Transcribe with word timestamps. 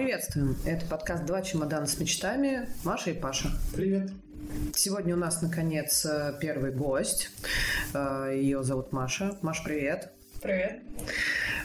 Приветствуем. 0.00 0.56
Это 0.64 0.86
подкаст 0.86 1.26
«Два 1.26 1.42
чемодана 1.42 1.86
с 1.86 2.00
мечтами». 2.00 2.70
Маша 2.84 3.10
и 3.10 3.12
Паша. 3.12 3.50
Привет. 3.74 4.10
Сегодня 4.74 5.14
у 5.14 5.18
нас, 5.18 5.42
наконец, 5.42 6.06
первый 6.40 6.72
гость. 6.72 7.30
Э, 7.92 8.32
Ее 8.34 8.64
зовут 8.64 8.92
Маша. 8.92 9.36
Маша, 9.42 9.62
привет. 9.62 10.10
Привет. 10.40 10.80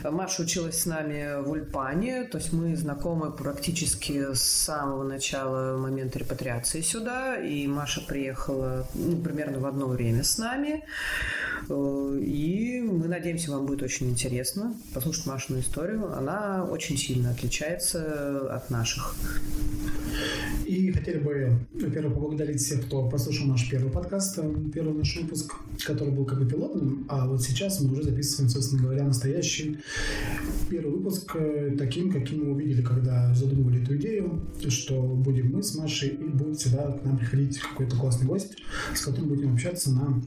Маша 0.04 0.42
училась 0.42 0.82
с 0.82 0.86
нами 0.86 1.42
в 1.42 1.50
Ульпане, 1.50 2.26
то 2.26 2.38
есть 2.38 2.52
мы 2.52 2.76
знакомы 2.76 3.32
практически 3.32 4.34
с 4.34 4.42
самого 4.42 5.06
начала 5.06 5.78
момента 5.78 6.20
репатриации 6.20 6.82
сюда, 6.82 7.38
и 7.38 7.66
Маша 7.68 8.02
приехала 8.02 8.86
ну, 8.96 9.16
примерно 9.16 9.60
в 9.60 9.66
одно 9.66 9.88
время 9.88 10.26
с 10.26 10.38
нами. 10.38 10.84
Э, 11.70 12.20
И 12.22 12.82
мы 12.82 13.08
надеемся, 13.08 13.52
вам 13.52 13.66
будет 13.66 13.84
очень 13.84 14.10
интересно 14.10 14.76
послушать 14.94 15.26
Машину 15.26 15.60
историю. 15.60 16.16
Она 16.16 16.66
очень 16.66 16.98
сильно 16.98 17.32
отличается 17.32 18.54
от 18.56 18.70
наших. 18.70 19.16
И 20.66 20.92
хотели 20.92 21.20
бы, 21.20 21.60
во-первых, 21.74 22.14
поблагодарить 22.16 22.62
всех, 22.62 22.86
кто 22.86 23.08
послушал 23.10 23.48
наш 23.48 23.70
первый 23.70 23.92
подкаст, 23.92 24.40
э, 24.40 24.56
первый 24.74 24.94
наш 24.94 25.16
выпуск, 25.18 25.54
который 25.86 26.14
был 26.14 26.26
как 26.26 26.40
бы 26.40 26.46
пилотным, 26.48 27.06
а 27.10 27.28
вот 27.28 27.44
сейчас 27.44 27.82
мы 27.82 27.92
уже 27.94 28.04
записываем, 28.04 28.50
собственно 28.50 28.82
говоря, 28.84 29.04
настоящий 29.04 29.78
первый 30.70 30.92
выпуск 30.92 31.36
э, 31.36 31.76
таким, 31.78 32.12
каким 32.12 32.46
мы 32.46 32.52
увидели, 32.54 32.82
когда 32.82 33.34
задумывали 33.36 33.84
эту 33.84 33.96
идею, 33.98 34.42
что 34.70 35.02
будем 35.02 35.52
мы 35.52 35.62
с 35.62 35.76
Машей 35.76 36.10
и 36.10 36.24
будет 36.24 36.58
всегда 36.58 36.92
к 36.92 37.04
нам 37.04 37.18
приходить 37.18 37.60
какой-то 37.60 37.96
классный 37.98 38.28
гость, 38.28 38.56
с 38.96 39.02
которым 39.02 39.30
будем 39.30 39.54
общаться 39.54 39.92
на 39.92 40.22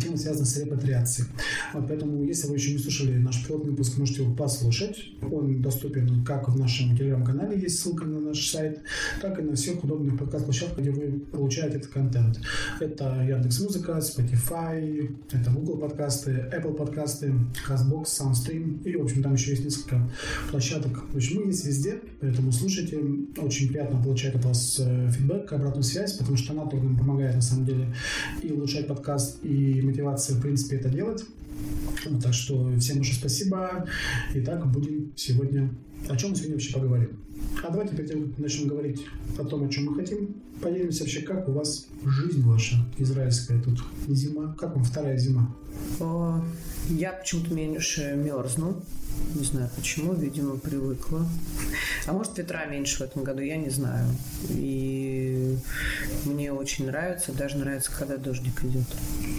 тему, 0.00 0.16
связанную 0.16 0.46
с 0.46 0.56
репатриацией. 0.56 1.28
Вот, 1.72 1.86
поэтому, 1.88 2.24
если 2.24 2.48
вы 2.48 2.56
еще 2.56 2.72
не 2.72 2.78
слушали 2.78 3.18
наш 3.18 3.46
пилотный 3.46 3.70
выпуск, 3.70 3.98
можете 3.98 4.22
его 4.22 4.34
послушать. 4.34 5.12
Он 5.30 5.60
доступен 5.60 6.24
как 6.24 6.48
в 6.48 6.58
нашем 6.58 6.96
телеграм-канале, 6.96 7.60
есть 7.60 7.80
ссылка 7.80 8.04
на 8.04 8.20
наш 8.20 8.46
сайт, 8.46 8.82
так 9.20 9.38
и 9.38 9.42
на 9.42 9.54
всех 9.54 9.82
удобных 9.84 10.18
подкаст-площадках, 10.18 10.78
где 10.78 10.90
вы 10.90 11.20
получаете 11.20 11.78
этот 11.78 11.90
контент. 11.90 12.40
Это 12.80 13.24
Яндекс.Музыка, 13.28 13.98
Spotify, 13.98 15.14
это 15.30 15.50
Google 15.50 15.78
подкасты, 15.78 16.48
Apple 16.52 16.74
подкасты, 16.74 17.34
CastBox, 17.68 18.04
SoundStream 18.04 18.82
и, 18.84 18.96
в 18.96 19.02
общем, 19.02 19.22
там 19.22 19.34
еще 19.34 19.50
есть 19.50 19.64
несколько 19.64 20.10
площадок. 20.50 21.04
В 21.12 21.16
общем, 21.16 21.40
мы 21.40 21.46
есть 21.46 21.64
везде, 21.64 22.00
поэтому 22.20 22.52
слушайте. 22.52 22.98
Очень 23.38 23.68
приятно 23.68 24.02
получать 24.02 24.34
от 24.34 24.44
вас 24.44 24.78
э, 24.80 25.10
фидбэк, 25.10 25.52
обратную 25.52 25.82
связь, 25.82 26.12
потому 26.14 26.36
что 26.36 26.52
она 26.52 26.66
только 26.66 26.84
нам 26.84 26.96
помогает, 26.96 27.34
на 27.34 27.42
самом 27.42 27.66
деле, 27.66 27.94
и 28.42 28.50
улучшать 28.50 28.86
подкаст, 28.86 29.43
и 29.44 29.82
мотивация, 29.82 30.36
в 30.36 30.40
принципе, 30.40 30.76
это 30.76 30.88
делать. 30.88 31.24
Вот, 32.06 32.22
так 32.22 32.34
что 32.34 32.76
всем 32.78 32.96
большое 32.98 33.16
спасибо. 33.16 33.86
Итак, 34.34 34.70
будем 34.70 35.12
сегодня... 35.16 35.70
О 36.08 36.16
чем 36.16 36.30
мы 36.30 36.36
сегодня 36.36 36.54
вообще 36.54 36.72
поговорим? 36.74 37.10
А 37.62 37.70
давайте 37.70 37.96
перед 37.96 38.10
тем, 38.10 38.28
как 38.30 38.38
начнем 38.38 38.68
говорить 38.68 39.04
о 39.38 39.44
том, 39.44 39.64
о 39.64 39.68
чем 39.68 39.86
мы 39.86 39.94
хотим, 39.94 40.34
поделимся 40.60 41.04
вообще, 41.04 41.22
как 41.22 41.48
у 41.48 41.52
вас 41.52 41.86
жизнь 42.04 42.42
ваша 42.42 42.76
израильская 42.98 43.60
тут 43.60 43.82
зима. 44.08 44.54
Как 44.58 44.74
вам 44.74 44.84
вторая 44.84 45.16
зима? 45.16 45.54
Я 46.90 47.12
почему-то 47.12 47.54
меньше 47.54 48.20
мерзну. 48.22 48.82
Не 49.34 49.44
знаю 49.44 49.68
почему, 49.74 50.14
видимо, 50.14 50.56
привыкла. 50.58 51.26
А 52.06 52.12
может, 52.12 52.38
ветра 52.38 52.66
меньше 52.66 52.98
в 52.98 53.00
этом 53.00 53.24
году, 53.24 53.40
я 53.42 53.56
не 53.56 53.68
знаю. 53.70 54.06
И 54.50 55.56
мне 56.24 56.52
очень 56.52 56.86
нравится, 56.86 57.32
даже 57.32 57.56
нравится, 57.58 57.90
когда 57.96 58.16
дождик 58.16 58.62
идет. 58.64 58.84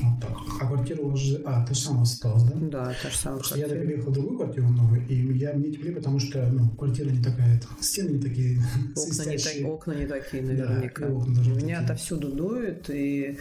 Вот 0.04 0.22
так. 0.22 0.38
А 0.62 0.68
квартира 0.68 1.02
у 1.02 1.10
вас 1.12 1.20
же... 1.20 1.42
А, 1.46 1.66
та 1.66 1.74
же 1.74 1.80
самая 1.80 2.04
осталась, 2.04 2.44
да? 2.44 2.54
Да, 2.56 2.96
та 3.02 3.10
же 3.10 3.18
самая 3.18 3.40
Просто 3.40 3.58
я 3.60 3.66
квартира. 3.66 3.86
переехал 3.88 4.12
в 4.12 4.14
другую 4.14 4.38
квартиру 4.38 4.68
новую, 4.70 5.08
и 5.08 5.38
я 5.38 5.54
мне 5.54 5.72
теплее, 5.72 5.96
потому 5.96 6.20
что 6.20 6.46
ну, 6.48 6.70
квартира 6.72 7.10
не 7.10 7.24
такая, 7.24 7.58
это, 7.58 7.68
стены 7.82 8.10
не 8.18 8.22
такие 8.22 8.62
Окна 8.96 9.24
не, 9.26 9.38
так- 9.38 9.66
окна 9.66 9.92
не 9.94 10.06
такие, 10.08 10.44
Да, 10.44 10.66
наверняка. 10.70 11.06
и 11.08 11.12
окна 11.12 11.36
даже 11.36 11.52
У 11.52 11.56
меня 11.56 11.80
такие. 11.80 11.86
отовсюду 11.86 12.30
дует, 12.34 12.90
и, 12.90 13.38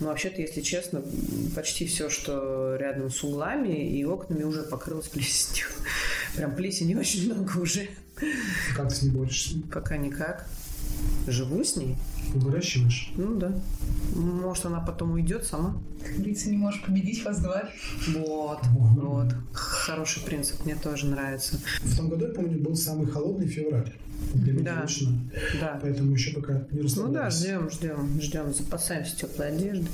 ну, 0.00 0.06
вообще-то, 0.08 0.40
если 0.42 0.60
честно, 0.60 1.02
почти 1.54 1.86
все, 1.86 2.10
что 2.10 2.76
рядом 2.76 3.10
с 3.10 3.24
углами 3.24 3.88
и 3.98 4.04
окнами 4.04 4.42
уже 4.42 4.62
покрылось 4.64 5.08
плесенью. 5.08 5.66
Прям 6.36 6.54
плесени 6.54 6.94
очень 6.94 7.32
много 7.32 7.58
уже. 7.58 7.88
Как 8.76 8.88
ты 8.88 8.94
с 8.94 9.02
ней 9.02 9.10
борешься? 9.10 9.54
Пока 9.72 9.96
никак. 9.96 10.48
Живу 11.26 11.62
с 11.62 11.76
ней? 11.76 11.96
Выращиваешь? 12.34 13.12
Ну 13.16 13.36
да. 13.38 13.52
Может, 14.14 14.66
она 14.66 14.80
потом 14.80 15.12
уйдет 15.12 15.44
сама? 15.44 15.76
Как 16.04 16.14
говорится, 16.16 16.50
не 16.50 16.56
можешь 16.56 16.82
победить 16.82 17.24
вас 17.24 17.40
два. 17.40 17.68
Вот, 18.08 18.62
Мгм. 18.64 19.00
вот. 19.00 19.34
Хороший 19.52 20.22
принцип, 20.24 20.64
мне 20.64 20.74
тоже 20.74 21.06
нравится. 21.06 21.58
В 21.82 21.96
том 21.96 22.08
году, 22.08 22.26
я 22.26 22.34
помню, 22.34 22.58
был 22.58 22.74
самый 22.76 23.06
холодный 23.06 23.46
февраль. 23.46 23.92
Для 24.34 24.52
меня 24.52 24.74
Да. 24.74 24.82
лично. 24.82 25.12
Да. 25.60 25.78
Поэтому 25.80 26.12
еще 26.12 26.32
пока 26.32 26.66
не 26.72 26.82
Ну 26.96 27.08
да, 27.08 27.30
ждем, 27.30 27.70
ждем, 27.70 28.20
ждем, 28.20 28.52
запасаемся 28.54 29.16
теплой 29.16 29.48
одеждой. 29.48 29.88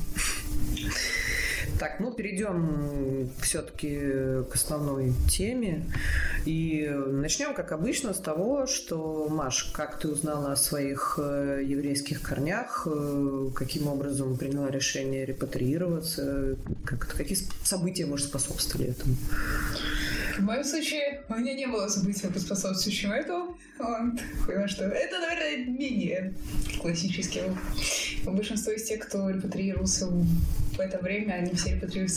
Так, 1.79 1.99
ну 1.99 2.13
перейдем 2.13 3.31
все-таки 3.41 3.99
к 4.51 4.55
основной 4.55 5.13
теме. 5.29 5.85
И 6.45 6.89
начнем, 6.89 7.55
как 7.55 7.73
обычно, 7.73 8.15
с 8.15 8.19
того, 8.19 8.67
что, 8.67 9.29
Маш, 9.29 9.65
как 9.75 9.99
ты 9.99 10.09
узнала 10.09 10.53
о 10.53 10.57
своих 10.57 11.19
э, 11.19 11.63
еврейских 11.65 12.23
корнях, 12.23 12.87
э, 12.87 13.51
каким 13.55 13.89
образом 13.89 14.37
приняла 14.37 14.71
решение 14.71 15.25
репатриироваться, 15.25 16.57
как, 16.85 17.09
какие 17.09 17.39
события, 17.65 18.07
может, 18.07 18.27
способствовали 18.27 18.91
этому? 18.91 19.17
В 20.39 20.41
моем 20.41 20.65
случае 20.65 21.23
у 21.29 21.35
меня 21.35 21.55
не 21.55 21.67
было 21.67 21.89
события, 21.89 22.29
поспособствующего 22.29 23.15
этому. 23.15 23.57
Вот. 23.79 24.21
Потому 24.47 24.69
что 24.69 24.85
это, 24.85 25.19
наверное, 25.19 25.67
менее 25.67 26.35
классический. 26.81 27.43
Большинство 28.25 28.73
из 28.73 28.85
тех, 28.85 29.01
кто 29.01 29.29
репатриировался 29.29 30.07
в 30.07 30.81
это 30.81 30.99
время, 30.99 31.35
они 31.35 31.55
все 31.55 31.77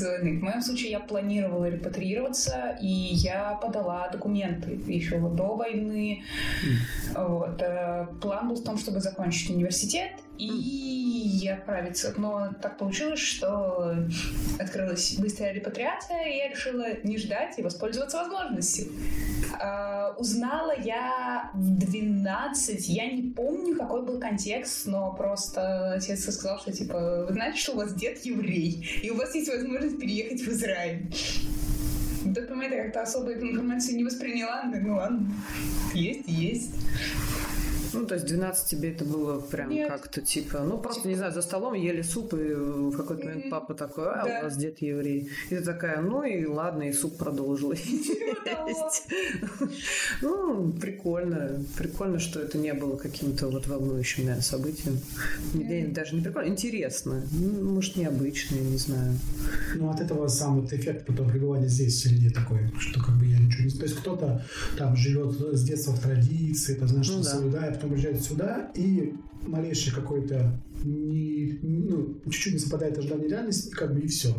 войны. 0.09 0.39
В 0.39 0.43
моем 0.43 0.61
случае 0.61 0.91
я 0.91 0.99
планировала 0.99 1.69
репатриироваться, 1.69 2.77
и 2.81 2.87
я 2.87 3.53
подала 3.61 4.09
документы 4.09 4.79
еще 4.87 5.19
до 5.19 5.55
войны. 5.55 6.23
Вот. 7.15 7.61
э, 7.61 8.07
План 8.21 8.49
был 8.49 8.55
в 8.55 8.63
том, 8.63 8.77
чтобы 8.77 8.99
закончить 8.99 9.49
университет 9.49 10.11
и 10.37 11.49
отправиться. 11.53 12.13
Но 12.17 12.53
так 12.61 12.77
получилось, 12.77 13.19
что 13.19 13.95
открылась 14.59 15.15
быстрая 15.17 15.53
репатриация, 15.53 16.25
и 16.25 16.37
я 16.37 16.49
решила 16.49 16.85
не 17.03 17.17
ждать 17.17 17.57
и 17.57 17.61
воспользоваться 17.63 18.17
возможностью. 18.17 18.87
А, 19.59 20.13
Узнала 20.17 20.73
я 20.79 21.46
в 21.53 21.77
12, 21.77 22.89
я 22.89 23.11
не 23.11 23.31
помню, 23.31 23.75
какой 23.75 24.05
был 24.05 24.19
контекст, 24.19 24.85
но 24.85 25.13
просто 25.13 25.93
отец 25.93 26.23
сказал, 26.23 26.59
что 26.59 26.71
типа, 26.71 27.25
вы 27.27 27.33
знаете, 27.33 27.57
что 27.57 27.73
у 27.73 27.77
вас 27.77 27.93
дед 27.93 28.23
еврей, 28.25 28.87
и 29.01 29.09
у 29.09 29.15
вас 29.15 29.33
есть 29.35 29.49
возможность 29.49 29.99
переехать 29.99 30.41
в 30.41 30.47
Израиль. 30.49 31.11
В 32.23 32.33
тот 32.33 32.49
момент 32.49 32.73
я 32.73 32.83
как-то 32.83 33.01
особо 33.03 33.31
эту 33.31 33.47
информацию 33.49 33.95
не 33.95 34.03
восприняла, 34.03 34.63
но 34.63 34.77
ну 34.77 34.95
ладно, 34.95 35.31
есть, 35.93 36.27
есть. 36.27 36.73
Ну, 37.93 38.05
то 38.05 38.15
есть 38.15 38.25
12 38.27 38.69
тебе 38.69 38.91
это 38.91 39.05
было 39.05 39.39
прям 39.39 39.69
Нет. 39.69 39.89
как-то 39.89 40.21
типа, 40.21 40.59
ну, 40.59 40.77
просто, 40.77 41.01
Типа- 41.01 41.09
не 41.09 41.15
знаю, 41.15 41.33
за 41.33 41.41
столом 41.41 41.73
ели 41.73 42.01
суп, 42.01 42.33
и 42.33 42.53
в 42.53 42.95
какой-то 42.97 43.25
момент 43.25 43.49
папа 43.49 43.73
такой, 43.73 44.05
а, 44.07 44.23
Да. 44.25 44.39
у 44.39 44.43
вас 44.43 44.57
дед 44.57 44.81
еврей. 44.81 45.29
И 45.49 45.55
ты 45.55 45.61
такая, 45.61 46.01
ну 46.01 46.23
и 46.23 46.45
ладно, 46.45 46.83
и 46.83 46.93
суп 46.93 47.17
продолжил. 47.17 47.73
Ну, 50.21 50.71
прикольно. 50.73 51.63
Прикольно, 51.77 52.19
что 52.19 52.39
это 52.39 52.57
не 52.57 52.73
было 52.73 52.95
каким-то 52.97 53.47
вот 53.49 53.67
волнующим, 53.67 54.23
наверное, 54.25 54.43
событием. 54.43 54.99
Даже 55.93 56.15
не 56.15 56.21
прикольно, 56.21 56.47
интересно. 56.49 57.23
Ну, 57.31 57.73
Может, 57.77 57.95
необычно, 57.95 58.55
я 58.55 58.61
не 58.63 58.77
знаю. 58.77 59.13
Ну, 59.75 59.89
от 59.89 59.99
этого 60.01 60.27
сам 60.27 60.61
вот 60.61 60.73
эффект 60.73 61.05
потом 61.05 61.29
пребывания 61.29 61.67
здесь 61.67 61.95
в 61.95 61.99
среде 62.07 62.29
такой, 62.29 62.71
что 62.79 62.99
как 63.03 63.15
бы 63.17 63.25
я 63.25 63.37
ничего 63.37 63.63
не... 63.65 63.69
То 63.71 63.83
есть 63.83 63.95
кто-то 63.97 64.43
там 64.77 64.95
живет 64.95 65.37
с 65.55 65.63
детства 65.63 65.91
в 65.91 65.99
традиции, 65.99 66.73
там, 66.75 66.87
знаешь, 66.87 67.09
Ну 67.09 67.23
соблюдает, 67.23 67.76
потом 67.77 67.91
приезжает 67.91 68.21
сюда, 68.21 68.71
и 68.75 69.13
малейший 69.47 69.93
какой-то 69.93 70.59
не, 70.83 71.59
ну, 71.61 72.17
чуть-чуть 72.25 72.53
не 72.53 72.59
совпадает 72.59 72.97
ожидание 72.97 73.29
реальности, 73.29 73.69
и 73.69 73.71
как 73.71 73.93
бы 73.93 74.01
и 74.01 74.07
все. 74.07 74.35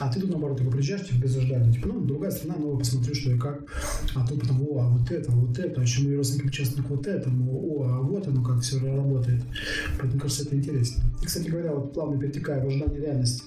А 0.00 0.12
ты 0.12 0.20
тут, 0.20 0.30
наоборот, 0.30 0.58
такой 0.58 0.72
приезжаешь, 0.72 1.06
типа, 1.06 1.22
без 1.22 1.36
ожидания, 1.36 1.72
типа, 1.72 1.88
ну, 1.88 2.00
другая 2.00 2.30
страна, 2.30 2.56
ну, 2.58 2.76
посмотрю, 2.76 3.14
что 3.14 3.30
и 3.30 3.38
как. 3.38 3.64
А 4.14 4.26
тут 4.26 4.40
потом, 4.40 4.62
о, 4.62 4.80
а 4.80 4.88
вот 4.88 5.10
это, 5.10 5.30
вот 5.30 5.58
это, 5.58 5.80
а 5.80 5.84
еще 5.84 6.02
мои 6.02 6.16
родственники 6.16 6.46
причастны 6.46 6.82
к 6.82 6.90
вот 6.90 7.06
этому, 7.06 7.52
о, 7.52 7.84
а 7.84 8.00
вот 8.00 8.26
оно 8.26 8.42
как 8.42 8.62
все 8.62 8.78
работает. 8.78 9.42
Поэтому, 9.98 10.20
кажется, 10.20 10.44
это 10.44 10.56
интересно. 10.56 11.02
И, 11.22 11.26
кстати 11.26 11.48
говоря, 11.48 11.72
вот 11.74 11.92
плавно 11.92 12.18
перетекая 12.18 12.62
в 12.62 12.66
ожидание 12.66 13.00
реальности, 13.00 13.44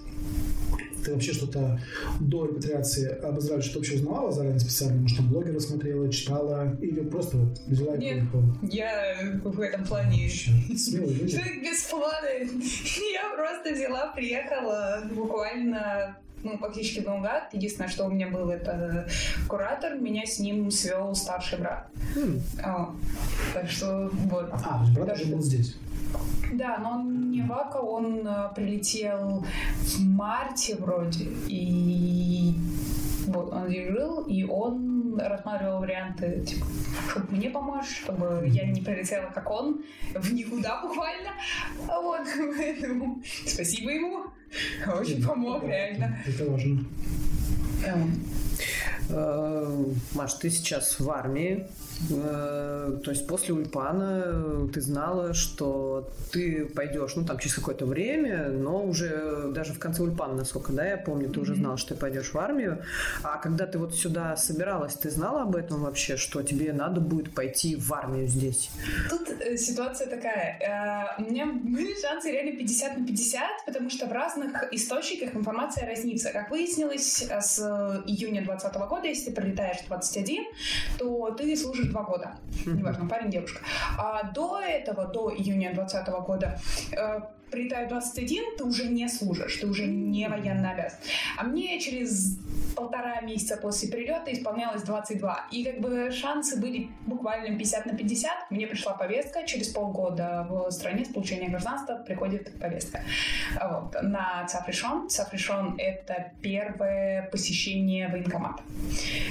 ты 1.04 1.14
вообще 1.14 1.34
что-то 1.34 1.80
до 2.20 2.46
репатриации 2.46 3.10
об 3.10 3.40
Израиле 3.40 3.62
что-то 3.62 3.80
вообще 3.80 3.96
узнавала 3.96 4.32
заранее 4.32 4.60
специально? 4.60 5.02
Может, 5.02 5.18
там 5.18 5.30
блогеры 5.30 5.60
смотрела, 5.60 6.12
читала? 6.12 6.76
Или 6.82 7.02
просто 7.02 7.38
вот 7.38 7.60
взяла 7.68 7.96
и 7.96 8.00
Нет. 8.00 8.32
поехала? 8.32 8.58
Я 8.64 9.40
в 9.44 9.60
этом 9.60 9.86
плане. 9.86 10.30
Человек 10.30 11.62
без 11.62 11.84
плана. 11.84 12.30
Я 13.14 13.36
просто 13.36 13.74
взяла, 13.74 14.14
приехала 14.14 15.04
буквально 15.14 16.18
ну, 16.44 16.58
фактически 16.58 17.00
наугад. 17.00 17.54
Единственное, 17.54 17.90
что 17.90 18.06
у 18.06 18.10
меня 18.12 18.28
был, 18.28 18.50
это 18.50 19.08
куратор, 19.48 19.96
меня 19.96 20.26
с 20.26 20.40
ним 20.40 20.70
свел 20.72 21.16
старший 21.16 21.60
брат. 21.60 21.88
М. 22.16 22.42
А, 22.64 22.90
так 23.54 23.70
что 23.70 24.10
вот. 24.12 24.50
А, 24.52 24.58
то 24.78 24.82
есть 24.84 24.94
брат 24.94 25.08
Даже- 25.08 25.24
уже 25.24 25.36
был 25.36 25.42
здесь. 25.42 25.78
Да, 26.54 26.78
но 26.78 26.92
он 26.92 27.32
не 27.32 27.42
вака, 27.42 27.78
он 27.78 28.28
э, 28.28 28.50
прилетел 28.56 29.44
в 29.82 30.00
марте 30.02 30.76
вроде, 30.76 31.26
и 31.48 32.54
вот 33.28 33.54
он 33.54 33.68
здесь 33.68 33.90
жил, 33.90 34.26
и 34.26 34.44
он 34.44 35.18
рассматривал 35.20 35.80
варианты, 35.80 36.44
типа, 36.46 36.66
чтобы 37.10 37.36
мне 37.36 37.50
помочь, 37.50 38.02
чтобы 38.04 38.44
я 38.48 38.66
не 38.66 38.82
прилетела, 38.82 39.32
как 39.34 39.50
он, 39.50 39.84
в 40.14 40.34
никуда 40.34 40.82
буквально. 40.82 41.30
А 41.88 42.02
Вот, 42.02 42.28
поэтому 42.58 43.22
спасибо 43.46 43.92
ему, 43.92 44.26
очень 44.88 45.24
помог, 45.24 45.64
реально. 45.64 46.18
Это 46.26 46.50
важно. 46.50 46.86
Э, 49.10 49.86
Маш, 50.14 50.34
ты 50.34 50.50
сейчас 50.50 51.00
в 51.00 51.10
армии. 51.10 51.68
Э, 52.10 53.00
То 53.04 53.12
есть 53.12 53.28
после 53.28 53.54
Ульпана 53.54 54.24
э, 54.26 54.68
ты 54.74 54.82
знала, 54.82 55.34
что 55.34 56.10
ты 56.32 56.66
пойдешь, 56.66 57.16
ну 57.16 57.26
там 57.26 57.38
через 57.38 57.56
какое-то 57.56 57.86
время, 57.86 58.50
но 58.50 58.84
уже 58.84 59.52
даже 59.54 59.74
в 59.74 59.80
конце 59.80 60.04
Ульпана, 60.04 60.36
насколько, 60.36 60.74
да, 60.74 60.86
я 60.86 60.98
помню, 60.98 61.30
ты 61.30 61.40
уже 61.40 61.56
знала, 61.56 61.78
что 61.78 61.94
ты 61.94 62.00
пойдешь 62.00 62.34
в 62.34 62.38
армию. 62.38 62.84
А 63.24 63.38
когда 63.38 63.66
ты 63.68 63.78
вот 63.78 63.96
сюда 63.96 64.36
собиралась, 64.38 64.96
ты 64.96 65.10
знала 65.10 65.44
об 65.44 65.56
этом 65.56 65.82
вообще, 65.82 66.18
что 66.18 66.42
тебе 66.42 66.74
надо 66.74 67.02
будет 67.02 67.34
пойти 67.34 67.76
в 67.76 67.94
армию 67.94 68.28
здесь? 68.28 68.70
Тут 69.10 69.30
ситуация 69.60 70.08
такая. 70.08 71.16
у 71.20 71.22
меня 71.30 71.46
были 71.46 72.00
шансы 72.02 72.32
реально 72.32 72.58
50 72.58 72.98
на 72.98 73.06
50, 73.06 73.66
потому 73.66 73.90
что 73.90 74.08
в 74.08 74.12
разных 74.12 74.74
источниках 74.74 75.36
информация 75.36 75.88
разнится. 75.88 76.32
Как 76.32 76.50
выяснилось, 76.50 77.24
с 77.24 77.60
июня 78.06 78.44
2020 78.44 78.76
года, 78.90 78.93
если 79.02 79.32
ты 79.32 79.42
прилетаешь 79.42 79.78
в 79.80 79.88
21, 79.88 80.44
то 80.98 81.32
ты 81.32 81.56
служишь 81.56 81.88
два 81.88 82.04
года. 82.04 82.38
Неважно, 82.66 83.08
парень, 83.08 83.30
девушка. 83.30 83.62
А 83.98 84.24
до 84.32 84.60
этого, 84.60 85.06
до 85.06 85.34
июня 85.34 85.74
2020 85.74 86.08
года, 86.26 86.60
прилетая 87.54 87.86
в 87.86 87.90
21, 87.90 88.58
ты 88.58 88.64
уже 88.64 88.88
не 88.88 89.08
служишь, 89.08 89.58
ты 89.58 89.68
уже 89.68 89.86
не 89.86 90.28
военно 90.28 90.72
обязан. 90.72 90.98
А 91.38 91.44
мне 91.44 91.80
через 91.80 92.38
полтора 92.76 93.22
месяца 93.22 93.58
после 93.58 93.90
прилета 93.90 94.34
исполнялось 94.34 94.82
22. 94.82 95.48
И 95.52 95.64
как 95.64 95.80
бы 95.80 96.12
шансы 96.12 96.60
были 96.60 96.90
буквально 97.06 97.56
50 97.58 97.86
на 97.86 97.96
50. 97.96 98.32
Мне 98.50 98.68
пришла 98.68 98.94
повестка, 98.94 99.44
через 99.46 99.68
полгода 99.68 100.48
в 100.50 100.72
стране 100.72 101.06
с 101.06 101.10
получения 101.10 101.50
гражданства 101.50 101.96
приходит 101.96 102.60
повестка. 102.60 103.02
Вот, 103.62 103.96
на 104.02 104.46
Цафришон. 104.48 105.10
Цафришон— 105.10 105.76
это 105.78 106.32
первое 106.42 107.30
посещение 107.32 108.08
военкомата. 108.08 108.64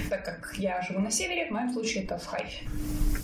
Так 0.09 0.25
как 0.25 0.55
я 0.59 0.81
живу 0.83 1.01
на 1.01 1.11
севере, 1.11 1.49
в 1.49 1.51
моем 1.51 1.73
случае 1.73 2.05
это 2.05 2.19
в 2.19 2.27
Хайфе. 2.27 2.65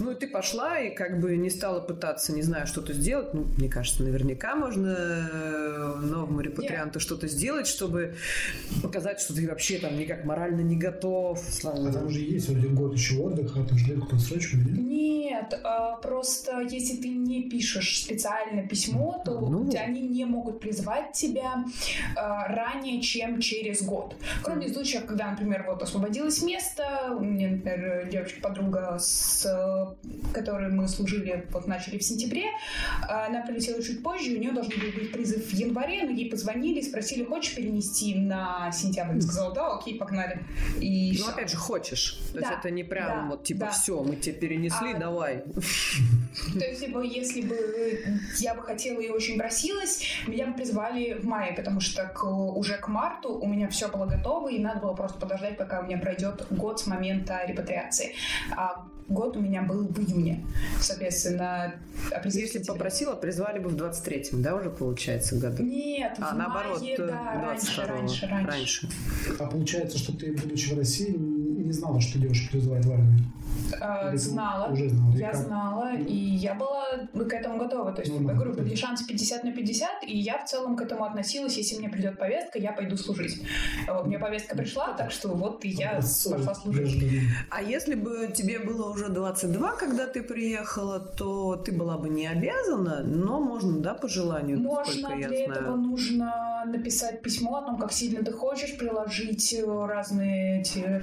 Ну, 0.00 0.12
и 0.12 0.14
ты 0.14 0.28
пошла 0.28 0.78
и 0.78 0.94
как 0.94 1.20
бы 1.20 1.36
не 1.36 1.50
стала 1.50 1.80
пытаться, 1.80 2.32
не 2.32 2.42
знаю, 2.42 2.66
что-то 2.66 2.92
сделать. 2.92 3.34
Ну, 3.34 3.46
мне 3.56 3.68
кажется, 3.68 4.02
наверняка 4.02 4.54
можно 4.54 4.87
э, 4.88 5.94
новому 6.00 6.40
репатрианту 6.40 7.00
что-то 7.00 7.28
сделать, 7.28 7.66
чтобы 7.66 8.14
показать, 8.82 9.20
что 9.20 9.34
ты 9.34 9.46
вообще 9.48 9.78
там 9.78 9.98
никак 9.98 10.24
морально 10.24 10.60
не 10.60 10.76
готов. 10.76 11.38
Слава 11.38 11.88
А 11.88 11.92
там 11.92 12.06
уже 12.06 12.20
есть 12.20 12.48
вроде 12.48 12.68
год 12.68 12.94
еще 12.94 13.16
отдыха, 13.16 13.62
там 13.64 13.78
дают 13.78 14.00
какую-то 14.02 14.18
срочку, 14.18 14.56
нет? 14.56 14.78
Нет, 14.78 15.60
а, 15.64 15.96
просто 15.96 16.60
если 16.60 16.96
ты 16.96 17.08
не 17.08 17.42
пишешь 17.48 18.02
специально 18.02 18.66
письмо, 18.66 19.22
то 19.24 19.38
Ну. 19.40 19.70
они 19.76 20.00
не 20.02 20.24
могут 20.24 20.60
призвать 20.60 21.12
тебя 21.12 21.64
а, 22.16 22.48
ранее, 22.48 23.00
чем 23.00 23.40
через 23.40 23.82
год. 23.82 24.16
Кроме 24.42 24.68
случаев, 24.68 25.04
когда, 25.06 25.30
например, 25.30 25.64
вот 25.68 25.82
освободилось 25.82 26.42
место, 26.42 27.14
у 27.16 27.20
меня, 27.20 27.50
например, 27.50 28.08
девочка-подруга, 28.10 28.98
с 28.98 29.96
которой 30.32 30.70
мы 30.70 30.88
служили, 30.88 31.46
вот 31.52 31.66
начали 31.66 31.98
в 31.98 32.02
сентябре, 32.02 32.46
а, 33.08 33.26
она 33.26 33.42
прилетела 33.42 33.82
чуть 33.82 34.02
позже, 34.02 34.32
у 34.34 34.38
нее 34.38 34.52
должен 34.78 34.94
был 34.94 35.02
быть 35.02 35.12
призыв 35.12 35.44
в 35.46 35.52
январе, 35.54 36.04
но 36.04 36.10
ей 36.10 36.30
позвонили, 36.30 36.80
спросили, 36.80 37.24
хочешь 37.24 37.54
перенести 37.54 38.14
на 38.14 38.70
сентябрь? 38.72 39.12
Она 39.12 39.20
сказала, 39.20 39.54
да, 39.54 39.74
окей, 39.76 39.96
погнали. 39.98 40.40
И 40.80 41.16
Ну, 41.18 41.24
всё. 41.24 41.32
опять 41.32 41.50
же, 41.50 41.56
хочешь. 41.56 42.18
То 42.32 42.38
есть 42.38 42.50
Да, 42.50 42.58
это 42.58 42.70
не 42.70 42.84
прям 42.84 43.06
да, 43.06 43.26
вот 43.30 43.44
типа 43.44 43.60
да. 43.60 43.70
все, 43.70 44.02
мы 44.02 44.16
тебе 44.16 44.34
перенесли, 44.34 44.92
А, 44.94 44.98
давай. 44.98 45.42
То 46.58 46.64
есть, 46.64 46.80
типа, 46.84 47.00
если 47.00 47.42
бы 47.42 47.56
я 48.38 48.54
бы 48.54 48.62
хотела 48.62 49.00
и 49.00 49.08
очень 49.08 49.38
просилась, 49.38 50.02
меня 50.26 50.46
бы 50.46 50.54
призвали 50.54 51.14
в 51.14 51.24
мае, 51.24 51.52
потому 51.54 51.80
что 51.80 52.06
к- 52.06 52.24
уже 52.24 52.76
к 52.78 52.88
марту 52.88 53.30
у 53.38 53.46
меня 53.46 53.68
все 53.68 53.88
было 53.88 54.06
готово, 54.06 54.48
и 54.50 54.58
надо 54.58 54.80
было 54.80 54.94
просто 54.94 55.18
подождать, 55.18 55.56
пока 55.56 55.80
у 55.80 55.84
меня 55.84 55.98
пройдет 55.98 56.46
год 56.50 56.80
с 56.80 56.86
момента 56.86 57.44
репатриации. 57.46 58.14
А 58.56 58.86
год 59.08 59.36
у 59.36 59.40
меня 59.40 59.62
был 59.62 59.86
в 59.88 59.98
июне. 60.00 60.44
Соответственно, 60.80 61.74
Если 62.24 62.62
попросила, 62.62 63.14
призвали 63.14 63.58
бы 63.58 63.70
в 63.70 63.76
23-м, 63.76 64.42
да, 64.42 64.54
уже 64.54 64.70
получается 64.70 65.36
году? 65.36 65.62
Нет, 65.62 66.16
А, 66.20 66.34
в 66.34 66.38
наоборот, 66.38 66.80
мае, 66.80 66.94
э, 66.94 67.06
да, 67.06 67.42
раньше, 67.42 67.80
22-го. 67.80 67.92
раньше, 67.92 68.26
раньше. 68.26 68.88
А 69.38 69.46
получается, 69.46 69.98
что 69.98 70.16
ты, 70.16 70.32
будучи 70.32 70.72
в 70.74 70.78
России, 70.78 71.16
не 71.68 71.72
знала, 71.74 72.00
что 72.00 72.18
девушка 72.18 72.50
призывает 72.50 72.84
в 72.84 72.90
армию? 72.92 73.18
Или 73.70 74.10
ты 74.12 74.18
знала. 74.18 74.72
Уже 74.72 74.88
знала. 74.88 75.14
Я 75.16 75.30
как? 75.30 75.36
знала, 75.36 75.96
и 75.96 76.14
я 76.14 76.54
была 76.54 76.84
к 77.12 77.32
этому 77.32 77.58
готова. 77.58 77.92
То 77.92 78.02
есть, 78.02 78.12
Ну, 78.12 78.26
я 78.28 78.34
говорю, 78.34 78.54
были 78.54 78.74
шансы 78.74 79.06
50 79.06 79.44
на 79.44 79.52
50, 79.52 80.04
и 80.06 80.16
я 80.16 80.38
в 80.38 80.48
целом 80.48 80.76
к 80.76 80.80
этому 80.82 81.04
относилась. 81.04 81.56
Если 81.56 81.78
мне 81.78 81.88
придет 81.88 82.18
повестка, 82.18 82.58
я 82.58 82.72
пойду 82.72 82.96
служить. 82.96 83.42
Вот, 83.86 84.06
мне 84.06 84.18
повестка 84.18 84.56
пришла, 84.56 84.92
так 84.94 85.10
что 85.10 85.28
вот 85.28 85.64
и 85.64 85.68
я 85.68 85.90
Образцовый 85.90 86.38
пошла 86.38 86.54
служить. 86.54 87.02
А 87.50 87.62
если 87.62 87.94
бы 87.94 88.30
тебе 88.34 88.58
было 88.58 88.90
уже 88.90 89.08
22, 89.08 89.72
когда 89.76 90.06
ты 90.06 90.22
приехала, 90.22 90.98
то 91.00 91.56
ты 91.56 91.72
была 91.72 91.98
бы 91.98 92.08
не 92.08 92.26
обязана, 92.26 93.02
но 93.04 93.40
можно, 93.40 93.80
да, 93.80 93.94
по 93.94 94.08
желанию, 94.08 94.58
Можно, 94.60 95.16
для 95.16 95.28
знаю. 95.28 95.50
этого 95.50 95.76
нужно 95.76 96.64
написать 96.66 97.22
письмо 97.22 97.56
о 97.56 97.62
том, 97.62 97.78
как 97.78 97.92
сильно 97.92 98.24
ты 98.24 98.32
хочешь, 98.32 98.76
приложить 98.78 99.52
э, 99.52 99.86
разные 99.86 100.60
эти 100.60 101.02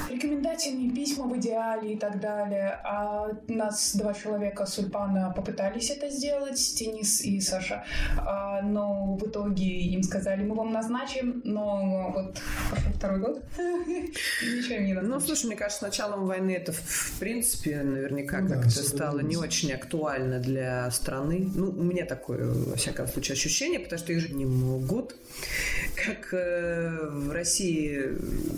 рекомендательные 0.11 0.91
письма 0.91 1.25
в 1.27 1.37
идеале 1.37 1.93
и 1.93 1.97
так 1.97 2.19
далее. 2.19 2.79
А 2.83 3.29
нас 3.47 3.95
два 3.95 4.13
человека 4.13 4.65
с 4.65 4.77
Ульпана 4.77 5.33
попытались 5.35 5.89
это 5.89 6.09
сделать, 6.09 6.59
Денис 6.77 7.21
и 7.21 7.39
Саша, 7.41 7.83
А, 8.17 8.61
но 8.61 9.15
в 9.15 9.27
итоге 9.27 9.65
им 9.65 10.03
сказали, 10.03 10.43
мы 10.43 10.55
вам 10.55 10.71
назначим, 10.73 11.41
но 11.43 12.11
вот 12.15 12.39
пошел 12.69 12.91
второй 12.93 13.19
год, 13.19 13.43
ничего 13.57 14.79
не 14.79 14.93
Ну, 14.93 15.01
назначили. 15.01 15.25
слушай, 15.27 15.45
мне 15.47 15.55
кажется, 15.55 15.79
с 15.79 15.81
началом 15.81 16.25
войны 16.25 16.51
это, 16.51 16.71
в 16.73 17.19
принципе, 17.19 17.81
наверняка 17.81 18.39
Ну 18.41 18.49
да, 18.49 18.55
как-то 18.55 18.69
всё 18.69 18.83
стало 18.83 19.19
не 19.19 19.37
очень 19.37 19.71
актуально 19.73 20.39
для 20.39 20.89
страны. 20.91 21.49
Ну, 21.55 21.69
у 21.69 21.83
меня 21.83 22.05
такое, 22.05 22.45
во 22.51 22.75
всяком 22.75 23.07
случае, 23.07 23.33
ощущение, 23.33 23.79
потому 23.79 23.99
что 23.99 24.13
их 24.13 24.19
же 24.19 24.33
не 24.33 24.45
могут, 24.45 25.15
как 25.95 26.33
э, 26.33 27.07
в 27.09 27.31
России, 27.31 28.01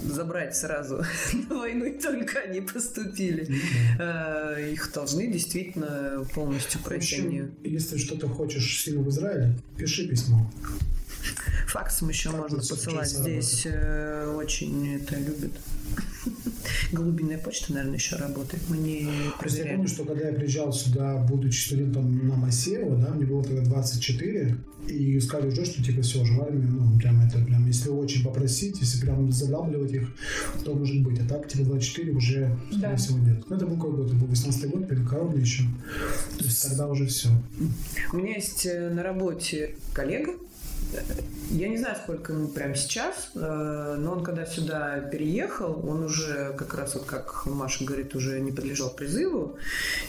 забрать 0.05 0.55
сразу 0.55 1.03
на 1.49 1.55
войну, 1.57 1.85
и 1.85 1.99
только 1.99 2.39
они 2.39 2.61
поступили. 2.61 3.47
Э, 3.99 4.71
Их 4.71 4.91
должны 4.93 5.27
действительно 5.31 6.25
полностью 6.33 6.79
пройти. 6.81 7.43
если 7.63 7.97
что-то 7.97 8.27
хочешь 8.27 8.81
сильно 8.81 9.01
в 9.01 9.09
Израиле, 9.09 9.53
пиши 9.77 10.07
письмо. 10.07 10.49
Факсом 11.67 12.09
еще 12.09 12.31
Как 12.31 12.41
можно 12.41 12.57
посылать. 12.57 13.09
Здесь 13.09 13.63
э, 13.65 14.33
очень 14.37 14.95
это 14.95 15.15
любят. 15.15 15.51
Голубиная 16.91 17.37
почта, 17.37 17.73
наверное, 17.73 17.97
еще 17.97 18.15
работает. 18.15 18.63
Мы 18.69 18.77
не 18.77 19.09
есть 19.43 19.57
я 19.57 19.65
помню, 19.65 19.87
что 19.87 20.05
когда 20.05 20.29
я 20.29 20.33
приезжал 20.33 20.71
сюда, 20.71 21.17
будучи 21.17 21.65
студентом 21.65 22.27
на 22.27 22.35
Масеева, 22.35 22.95
да, 22.97 23.09
мне 23.09 23.25
было 23.25 23.43
тогда 23.43 23.61
24, 23.61 24.57
и 24.87 25.19
сказали 25.19 25.47
уже, 25.47 25.65
что 25.65 25.83
типа 25.83 26.01
все, 26.01 26.21
уже 26.21 26.33
в 26.33 26.41
армии, 26.41 26.65
ну, 26.65 26.97
прям 26.99 27.21
это, 27.21 27.39
прям, 27.39 27.65
если 27.67 27.89
очень 27.89 28.23
попросить, 28.23 28.79
если 28.81 28.99
прям 28.99 29.31
задалбливать 29.31 29.93
их, 29.93 30.09
то 30.63 30.73
может 30.73 31.01
быть. 31.03 31.19
А 31.19 31.27
так, 31.27 31.47
типа, 31.47 31.65
24 31.65 32.11
уже, 32.11 32.57
скорее 32.69 32.81
Да. 32.81 32.95
всего, 32.95 33.19
нет. 33.19 33.43
Ну, 33.49 33.55
это 33.55 33.65
был 33.65 33.75
какой 33.75 33.91
год? 33.93 34.07
Это 34.07 34.15
был 34.15 34.27
18 34.27 34.69
год, 34.69 34.87
перед 34.87 35.07
короной 35.07 35.41
еще. 35.41 35.63
То 36.37 36.45
есть 36.45 36.67
тогда 36.67 36.87
уже 36.87 37.07
все. 37.07 37.29
У 38.11 38.17
меня 38.17 38.35
есть 38.35 38.65
э, 38.65 38.89
на 38.89 39.03
работе 39.03 39.75
коллега. 39.93 40.33
Я 41.49 41.67
не 41.67 41.77
знаю, 41.77 41.95
сколько 42.01 42.33
ему 42.33 42.47
прямо 42.47 42.75
сейчас, 42.75 43.29
э, 43.35 43.95
но 43.99 44.13
он 44.13 44.23
когда 44.23 44.45
сюда 44.45 44.99
переехал, 44.99 45.87
он 45.87 46.03
уже 46.03 46.53
как 46.57 46.73
раз 46.73 46.95
вот 46.95 47.05
как 47.05 47.45
Маша 47.45 47.85
говорит, 47.85 48.15
уже 48.15 48.39
не 48.39 48.51
подлежал 48.51 48.89
призыву, 48.89 49.57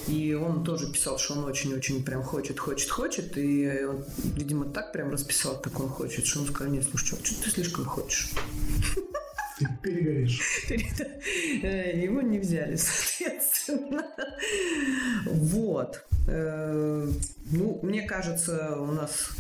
и 0.09 0.35
он 0.35 0.65
тоже 0.65 0.91
писал, 0.91 1.19
что 1.19 1.35
он 1.35 1.45
очень-очень 1.45 2.05
прям 2.05 2.23
хочет, 2.23 2.59
хочет, 2.59 2.89
хочет, 2.89 3.37
и 3.37 3.85
он, 3.85 4.05
видимо, 4.37 4.67
так 4.67 4.93
прям 4.93 5.11
расписал, 5.11 5.61
как 5.61 5.81
он 5.81 5.89
хочет, 5.89 6.27
что 6.27 6.41
он 6.41 6.47
сказал, 6.47 6.73
нет, 6.73 6.85
слушай, 6.89 7.19
что 7.23 7.43
ты 7.43 7.51
слишком 7.51 7.85
хочешь. 7.85 8.31
Ты 9.59 9.69
перегоришь. 9.83 10.41
Э, 11.63 11.99
его 11.99 12.21
не 12.21 12.39
взяли, 12.39 12.77
соответственно. 12.77 14.05
Вот. 15.27 16.05
Э, 16.29 17.09
ну, 17.51 17.79
мне 17.83 18.03
кажется, 18.03 18.77
у 18.77 18.87
нас 18.87 19.31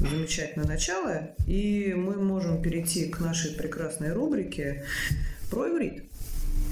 замечательное 0.00 0.66
начало, 0.66 1.30
и 1.46 1.94
мы 1.96 2.16
можем 2.16 2.60
перейти 2.60 3.08
к 3.08 3.20
нашей 3.20 3.52
прекрасной 3.52 4.12
рубрике 4.12 4.84
про 5.50 5.68
иврит. 5.68 6.04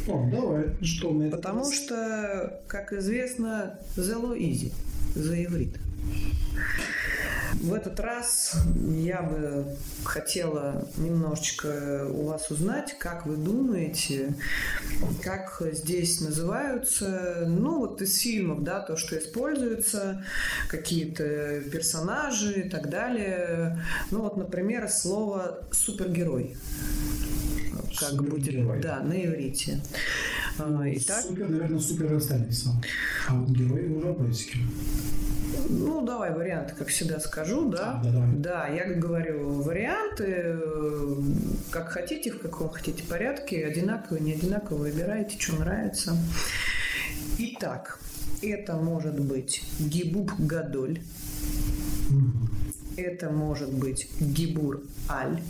О, 0.07 0.29
давай, 0.31 0.65
что 0.83 1.13
на 1.13 1.25
этот 1.25 1.41
Потому 1.41 1.61
раз? 1.61 1.75
что, 1.75 2.63
как 2.67 2.93
известно, 2.93 3.79
зело 3.97 4.35
изи 4.39 4.73
за 5.15 5.45
иврит. 5.45 5.77
В 7.61 7.75
этот 7.75 7.99
раз 7.99 8.55
я 8.89 9.21
бы 9.23 9.77
хотела 10.05 10.87
немножечко 10.97 12.07
у 12.09 12.27
вас 12.27 12.51
узнать, 12.51 12.97
как 12.99 13.27
вы 13.27 13.37
думаете, 13.37 14.35
как 15.23 15.61
здесь 15.73 16.21
называются, 16.21 17.45
ну 17.49 17.79
вот 17.81 18.01
из 18.01 18.19
фильмов, 18.19 18.63
да, 18.63 18.81
то, 18.81 18.97
что 18.97 19.19
используется, 19.19 20.25
какие-то 20.69 21.61
персонажи 21.73 22.61
и 22.67 22.69
так 22.69 22.91
далее. 22.91 23.83
Ну 24.11 24.23
вот, 24.23 24.37
например, 24.37 24.89
слово 24.89 25.61
супергерой. 25.73 26.57
Как 27.99 28.11
Супергерой. 28.11 28.65
будет, 28.65 28.81
да, 28.83 29.01
на 29.01 29.25
иврите. 29.25 29.81
А, 30.59 30.83
Итак, 30.87 31.23
Супер, 31.23 31.49
наверное, 31.49 31.81
супер 31.81 32.13
останется. 32.15 32.71
А 33.29 33.35
вот 33.35 33.49
герои 33.51 33.89
уже 33.89 34.07
вопросики. 34.07 34.59
Ну, 35.69 36.01
давай 36.05 36.33
варианты, 36.33 36.75
как 36.75 36.89
всегда 36.89 37.21
скажу, 37.21 37.69
да? 37.69 38.01
А, 38.01 38.05
да, 38.05 38.11
давай. 38.11 38.29
Да, 38.37 38.69
я 38.69 38.95
говорю 38.95 39.63
варианты, 39.63 40.25
э, 40.27 41.15
как 41.71 41.89
хотите, 41.91 42.31
в 42.31 42.39
каком 42.39 42.71
хотите 42.71 43.03
порядке, 43.05 43.67
одинаковые, 43.67 44.23
не 44.23 44.33
одинаковые, 44.33 44.93
выбирайте, 44.93 45.39
что 45.39 45.57
нравится. 45.57 46.17
Итак, 47.39 47.99
это 48.41 48.77
может 48.77 49.21
быть 49.21 49.63
гибуб 49.79 50.33
гадоль, 50.39 51.01
это 52.97 53.29
может 53.29 53.73
быть 53.73 54.09
гибур 54.21 54.83
аль, 55.11 55.43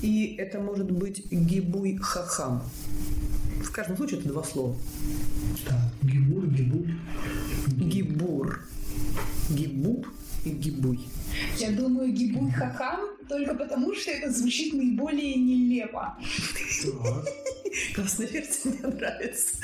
и 0.00 0.36
это 0.38 0.60
может 0.60 0.90
быть 0.90 1.26
гибуй 1.30 1.96
хахам. 1.96 2.62
В 3.64 3.70
каждом 3.72 3.96
случае 3.96 4.20
это 4.20 4.28
два 4.28 4.44
слова. 4.44 4.76
Так, 5.66 5.78
гибуль, 6.02 6.46
гибуль. 6.48 6.94
Гибур, 7.68 8.60
гибуб 9.50 10.06
и 10.44 10.50
гибуй. 10.50 11.00
Я 11.58 11.70
думаю, 11.70 12.12
гибуй 12.12 12.50
хахам 12.50 13.00
только 13.28 13.54
потому, 13.54 13.94
что 13.94 14.10
это 14.10 14.30
звучит 14.30 14.74
наиболее 14.74 15.36
нелепо. 15.36 16.16
Так. 16.82 17.28
Классная 17.94 18.26
версия, 18.26 18.68
мне 18.68 18.94
нравится. 18.94 19.56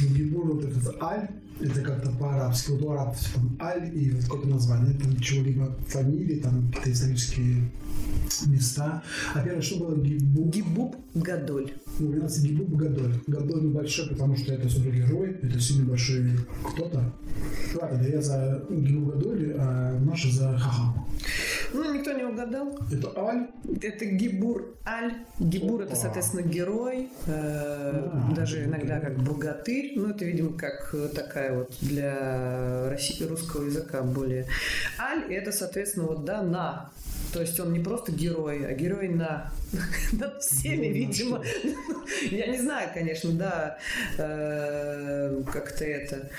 Гибуль 0.00 0.52
вот 0.52 0.64
этот 0.64 1.02
аль, 1.02 1.28
это 1.60 1.80
как-то 1.80 2.10
по-арабски, 2.10 2.70
вот 2.72 2.82
у 2.82 2.90
арабов 2.90 3.18
там 3.32 3.56
аль 3.60 3.96
и 3.96 4.10
вот 4.10 4.24
какое-то 4.24 4.48
название, 4.48 4.98
там 4.98 5.18
чего-либо 5.20 5.76
фамилии, 5.88 6.40
там 6.40 6.68
какие-то 6.68 6.92
исторические 6.92 7.70
места. 8.46 9.02
А 9.34 9.42
первое, 9.42 9.62
что 9.62 9.78
было 9.78 9.96
гибу? 9.96 10.44
Гибуб 10.48 10.96
гадоль. 11.14 11.72
Ну, 11.98 12.08
у 12.08 12.22
нас 12.22 12.38
гибу 12.40 12.64
Гадоль. 12.76 13.14
Гадоль 13.26 13.66
большой, 13.66 14.08
потому 14.08 14.34
что 14.36 14.54
это 14.54 14.68
супергерой, 14.68 15.36
это 15.42 15.60
сильно 15.60 15.84
большой 15.84 16.24
кто-то. 16.64 17.12
Ладно, 17.74 18.06
я 18.06 18.22
за 18.22 18.64
гибу 18.70 19.10
Гадоль, 19.12 19.54
а 19.58 19.98
Маша 19.98 20.30
за 20.30 20.56
Хахам. 20.56 21.06
Ну, 21.74 21.94
никто 21.94 22.12
не 22.12 22.24
угадал. 22.24 22.78
Это 22.90 23.12
Аль, 23.16 23.48
Это 23.82 24.04
Гибур 24.06 24.74
Аль. 24.86 25.12
Гибур 25.38 25.82
это, 25.82 25.94
соответственно, 25.96 26.42
герой, 26.42 27.08
э, 27.26 27.30
А, 27.30 28.32
даже 28.34 28.64
иногда 28.64 28.98
как 29.00 29.18
богатырь. 29.22 29.92
Ну, 29.96 30.08
это, 30.10 30.24
видимо, 30.24 30.52
как 30.54 30.90
э, 30.94 31.08
такая 31.14 31.56
вот 31.56 31.74
для 31.80 32.88
росси- 32.90 33.26
русского 33.26 33.64
языка 33.66 34.02
более. 34.02 34.46
Аль 34.98 35.32
это, 35.32 35.52
соответственно, 35.52 36.06
вот 36.06 36.24
да, 36.24 36.42
на. 36.42 36.90
То 37.32 37.40
есть 37.40 37.58
он 37.60 37.72
не 37.72 37.78
просто 37.80 38.12
герой, 38.22 38.66
а 38.66 38.72
герой 38.72 39.08
на 39.08 39.52
над 40.12 40.42
всеми, 40.42 40.86
Ну, 40.86 40.92
видимо. 40.92 41.42
Я 42.30 42.46
не 42.46 42.58
знаю, 42.58 42.90
конечно, 42.94 43.32
да, 43.32 43.78
э, 44.18 45.42
как-то 45.52 45.84
это. 45.84 46.30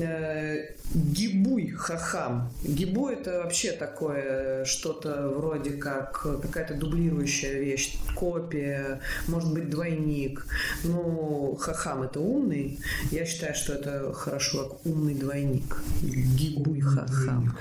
Э, 0.00 0.74
Гибуй 0.94 1.68
хахам. 1.68 2.50
Гибу 2.64 3.08
это 3.08 3.42
вообще 3.42 3.72
такое 3.72 4.64
что-то 4.64 5.28
вроде 5.28 5.72
как 5.72 6.22
какая-то 6.22 6.74
дублирующая 6.74 7.58
вещь, 7.58 7.98
копия, 8.16 9.00
может 9.26 9.52
быть 9.52 9.68
двойник. 9.68 10.46
Ну, 10.84 11.58
хахам 11.60 12.04
это 12.04 12.20
умный. 12.20 12.80
Я 13.10 13.26
считаю, 13.26 13.54
что 13.54 13.74
это 13.74 14.12
хорошо 14.14 14.68
как 14.68 14.86
умный 14.86 15.14
двойник. 15.14 15.76
Гибуй 16.00 16.80
хахам. 16.80 17.54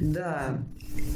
Да. 0.00 0.58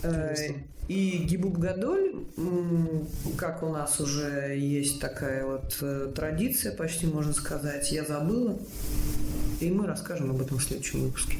Э, 0.02 0.32
Интересно. 0.32 0.75
И 0.88 1.18
Гибуб 1.24 1.58
Гадоль, 1.58 2.14
м, 2.36 3.08
как 3.36 3.62
у 3.62 3.70
нас 3.72 4.00
уже 4.00 4.56
есть 4.56 5.00
такая 5.00 5.44
вот 5.44 5.76
э, 5.80 6.12
традиция, 6.14 6.74
почти 6.76 7.06
можно 7.06 7.32
сказать, 7.32 7.90
я 7.90 8.04
забыла. 8.04 8.58
И 9.58 9.70
мы 9.70 9.86
расскажем 9.86 10.30
об 10.30 10.40
этом 10.42 10.58
в 10.58 10.62
следующем 10.62 11.00
выпуске. 11.00 11.38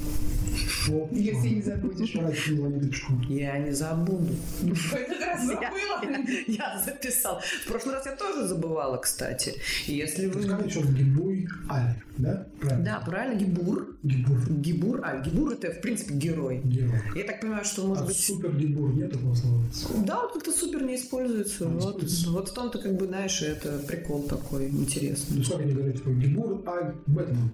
О, 0.91 1.07
Если 1.13 1.49
не 1.49 1.63
забудешь. 1.63 2.13
Прокинула 2.13 2.69
ниточку. 2.69 3.13
Я 3.29 3.59
не 3.59 3.73
забуду. 3.73 4.35
В 4.63 4.95
этот 4.95 5.21
раз 5.21 5.43
Я, 5.43 5.49
забыла. 5.49 6.25
я 6.47 6.83
записал. 6.85 7.41
В 7.41 7.69
прошлый 7.69 7.95
раз 7.95 8.07
я 8.07 8.17
тоже 8.17 8.49
забывала, 8.49 8.97
кстати. 8.97 9.55
И 9.87 9.93
Если 9.95 10.27
вы... 10.29 10.49
как 10.49 10.65
еще 10.67 10.81
Гибуй 10.81 11.47
Аль, 11.71 11.95
да? 12.19 12.47
Правильно? 12.61 12.85
Да, 12.85 13.03
правильно, 13.05 13.39
Гибур. 13.39 13.97
Гибур. 14.03 14.39
Гибур, 14.49 15.01
а 15.05 15.21
Гибур 15.21 15.53
это, 15.53 15.71
в 15.73 15.81
принципе, 15.81 16.15
герой. 16.15 16.61
Герой. 16.65 17.01
Я 17.15 17.25
так 17.25 17.41
понимаю, 17.41 17.65
что 17.65 17.87
может 17.87 18.05
А 18.05 18.07
быть... 18.07 18.17
супер 18.19 18.53
Гибур 18.57 18.95
нет 18.95 19.13
такого 19.13 19.35
слова? 19.35 19.63
Да, 20.07 20.23
он 20.25 20.33
как-то 20.33 20.53
супер 20.53 20.83
не 20.83 20.97
используется. 20.97 21.65
Не 21.67 21.75
Вот, 21.75 21.81
используется. 21.97 22.31
вот 22.31 22.49
в 22.49 22.53
том-то, 22.55 22.79
как 22.79 22.97
бы, 22.97 23.07
знаешь, 23.07 23.43
это 23.43 23.79
прикол 23.87 24.23
такой 24.23 24.69
интересный. 24.69 25.39
Ну, 25.39 25.45
сколько 25.45 25.63
они 25.65 25.73
говорят, 25.75 25.97
типа, 25.97 26.09
Гибур, 26.11 26.63
Аль, 26.67 26.95
Бэтмен. 27.07 27.51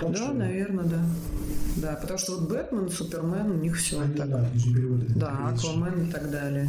Тот, 0.00 0.12
Да, 0.12 0.16
что- 0.16 0.32
наверное, 0.34 0.84
да. 0.84 1.02
Да, 1.76 1.98
потому 2.00 2.18
что 2.18 2.36
вот 2.36 2.48
Бэтмен, 2.50 2.88
Супермен, 2.90 3.50
у 3.50 3.54
них 3.54 3.76
все 3.76 4.00
Они, 4.00 4.14
так. 4.14 4.28
да, 4.28 4.48
переводят 4.74 5.16
Да. 5.18 5.48
Аквамен 5.48 6.08
и 6.08 6.12
так 6.12 6.30
далее. 6.30 6.68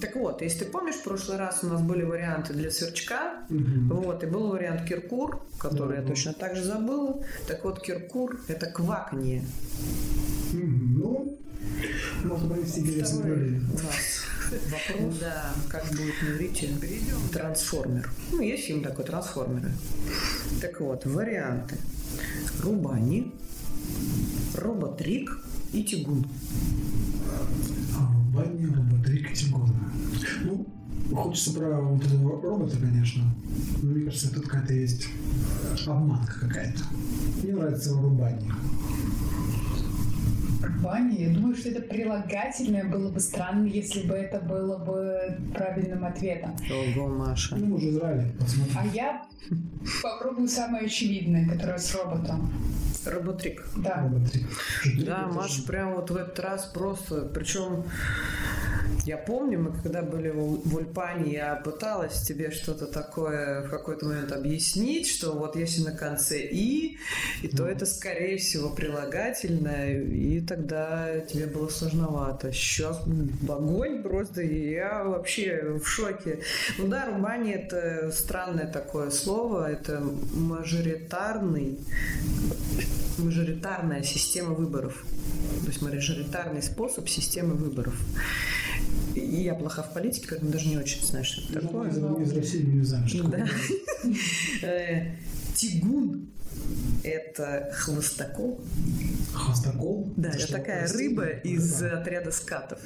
Так 0.00 0.14
вот, 0.16 0.42
если 0.42 0.60
ты 0.60 0.70
помнишь, 0.70 0.96
в 0.96 1.04
прошлый 1.04 1.38
раз 1.38 1.60
у 1.62 1.68
нас 1.68 1.80
были 1.80 2.02
варианты 2.02 2.52
для 2.52 2.70
сверчка, 2.70 3.44
Мгм. 3.48 3.88
вот, 3.88 4.22
и 4.22 4.26
был 4.26 4.48
вариант 4.48 4.84
Киркур, 4.88 5.42
который 5.58 5.96
я 5.96 6.02
Да. 6.02 6.08
точно 6.08 6.32
так 6.38 6.56
же 6.56 6.64
забыла. 6.64 7.18
Так 7.46 7.64
вот, 7.64 7.82
Киркур– 7.82 8.40
это 8.48 8.66
кваканье. 8.66 9.42
Мгм. 10.52 10.98
Ну, 10.98 11.38
можно 12.24 12.48
провести 12.48 12.80
интересное 12.80 13.18
Второй 13.20 13.50
направление. 13.50 13.70
у 13.70 13.74
нас 13.74 14.24
вопрос. 14.70 15.18
Да, 15.20 15.54
как 15.68 15.88
будет 15.90 16.14
на 16.22 16.28
иврите 16.34 16.68
трансформер. 17.32 18.10
Ну, 18.32 18.40
есть 18.40 18.64
фильм 18.64 18.82
такой 18.82 19.04
«Трансформеры». 19.04 19.72
Так 20.60 20.80
вот, 20.80 21.04
варианты. 21.06 21.76
Рубани, 22.62 23.32
Роботрик 24.54 25.38
и 25.72 25.82
Тигун. 25.84 26.26
А, 27.98 28.34
Банни, 28.34 28.66
роботрик, 28.66 29.34
Тигон. 29.34 29.70
Ну, 30.44 30.66
хочется 31.14 31.52
про 31.52 31.80
вот 31.80 32.04
этого 32.04 32.42
робота, 32.42 32.76
конечно. 32.76 33.24
Но 33.82 33.90
мне 33.90 34.04
кажется, 34.04 34.34
тут 34.34 34.46
какая-то 34.46 34.74
есть 34.74 35.08
обманка 35.86 36.40
какая-то. 36.40 36.82
Мне 37.42 37.54
нравится 37.54 37.92
Рубани. 37.94 38.50
Ваня, 40.80 41.16
я 41.16 41.34
думаю, 41.34 41.56
что 41.56 41.70
это 41.70 41.82
прилагательное 41.82 42.84
было 42.84 43.10
бы 43.10 43.20
странно, 43.20 43.66
если 43.66 44.06
бы 44.06 44.14
это 44.14 44.40
было 44.40 44.78
бы 44.78 45.38
правильным 45.54 46.04
ответом. 46.04 46.56
Ого, 46.70 47.08
Маша. 47.08 47.56
Ну, 47.56 47.66
мы 47.66 47.80
же 47.80 47.90
Израиль, 47.90 48.32
посмотрим. 48.38 48.76
А 48.78 48.86
я 48.86 49.26
попробую 50.02 50.48
самое 50.48 50.86
очевидное, 50.86 51.48
которое 51.48 51.78
с 51.78 51.94
роботом. 51.94 52.52
Роботрик. 53.04 53.64
Да. 53.76 54.02
Роботрик. 54.02 54.46
Да, 55.04 55.28
Маша 55.28 55.62
прям 55.62 55.94
вот 55.94 56.10
в 56.10 56.16
этот 56.16 56.38
раз 56.40 56.66
просто, 56.66 57.22
причем 57.22 57.84
я 59.06 59.16
помню, 59.16 59.60
мы 59.60 59.72
когда 59.72 60.02
были 60.02 60.30
в 60.30 60.74
Ульпане, 60.74 61.32
я 61.32 61.54
пыталась 61.54 62.22
тебе 62.22 62.50
что-то 62.50 62.86
такое 62.86 63.62
в 63.62 63.70
какой-то 63.70 64.06
момент 64.06 64.32
объяснить, 64.32 65.06
что 65.06 65.32
вот 65.32 65.54
если 65.54 65.82
на 65.82 65.92
конце 65.92 66.40
«и», 66.40 66.98
и 67.42 67.48
то 67.48 67.66
это, 67.66 67.86
скорее 67.86 68.38
всего, 68.38 68.70
прилагательное, 68.70 70.02
и 70.02 70.40
тогда 70.56 71.20
тебе 71.20 71.46
было 71.46 71.68
сложновато. 71.68 72.52
Сейчас 72.52 73.02
огонь 73.48 74.02
просто, 74.02 74.42
и 74.42 74.70
я 74.70 75.04
вообще 75.04 75.78
в 75.82 75.86
шоке. 75.86 76.40
Ну 76.78 76.88
да, 76.88 77.06
рубани– 77.06 77.52
это 77.52 78.10
странное 78.10 78.66
такое 78.66 79.10
слово, 79.10 79.70
это 79.70 80.02
мажоритарный 80.34 81.78
мажоритарная 83.18 84.02
система 84.02 84.54
выборов. 84.54 85.04
То 85.62 85.68
есть 85.68 85.82
мажоритарный 85.82 86.62
способ 86.62 87.08
системы 87.08 87.54
выборов. 87.54 87.94
Я 89.14 89.54
плоха 89.54 89.82
в 89.82 89.94
политике, 89.94 90.26
поэтому 90.28 90.50
даже 90.50 90.68
не 90.68 90.76
очень 90.76 91.02
знаю, 91.02 91.24
что 91.24 91.40
это 91.42 91.66
такое. 91.66 91.90
Ну, 91.92 92.20
из 92.20 92.32
России 92.36 92.62
не 92.62 92.84
знаю, 92.84 93.08
что 93.08 93.24
Да. 93.24 93.46
Э, 94.62 95.16
Тигун– 95.54 96.28
это 97.06 97.70
хвостокол. 97.72 98.60
Хвостокол? 99.32 100.08
Да, 100.16 100.28
Это 100.30 100.38
это 100.38 100.52
такая 100.52 100.82
растение? 100.82 101.08
рыба 101.10 101.26
из 101.26 101.82
Рыба. 101.82 101.98
отряда 102.00 102.30
скатов. 102.32 102.78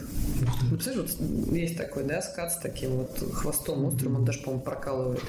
Ну, 0.63 0.77
представляешь, 0.77 1.15
вот 1.19 1.53
есть 1.55 1.77
такой, 1.77 2.05
да, 2.05 2.21
скат 2.23 2.53
с 2.53 2.57
таким 2.57 2.91
вот 2.97 3.19
хвостом 3.33 3.85
острым, 3.85 4.17
он 4.17 4.25
даже, 4.25 4.41
по-моему, 4.41 4.63
прокалывает. 4.65 5.23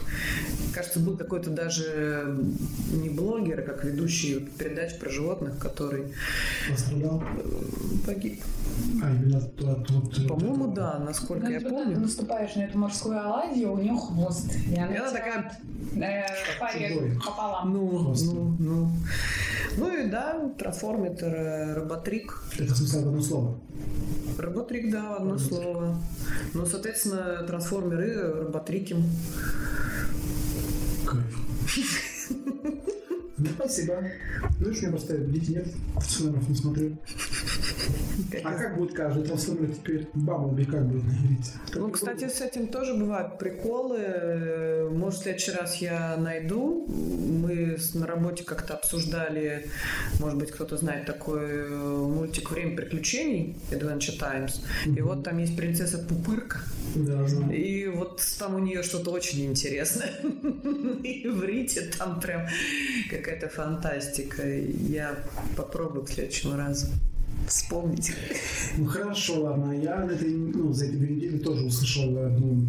Кажется, 0.74 1.00
был 1.00 1.18
какой-то 1.18 1.50
даже 1.52 2.36
не 2.92 3.10
блогер, 3.10 3.60
а 3.60 3.64
как 3.64 3.84
ведущий 3.84 4.40
передач 4.40 4.98
про 4.98 5.10
животных, 5.10 5.58
который 5.60 6.14
Пострадал? 6.70 7.22
э, 7.38 8.06
погиб. 8.06 8.42
А, 9.04 9.12
именно 9.12 9.38
от, 9.38 9.62
от- 9.62 9.92
от- 9.92 10.28
По-моему, 10.28 10.74
да, 10.74 10.98
насколько 11.00 11.46
Ну, 11.46 11.52
я 11.52 11.62
помню. 11.62 11.96
ты 11.96 12.00
наступаешь 12.02 12.56
на 12.56 12.62
эту 12.64 12.78
морскую 12.80 13.20
оладью, 13.20 13.74
у 13.74 13.78
нее 13.78 13.96
хвост. 13.96 14.50
И 14.68 14.76
она, 14.76 14.94
И 14.94 14.98
она 14.98 15.12
такая, 15.12 15.60
э, 15.96 17.16
пополам. 17.24 17.74
ну, 17.74 17.88
Хвост. 17.90 18.26
ну, 18.34 18.56
ну. 18.82 18.92
Ну 19.78 19.98
и 19.98 20.10
да, 20.10 20.50
трансформитор, 20.58 21.34
э, 21.34 21.74
роботрик. 21.76 22.44
Это 22.58 22.74
в 22.74 22.78
смысле 22.78 23.00
одно 23.00 23.22
слово. 23.22 23.60
Роботрик, 24.38 24.92
да, 24.92 25.16
одно 25.16 25.32
Роботрик. 25.32 25.48
слово. 25.50 25.98
Ну, 26.54 26.66
соответственно, 26.66 27.44
трансформеры, 27.48 28.44
роботрики. 28.44 28.96
Кайф. 31.06 32.32
Ну, 33.42 33.48
спасибо. 33.56 34.04
Знаешь, 34.60 34.78
у 34.78 34.82
меня 34.82 34.90
просто 34.92 35.18
детей 35.18 35.56
нет, 35.56 35.68
трансформеров 35.94 36.50
не 36.50 36.56
смотрю. 36.56 36.98
А 38.44 38.54
как 38.54 38.78
будет 38.78 38.94
каждый 38.94 39.24
трансформер 39.24 39.72
теперь? 39.74 40.08
Бамблби 40.14 40.66
как 40.66 40.86
будет 40.86 41.04
на 41.06 41.12
иврите? 41.12 41.52
Ну, 41.76 41.90
кстати, 41.90 42.28
с 42.28 42.42
этим 42.42 42.68
тоже 42.68 42.94
бывают 42.94 43.40
приколы. 43.40 44.90
Может, 44.92 45.20
в 45.20 45.24
следующий 45.24 45.52
раз 45.52 45.76
я 45.78 46.18
найду. 46.18 46.86
Мы 46.88 47.78
на 47.96 48.06
работе 48.06 48.44
как-то 48.44 48.76
обсуждали, 48.76 49.68
может 50.20 50.38
быть, 50.38 50.52
кто-то 50.52 50.78
знает 50.78 51.06
такой 51.06 51.42
э, 51.44 51.68
мультик 51.68 52.52
«Время 52.52 52.76
приключений» 52.76 53.56
Adventure 53.72 54.18
Times. 54.20 54.64
И 54.86 55.02
вот 55.02 55.24
там 55.24 55.40
есть 55.40 55.56
принцесса 55.56 55.98
Пупырка. 55.98 56.60
Да, 56.96 57.28
знаю. 57.28 57.56
И 57.56 57.88
вот 57.88 58.22
там 58.38 58.56
у 58.56 58.60
нее 58.60 58.84
что-то 58.84 59.12
очень 59.12 59.46
интересное. 59.46 60.12
И 61.04 61.28
в 61.28 61.44
Рите 61.44 61.90
там 61.98 62.20
прям 62.20 62.48
какая-то 63.32 63.50
фантастика. 63.50 64.44
Я 64.48 65.16
попробую 65.56 66.06
к 66.06 66.10
следующему 66.10 66.56
разу 66.56 66.88
вспомнить. 67.48 68.12
Ну 68.78 68.86
хорошо, 68.86 69.44
ладно. 69.44 69.72
Я 69.72 70.06
на 70.06 70.12
этой, 70.12 70.36
ну, 70.36 70.74
за 70.74 70.86
эти 70.86 70.96
две 70.96 71.16
недели 71.16 71.38
тоже 71.40 71.66
услышал 71.66 72.18
одну 72.26 72.68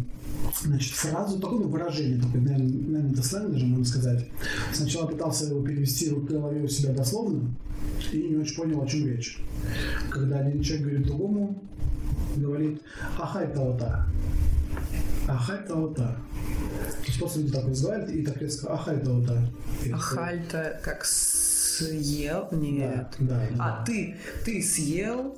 значит, 0.61 0.93
фразу, 0.93 1.39
такое 1.39 1.59
ну, 1.59 1.67
выражение, 1.67 2.21
такое, 2.21 2.41
наверное, 2.41 3.11
это 3.11 3.23
сленг 3.23 3.51
даже 3.51 3.65
можно 3.65 3.85
сказать. 3.85 4.25
Сначала 4.73 5.07
пытался 5.07 5.45
его 5.45 5.61
перевести 5.61 6.09
в 6.09 6.25
голове 6.25 6.61
у 6.61 6.67
себя 6.67 6.93
дословно 6.93 7.53
и 8.11 8.17
не 8.23 8.37
очень 8.37 8.55
понял, 8.55 8.81
о 8.81 8.87
чем 8.87 9.07
речь. 9.07 9.39
Когда 10.09 10.39
один 10.39 10.61
человек 10.61 10.87
говорит 10.87 11.07
другому, 11.07 11.61
говорит 12.35 12.81
«Ахай 13.19 13.47
того-то», 13.53 14.07
«Ахай 15.27 15.65
того-то». 15.67 16.03
То 17.01 17.07
есть 17.07 17.19
после 17.19 17.43
люди 17.43 17.53
так 17.53 17.65
разговаривают 17.67 18.15
и 18.15 18.25
так 18.25 18.37
резко 18.37 18.73
«Ахай 18.73 18.99
того-то». 18.99 19.33
И 19.85 19.89
А 19.91 19.97
такой, 19.97 19.99
хальта 19.99 20.79
как 20.83 21.05
съел? 21.05 22.47
Нет. 22.51 23.07
Да, 23.19 23.35
да, 23.35 23.47
А 23.59 23.77
да. 23.79 23.83
ты, 23.85 24.15
ты 24.45 24.61
съел? 24.61 25.35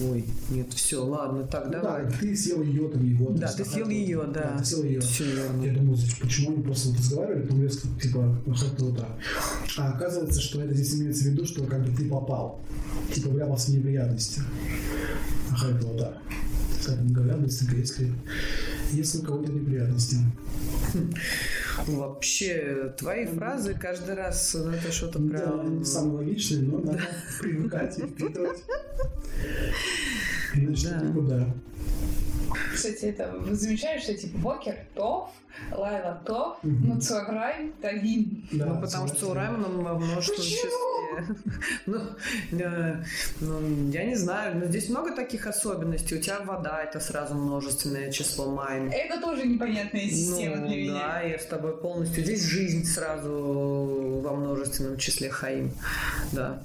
Ой, 0.00 0.24
нет, 0.50 0.72
все, 0.72 1.04
ладно, 1.04 1.44
так, 1.44 1.66
Ну 1.66 1.72
давай. 1.72 2.04
Да, 2.04 2.10
ты 2.18 2.36
съел 2.36 2.62
ее, 2.62 2.88
там 2.88 3.04
его. 3.04 3.30
Да, 3.30 3.46
ты 3.46 3.62
«Ахай 3.62 3.64
съел 3.64 3.84
того-то». 3.84 3.92
ее, 3.92 4.22
да. 4.32 4.56
ты 4.58 4.64
съел 4.64 4.84
ее. 4.84 5.00
Все 5.00 5.24
верно. 5.24 5.64
Я 5.64 5.72
думаю, 5.74 5.98
почему 6.20 6.52
они 6.52 6.62
просто 6.62 6.88
вот 6.88 6.98
разговаривали, 6.98 7.42
потом 7.42 7.62
резко, 7.62 7.88
типа, 8.00 8.36
вот 8.46 8.96
так. 8.96 9.08
А 9.78 9.92
оказывается, 9.92 10.40
что 10.40 10.60
это 10.62 10.74
здесь 10.74 10.94
имеется 10.94 11.24
в 11.24 11.26
виду, 11.28 11.46
что 11.46 11.64
как 11.64 11.84
бы 11.84 11.96
ты 11.96 12.08
попал. 12.08 12.60
Типа 13.14 13.28
вляпался 13.28 13.70
в 13.70 13.74
неприятности. 13.74 14.40
Ага, 15.50 15.76
это 15.76 16.20
Скажем, 16.82 17.12
говорят, 17.12 17.40
быстренько, 17.40 17.76
если, 17.76 18.12
если 18.90 19.18
у 19.18 19.22
кого-то 19.22 19.52
неприятности. 19.52 20.16
Вообще, 21.86 22.92
твои 22.98 23.24
фразы 23.26 23.74
каждый 23.74 24.14
раз, 24.16 24.54
это 24.54 24.90
что-то 24.92 25.20
Да, 25.20 25.38
прям... 25.38 25.78
не 25.78 25.84
самый 25.84 26.16
логичный, 26.16 26.62
но 26.62 26.78
надо 26.78 27.00
привыкать 27.40 27.98
и 27.98 28.02
впитывать. 28.02 28.62
Иначе 30.54 30.88
Да. 30.88 31.00
никуда. 31.06 31.54
Кстати, 32.74 33.04
это 33.06 33.30
вы 33.30 33.54
замечаете, 33.54 34.02
что 34.04 34.14
типа 34.14 34.38
Бокер 34.38 34.76
Тов, 34.94 35.30
לילה 35.70 36.20
טוב, 36.24 36.58
ну 36.62 37.00
צהריים 37.00 37.72
טובים. 37.80 38.46
Да, 38.52 38.66
Ну, 38.66 38.80
потому 38.80 39.08
что 39.08 39.30
צהריים 39.30 39.34
оно 39.34 39.68
во 39.68 39.98
множественном 39.98 40.42
числе. 40.42 40.70
Ну, 41.86 41.98
э, 42.52 43.04
ну, 43.40 43.90
я 43.90 44.04
не 44.04 44.14
знаю, 44.14 44.56
но 44.58 44.64
здесь 44.64 44.88
много 44.88 45.14
таких 45.14 45.46
особенностей. 45.46 46.16
У 46.16 46.20
тебя 46.22 46.40
вода 46.40 46.82
это 46.82 47.00
сразу 47.00 47.34
множественное 47.34 48.10
число 48.10 48.50
מים. 48.50 48.90
Это 48.90 49.20
тоже 49.20 49.46
непонятная 49.46 50.08
система 50.08 50.56
Ну, 50.56 50.68
для 50.68 50.76
меня. 50.76 50.92
да, 50.94 51.20
я 51.20 51.38
с 51.38 51.44
тобой 51.44 51.76
полностью. 51.76 52.24
Здесь 52.24 52.42
жизнь 52.44 52.86
сразу 52.86 54.20
во 54.24 54.32
множественном 54.34 54.96
числе 54.96 55.28
חיים. 55.28 55.72
Да. 56.32 56.62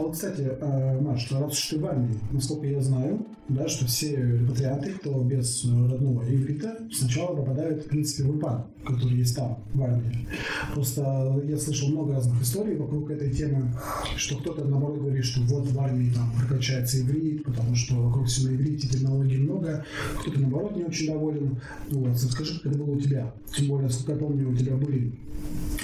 А 0.00 0.02
вот, 0.02 0.14
кстати, 0.14 0.40
э, 0.40 1.00
Маш, 1.00 1.30
раз 1.30 1.52
уж 1.52 1.66
ты 1.66 1.78
в 1.78 1.84
армии, 1.84 2.18
насколько 2.32 2.66
я 2.66 2.80
знаю, 2.80 3.26
да, 3.50 3.68
что 3.68 3.84
все 3.84 4.16
репатрианты, 4.16 4.92
кто 4.92 5.22
без 5.22 5.62
э, 5.66 5.68
родного 5.68 6.22
иврита, 6.22 6.78
сначала 6.90 7.36
попадают, 7.36 7.84
в 7.84 7.88
принципе, 7.88 8.22
в 8.22 8.38
ульпан, 8.38 8.64
который 8.86 9.18
есть 9.18 9.36
там, 9.36 9.58
в 9.74 9.82
армии. 9.82 10.26
Просто 10.72 11.42
я 11.44 11.58
слышал 11.58 11.90
много 11.90 12.14
разных 12.14 12.40
историй 12.40 12.76
вокруг 12.76 13.10
этой 13.10 13.30
темы, 13.30 13.74
что 14.16 14.38
кто-то, 14.38 14.64
наоборот, 14.64 15.00
говорит, 15.00 15.24
что 15.24 15.42
вот 15.42 15.68
в 15.68 15.78
армии 15.78 16.10
там 16.14 16.32
прокачается 16.38 16.98
иврит, 17.00 17.44
потому 17.44 17.74
что 17.74 17.96
вокруг 17.96 18.26
все 18.26 18.48
на 18.48 18.54
иврите, 18.54 18.88
терминологии 18.88 19.36
много. 19.36 19.84
Кто-то, 20.20 20.40
наоборот, 20.40 20.76
не 20.76 20.84
очень 20.84 21.08
доволен. 21.08 21.60
Ну, 21.90 22.04
вот, 22.04 22.18
скажи, 22.18 22.54
как 22.54 22.72
это 22.72 22.78
было 22.78 22.92
у 22.92 23.00
тебя? 23.00 23.34
Тем 23.54 23.68
более, 23.68 23.88
насколько 23.88 24.12
я 24.12 24.18
помню, 24.18 24.50
у 24.50 24.56
тебя 24.56 24.76
были 24.76 25.12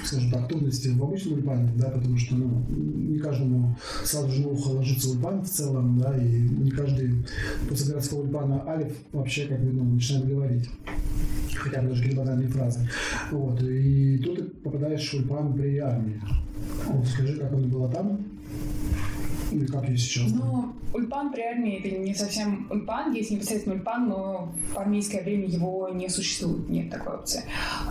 скажем 0.05 0.31
так, 0.31 0.49
трудности 0.49 0.89
в 0.89 1.03
обычном 1.03 1.35
ульпане, 1.35 1.73
да, 1.77 1.89
потому 1.89 2.17
что, 2.17 2.37
ну, 2.37 2.65
не 2.69 3.19
каждому 3.19 3.56
сразу 4.05 4.31
же 4.31 4.47
ухо 4.47 4.69
ложится 4.69 5.11
ульпан 5.11 5.43
в 5.43 5.49
целом, 5.49 5.99
да, 5.99 6.17
и 6.17 6.27
не 6.27 6.71
каждый 6.71 7.27
после 7.69 7.91
городского 7.91 8.23
ульпана 8.23 8.63
алиф 8.69 8.93
вообще 9.13 9.47
как 9.47 9.61
бы, 9.61 9.73
ну, 9.73 9.85
начинает 9.85 10.29
говорить. 10.29 10.71
Хотя 11.55 11.83
бы 11.83 11.89
даже 11.89 12.03
какие-то 12.03 12.23
банальные 12.23 12.49
фразы. 12.49 12.89
Вот, 13.31 13.63
и 13.63 14.19
тут 14.19 14.37
ты 14.37 14.43
попадаешь 14.45 15.11
в 15.11 15.15
ульпан 15.15 15.55
при 15.55 15.79
армии. 15.79 16.21
Вот 16.87 17.07
скажи, 17.07 17.37
как 17.37 17.53
оно 17.53 17.67
было 17.67 17.89
там, 17.91 18.25
или 19.57 19.67
как 19.67 19.89
ее 19.89 19.97
сейчас? 19.97 20.31
Ну, 20.33 20.73
ульпан 20.93 21.33
при 21.33 21.43
армии 21.43 21.79
это 21.79 21.97
не 21.99 22.15
совсем 22.15 22.67
ульпан, 22.71 23.13
есть 23.13 23.31
непосредственно 23.31 23.77
ульпан, 23.77 24.09
но 24.09 24.53
в 24.75 24.79
армейское 24.79 25.23
время 25.23 25.47
его 25.47 25.89
не 25.89 26.09
существует, 26.09 26.69
нет 26.69 26.91
такой 26.91 27.15
опции. 27.17 27.43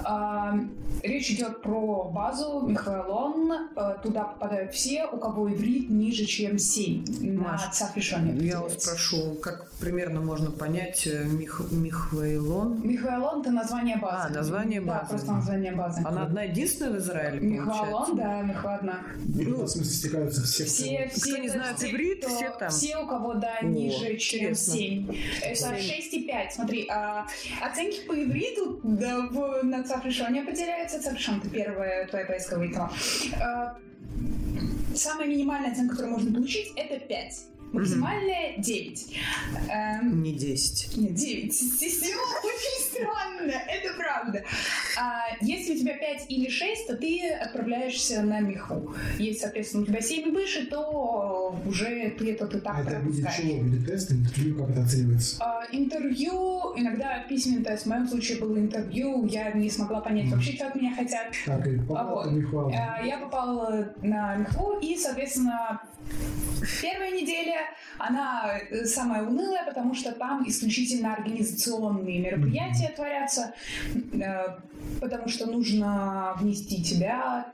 А, 0.03 0.59
речь 1.03 1.29
идет 1.31 1.61
про 1.61 2.03
базу 2.05 2.61
Михайлон, 2.67 3.51
А, 3.75 3.93
туда 3.95 4.23
попадают 4.23 4.73
все, 4.73 5.05
у 5.07 5.17
кого 5.17 5.51
иврит 5.51 5.89
ниже, 5.89 6.25
чем 6.25 6.57
7 6.59 7.03
на 7.21 7.41
Маш, 7.51 7.69
цафрешоне. 7.71 8.45
Я 8.45 8.61
вас 8.61 8.81
спрошу, 8.83 9.35
как 9.41 9.69
примерно 9.79 10.21
можно 10.21 10.51
понять 10.51 11.07
э, 11.07 11.25
Мих... 11.25 11.61
Михвейлон? 11.71 12.81
Михайлон 12.83 13.41
это 13.41 13.51
название 13.51 13.97
базы. 13.97 14.27
А, 14.27 14.29
название 14.29 14.81
Да, 14.81 14.99
базы. 14.99 15.09
просто 15.09 15.31
название 15.33 15.71
базы. 15.73 16.01
Она 16.05 16.23
одна 16.23 16.43
единственная 16.43 16.91
в 16.93 16.97
Израиле, 16.97 17.39
Михайлон, 17.39 17.91
получается? 17.91 18.15
да, 18.15 18.41
Михладна. 18.41 18.99
И 19.27 19.43
в 19.45 19.53
этом 19.53 19.67
смысле 19.67 19.91
стекаются 19.93 20.43
все, 20.43 20.65
Все, 20.65 21.09
все, 21.13 21.21
Кто 21.31 21.37
не 21.41 21.49
знает 21.55 21.79
есть, 21.81 21.93
иврит, 21.93 22.25
кто- 22.25 22.35
все 22.35 22.49
там. 22.51 22.69
Все, 22.69 22.97
у 22.97 23.07
кого, 23.07 23.33
да, 23.33 23.57
О, 23.61 23.65
ниже, 23.65 24.17
чем 24.17 24.39
интересно. 24.51 24.73
7. 24.73 25.17
Это 25.41 25.55
Семь. 25.55 26.27
6,5. 26.27 26.51
Смотри, 26.51 26.87
а, 26.89 27.27
оценки 27.61 28.05
по 28.07 28.13
ивриту 28.13 28.79
да, 28.83 29.27
в, 29.27 29.63
на 29.63 29.83
Цафрешоне 29.83 30.41
определяются. 30.41 31.01
Цафрешон— 31.01 31.37
это 31.43 31.49
первая 31.49 32.07
твоя 32.07 32.25
поисковая 32.25 32.67
итога. 32.67 32.91
А, 33.41 33.77
самая 34.95 35.27
минимальная 35.27 35.71
оценка, 35.71 35.93
которую 35.95 36.13
можно 36.13 36.33
получить, 36.33 36.71
это 36.75 36.99
5. 36.99 37.45
Максимальная 37.71 38.57
9. 38.57 39.15
Эм, 39.69 40.23
Не 40.23 40.33
10. 40.33 40.97
нет, 40.97 41.13
9. 41.13 41.53
Система 41.53 42.21
очень 42.43 42.85
странная, 42.89 43.65
это 43.67 43.93
правда. 43.97 44.43
А, 44.97 45.23
если 45.41 45.73
у 45.75 45.77
тебя 45.79 45.97
5 45.97 46.25
или 46.29 46.49
6, 46.49 46.87
то 46.87 46.95
ты 46.95 47.29
отправляешься 47.31 48.21
на 48.21 48.39
меху. 48.39 48.93
Если, 49.19 49.39
соответственно, 49.41 49.83
у 49.83 49.85
тебя 49.87 49.99
7 50.01 50.27
и 50.27 50.31
выше, 50.31 50.67
то 50.67 51.59
уже 51.65 52.11
ты 52.17 52.31
этот 52.31 52.55
А 52.55 52.59
этап 52.59 52.79
это 52.87 52.99
в 52.99 53.03
виде 53.07 53.23
пропускаешь. 53.23 53.35
чего? 53.51 53.59
В 53.61 53.65
виде 53.67 53.85
теста, 53.85 54.13
интервью, 54.13 54.55
как 54.57 54.69
это 54.69 54.83
оценивается? 54.83 55.37
А, 55.43 55.63
интервью, 55.71 56.73
иногда 56.77 57.25
письменный 57.27 57.63
тест. 57.63 57.83
В 57.83 57.89
моем 57.89 58.07
случае 58.07 58.39
было 58.39 58.57
интервью, 58.57 59.25
я 59.25 59.51
не 59.51 59.69
смогла 59.69 59.99
понять 59.99 60.29
вообще, 60.31 60.53
что 60.53 60.67
от 60.67 60.75
меня 60.75 60.95
хотят. 60.95 61.27
Так, 61.45 61.67
и 61.67 61.77
попал 61.79 62.15
вот. 62.15 62.23
там 62.25 62.35
не 62.35 62.41
хвала. 62.41 62.71
А, 62.73 63.05
Я 63.05 63.17
попала 63.17 63.93
на 64.01 64.35
меху, 64.37 64.77
и, 64.81 64.95
соответственно, 64.95 65.81
Первая 66.81 67.11
неделя, 67.11 67.54
она 67.97 68.57
э, 68.69 68.85
самая 68.85 69.23
унылая, 69.23 69.65
потому 69.65 69.93
что 69.93 70.11
там 70.11 70.47
исключительно 70.47 71.13
организационные 71.13 72.19
мероприятия 72.19 72.91
творятся, 72.95 73.53
э, 74.13 74.57
потому 75.01 75.27
что 75.27 75.45
нужно 75.45 76.35
внести 76.39 76.83
тебя 76.83 77.51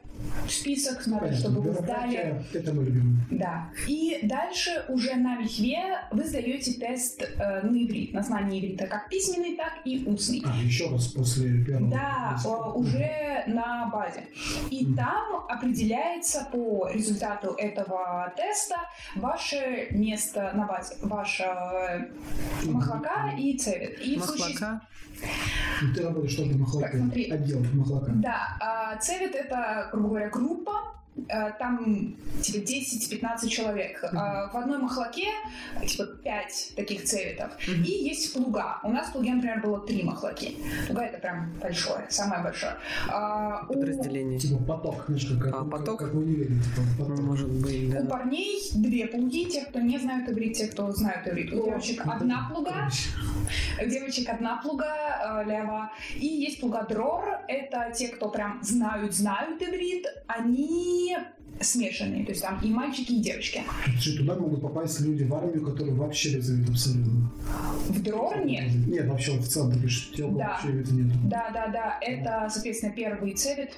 список, 0.50 1.06
надо, 1.08 1.26
Понятно. 1.26 1.40
чтобы 1.40 1.62
вы 1.62 1.74
сдали. 1.74 2.44
Это 2.54 2.74
мы 2.74 2.84
любим. 2.84 3.22
Да. 3.32 3.70
И 3.88 4.20
дальше 4.24 4.86
уже 4.90 5.16
на 5.16 5.40
лихве 5.40 6.00
вы 6.12 6.24
сдаете 6.26 6.74
тест 6.74 7.22
э, 7.22 7.62
на 7.62 7.76
иврит, 7.84 8.14
на 8.14 8.22
знание 8.22 8.60
иврита, 8.60 8.88
как 8.88 9.10
письменный, 9.10 9.56
так 9.56 9.74
и 9.86 10.04
устный. 10.06 10.44
А, 10.46 10.58
еще 10.62 10.90
раз 10.90 11.08
после 11.08 11.64
первого. 11.64 11.92
Да, 11.92 12.38
о, 12.46 12.74
уже 12.74 13.44
на 13.48 13.88
базе. 13.90 14.24
И 14.70 14.86
Мгм. 14.86 14.96
там 14.96 15.46
определяется 15.50 16.48
по 16.52 16.90
результату 16.94 17.56
этого 17.58 18.32
теста 18.36 18.76
ваше 19.16 19.88
место 19.92 20.52
на 20.56 20.66
базе, 20.66 20.96
ваша 21.02 22.10
э, 22.64 22.68
махлака 22.68 23.32
и 23.38 23.58
цевет. 23.58 24.00
И 24.02 24.18
в 24.18 24.24
случае... 24.24 24.54
Махлака. 24.60 24.82
И 25.82 25.94
Ты 25.96 26.04
работаешь 26.04 26.36
тоже. 26.36 26.54
Так, 26.80 26.96
смотри. 26.96 27.30
Отдел 27.30 27.60
Махлака. 27.74 28.12
Да, 28.16 28.58
а 28.60 28.98
цевет 28.98 29.36
это, 29.36 29.90
грубо 29.92 30.11
говоря, 30.12 30.30
группа, 30.30 31.01
там 31.60 32.16
типа 32.42 32.64
10-15 32.64 33.48
человек. 33.50 34.04
А 34.14 34.50
В 34.52 34.56
одной 34.58 34.78
махлаке 34.78 35.26
типа 35.86 36.06
5 36.06 36.74
таких 36.76 37.04
цеветов. 37.04 37.52
Мгм. 37.68 37.84
И 37.84 37.90
есть 37.92 38.34
плуга. 38.34 38.80
У 38.84 38.90
нас 38.92 39.08
в 39.10 39.12
плуге, 39.14 39.34
например, 39.34 39.62
было 39.62 39.80
три 39.86 40.04
махлаки. 40.04 40.58
Плуга 40.88 41.04
это 41.04 41.18
прям 41.20 41.52
большое, 41.62 42.06
самое 42.10 42.42
большое. 42.44 42.74
А 43.10 43.66
у- 43.70 43.74
Подразделение. 43.74 44.40
Типа 44.40 44.64
поток, 44.64 45.04
знаешь, 45.08 45.26
как, 45.26 45.40
как, 45.40 45.54
А, 45.54 45.58
как- 45.60 45.70
поток? 45.72 46.00
как 46.00 46.14
универе, 46.14 46.56
типа 46.56 46.82
поток. 46.98 47.20
Может 47.20 47.50
быть, 47.62 47.94
У 47.96 48.08
парней 48.08 48.62
две 48.76 49.06
плуги, 49.08 49.46
те, 49.46 49.66
кто 49.66 49.80
не 49.80 49.98
знают 50.00 50.30
иврит, 50.30 50.54
те, 50.58 50.68
кто 50.68 50.92
знают 50.92 51.28
иврит. 51.28 51.52
У 51.54 51.66
девочек 51.66 52.02
одна 52.06 52.50
плуга, 52.54 52.90
у 53.84 53.86
девочек 53.90 54.30
одна 54.30 54.62
плуга, 54.62 55.44
э, 55.46 55.50
лява, 55.50 55.92
и 56.16 56.26
есть 56.26 56.60
плуга 56.62 56.84
дрор, 56.84 57.40
это 57.48 57.92
те, 57.94 58.08
кто 58.08 58.30
прям 58.30 58.60
знают-знают 58.64 59.62
иврит, 59.62 60.06
они 60.28 61.01
не 61.02 61.41
смешанные, 61.60 62.26
то 62.26 62.32
есть 62.32 62.42
там 62.42 62.60
и 62.64 62.70
мальчики, 62.72 63.12
и 63.12 63.20
девочки. 63.22 63.62
Слушай, 63.86 64.18
туда 64.18 64.36
могут 64.36 64.62
попасть 64.62 65.00
люди 65.02 65.24
в 65.24 65.34
армию, 65.36 65.64
которые 65.64 65.94
вообще 65.94 66.36
без 66.38 66.50
иврита 66.50 66.72
абсолютно. 66.72 67.32
В 67.90 68.02
дрор 68.02 68.44
нет. 68.46 68.74
Нет, 68.88 69.08
вообще 69.08 69.38
в 69.38 69.48
целом, 69.48 69.70
ты 69.72 69.76
говоришь, 69.78 70.12
те, 70.16 70.24
у 70.24 70.28
кого 70.28 70.40
Да. 70.40 70.48
вообще 70.50 70.70
иврита 70.70 70.94
нету. 70.94 71.20
Да, 71.26 71.50
да, 71.54 71.68
да, 71.68 71.98
это, 72.02 72.48
соответственно, 72.52 72.94
первый 72.94 73.34
цевет, 73.34 73.72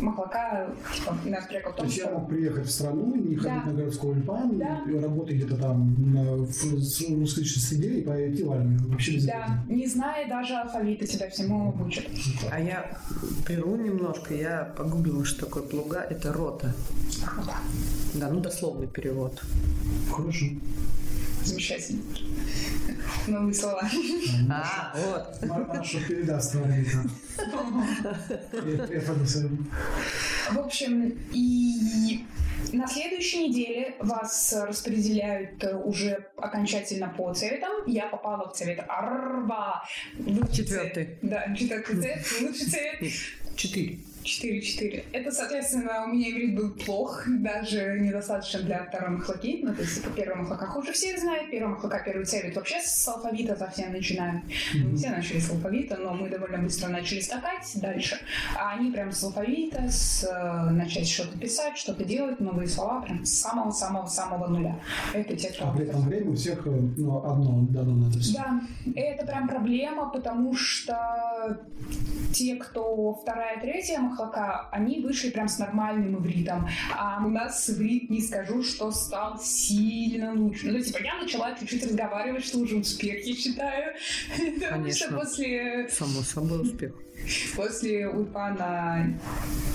махлака, 0.00 0.70
типа, 0.96 1.16
нас 1.26 1.46
прикол 1.46 1.72
в 1.72 1.76
То 1.76 1.82
том, 1.82 1.86
есть 1.86 1.98
я 1.98 2.10
мог 2.10 2.28
приехать 2.28 2.66
в 2.66 2.70
страну, 2.70 3.14
не 3.14 3.36
ходить 3.36 3.64
Да. 3.64 3.70
на 3.70 3.72
городской 3.76 4.10
ульпан, 4.12 4.58
Да. 4.58 4.80
и 4.88 4.98
работать 4.98 5.36
где-то 5.36 5.56
там 5.56 6.12
на, 6.12 6.32
в 6.34 6.50
с- 6.52 6.64
русскоязычной 7.08 7.62
среде 7.62 7.98
и 8.00 8.02
пойти 8.02 8.42
в 8.42 8.50
армию. 8.50 8.80
Вообще 8.88 9.12
без 9.14 9.26
Да, 9.26 9.64
не 9.68 9.86
зная 9.86 10.28
даже 10.28 10.54
алфавита, 10.54 11.06
тебя 11.06 11.28
всему 11.30 11.68
обучат. 11.68 12.06
А 12.50 12.60
я 12.60 12.98
прерву 13.46 13.76
немножко, 13.76 14.34
я 14.34 14.72
погуглила, 14.76 15.24
что 15.24 15.46
такое 15.46 15.62
плуга. 15.62 16.00
Это 16.00 16.32
рота. 16.32 16.74
Круто. 17.24 17.54
Да, 18.14 18.28
ну 18.28 18.40
дословный 18.40 18.86
перевод. 18.86 19.42
Хорошо. 20.10 20.46
Замечательно. 21.44 22.02
Новые 23.26 23.54
слова. 23.54 23.82
А, 24.50 24.94
вот. 24.96 25.48
Маша 25.48 26.00
передаст 26.06 26.54
в 30.50 30.58
общем, 30.58 31.14
и 31.32 32.24
на 32.72 32.86
следующей 32.86 33.48
неделе 33.48 33.94
вас 34.00 34.54
распределяют 34.66 35.62
уже 35.84 36.26
окончательно 36.36 37.08
по 37.08 37.32
цветам. 37.34 37.84
Я 37.86 38.06
попала 38.06 38.48
в 38.48 38.56
цвет 38.56 38.84
Арба. 38.88 39.84
Четвертый. 40.52 41.18
Да, 41.22 41.54
четвертый 41.54 42.00
цвет, 42.00 42.26
лучший 42.40 42.66
цвет. 42.66 43.12
Четыре. 43.56 43.98
4-4. 44.24 45.04
Это, 45.12 45.30
соответственно, 45.30 46.04
у 46.04 46.08
меня 46.08 46.30
иврит 46.30 46.56
был 46.56 46.70
плох, 46.70 47.24
даже 47.26 47.98
недостаточно 48.00 48.60
для 48.60 48.84
второй 48.84 49.10
махлаки. 49.10 49.60
Ну, 49.62 49.74
то 49.74 49.82
есть, 49.82 49.96
типа, 49.96 50.10
первая 50.14 50.38
махлака 50.38 50.66
хуже 50.66 50.92
всех 50.92 51.18
знает, 51.18 51.50
первая 51.50 51.74
махлака, 51.74 52.02
первый 52.04 52.24
цвет 52.24 52.54
вообще 52.54 52.80
с 52.80 53.08
алфавита 53.08 53.56
совсем 53.56 53.92
начинают. 53.92 54.44
Мы 54.74 54.96
все 54.96 55.10
начали 55.10 55.38
с 55.38 55.50
алфавита, 55.50 55.96
но 55.96 56.14
мы 56.14 56.28
довольно 56.28 56.58
быстро 56.58 56.88
начали 56.88 57.20
скакать 57.20 57.70
дальше. 57.76 58.18
А 58.56 58.74
они 58.74 58.90
прям 58.90 59.12
с 59.12 59.22
алфавита, 59.24 59.88
с 59.88 60.24
э, 60.24 60.70
начать 60.70 61.08
что-то 61.08 61.38
писать, 61.38 61.76
что-то 61.76 62.04
делать, 62.04 62.40
новые 62.40 62.68
слова, 62.68 63.00
прям 63.02 63.24
с 63.24 63.40
самого-самого-самого 63.40 64.48
нуля. 64.48 64.80
Это 65.14 65.36
те, 65.36 65.50
кто... 65.50 65.68
А 65.68 65.72
при 65.72 65.86
этом 65.86 66.02
время 66.02 66.30
у 66.30 66.34
всех 66.34 66.66
э, 66.66 66.70
ну, 66.70 67.24
одно 67.24 67.66
дано 67.70 67.94
на 67.94 68.08
это 68.10 68.18
все. 68.18 68.34
Да, 68.34 68.60
это 68.94 69.26
прям 69.26 69.48
проблема, 69.48 70.10
потому 70.10 70.54
что 70.54 71.58
те, 72.32 72.56
кто 72.56 73.14
вторая, 73.14 73.60
третья 73.60 73.98
махлака, 74.08 74.68
они 74.72 75.00
вышли 75.00 75.30
прям 75.30 75.48
с 75.48 75.58
нормальным 75.58 76.16
ивритом. 76.16 76.68
А 76.96 77.22
у 77.24 77.28
нас 77.30 77.68
иврит, 77.70 78.10
не 78.10 78.20
скажу, 78.22 78.62
что 78.62 78.90
стал 78.90 79.38
сильно 79.40 80.32
лучше. 80.32 80.70
Ну, 80.70 80.80
типа, 80.80 80.98
я 81.02 81.16
начала 81.16 81.54
чуть-чуть 81.58 81.84
разговаривать, 81.84 82.44
что 82.44 82.58
уже 82.58 82.76
успех, 82.76 83.24
я 83.24 83.34
считаю. 83.34 83.94
Потому 84.60 84.90
что 84.90 85.06
Конечно. 85.08 85.18
после, 85.18 85.88
Само 85.90 86.20
собой 86.22 86.62
успех. 86.62 86.92
после 87.56 88.08
Ульпана 88.08 89.18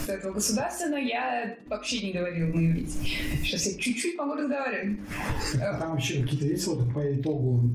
этого 0.07 0.33
государственного 0.33 0.99
я 0.99 1.55
вообще 1.67 2.07
не 2.07 2.13
говорила 2.13 2.47
на 2.47 2.71
иврите. 2.71 2.97
Сейчас 3.43 3.65
я 3.67 3.77
чуть-чуть 3.79 4.17
могу 4.17 4.33
разговаривать. 4.33 4.99
А 5.61 5.77
там 5.79 5.91
вообще 5.91 6.21
какие-то 6.23 6.45
есть 6.45 6.67
вот 6.67 6.93
по 6.93 7.13
итогу, 7.13 7.69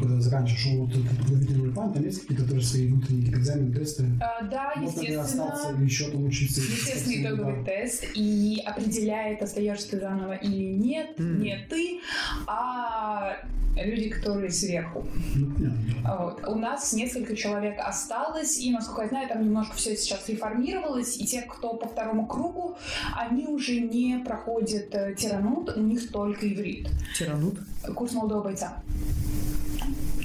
когда 0.00 0.20
заканчиваешь 0.20 0.66
вот 0.78 0.90
этот 0.90 1.08
подготовительный 1.18 1.68
ульпан, 1.68 1.92
там 1.92 2.04
есть 2.04 2.22
какие-то 2.22 2.48
тоже 2.48 2.64
свои 2.64 2.86
внутренние 2.88 3.30
экзамены, 3.32 3.74
тесты? 3.74 4.04
А, 4.20 4.44
Да, 4.44 4.72
Можно 4.76 5.00
ли 5.00 5.14
остаться 5.14 5.52
естественно. 5.52 5.76
или 5.78 5.84
еще 5.84 6.10
там 6.10 6.24
учиться? 6.24 6.60
Естественный 6.60 7.22
итоговый 7.22 7.64
тест 7.64 8.04
и 8.14 8.62
определяет, 8.64 9.42
остаешься 9.42 9.90
ты 9.90 10.00
заново 10.00 10.34
или 10.34 10.74
нет, 10.74 11.18
М. 11.18 11.40
не 11.40 11.58
ты, 11.68 12.00
а 12.46 13.36
люди, 13.76 14.08
которые 14.10 14.50
сверху. 14.50 15.06
Ну, 15.34 15.46
понятно. 15.54 15.80
А 16.04 16.24
Вот. 16.24 16.48
У 16.48 16.54
нас 16.56 16.92
несколько 16.92 17.34
человек 17.36 17.78
осталось, 17.78 18.58
и, 18.58 18.70
насколько 18.70 19.02
я 19.02 19.08
знаю, 19.08 19.28
там 19.28 19.42
немножко 19.44 19.76
все 19.76 19.96
сейчас 19.96 20.28
реформировалось, 20.28 21.16
и 21.18 21.24
те, 21.24 21.42
кто 21.42 21.74
по 21.74 21.88
второму 21.88 22.26
кругу, 22.26 22.76
они 23.16 23.46
уже 23.46 23.80
не 23.80 24.18
проходят 24.24 24.94
э, 24.94 25.14
тиранут, 25.16 25.76
у 25.76 25.80
них 25.80 26.10
только 26.10 26.52
иврит. 26.52 26.88
Тиранут. 27.18 27.58
Курс 27.94 28.12
молодого 28.12 28.44
бойца. 28.44 28.82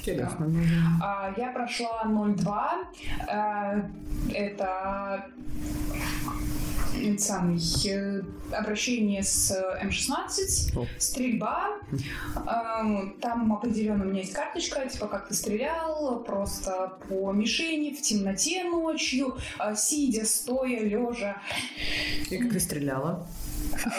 Интересно. 0.05 0.51
А, 1.01 1.33
Я 1.35 1.51
прошла 1.51 2.03
0,2. 2.05 2.47
А, 3.27 3.81
Это 4.33 5.25
самый 7.17 7.59
э, 7.87 8.21
обращение 8.51 9.21
с 9.23 9.51
М16, 9.83 10.77
О. 10.79 10.85
стрельба. 10.97 11.69
А, 12.35 12.83
Там 13.21 13.51
определенно 13.51 14.05
у 14.05 14.07
меня 14.07 14.21
есть 14.21 14.33
карточка, 14.33 14.87
типа 14.87 15.07
как 15.07 15.27
ты 15.27 15.33
стрелял, 15.33 16.23
просто 16.23 16.93
по 17.09 17.31
мишени, 17.31 17.93
в 17.93 18.01
темноте 18.01 18.63
ночью, 18.63 19.35
сидя, 19.75 20.25
стоя, 20.25 20.79
лежа. 20.79 21.37
И 22.29 22.37
как 22.37 22.53
ты 22.53 22.59
стреляла? 22.59 23.27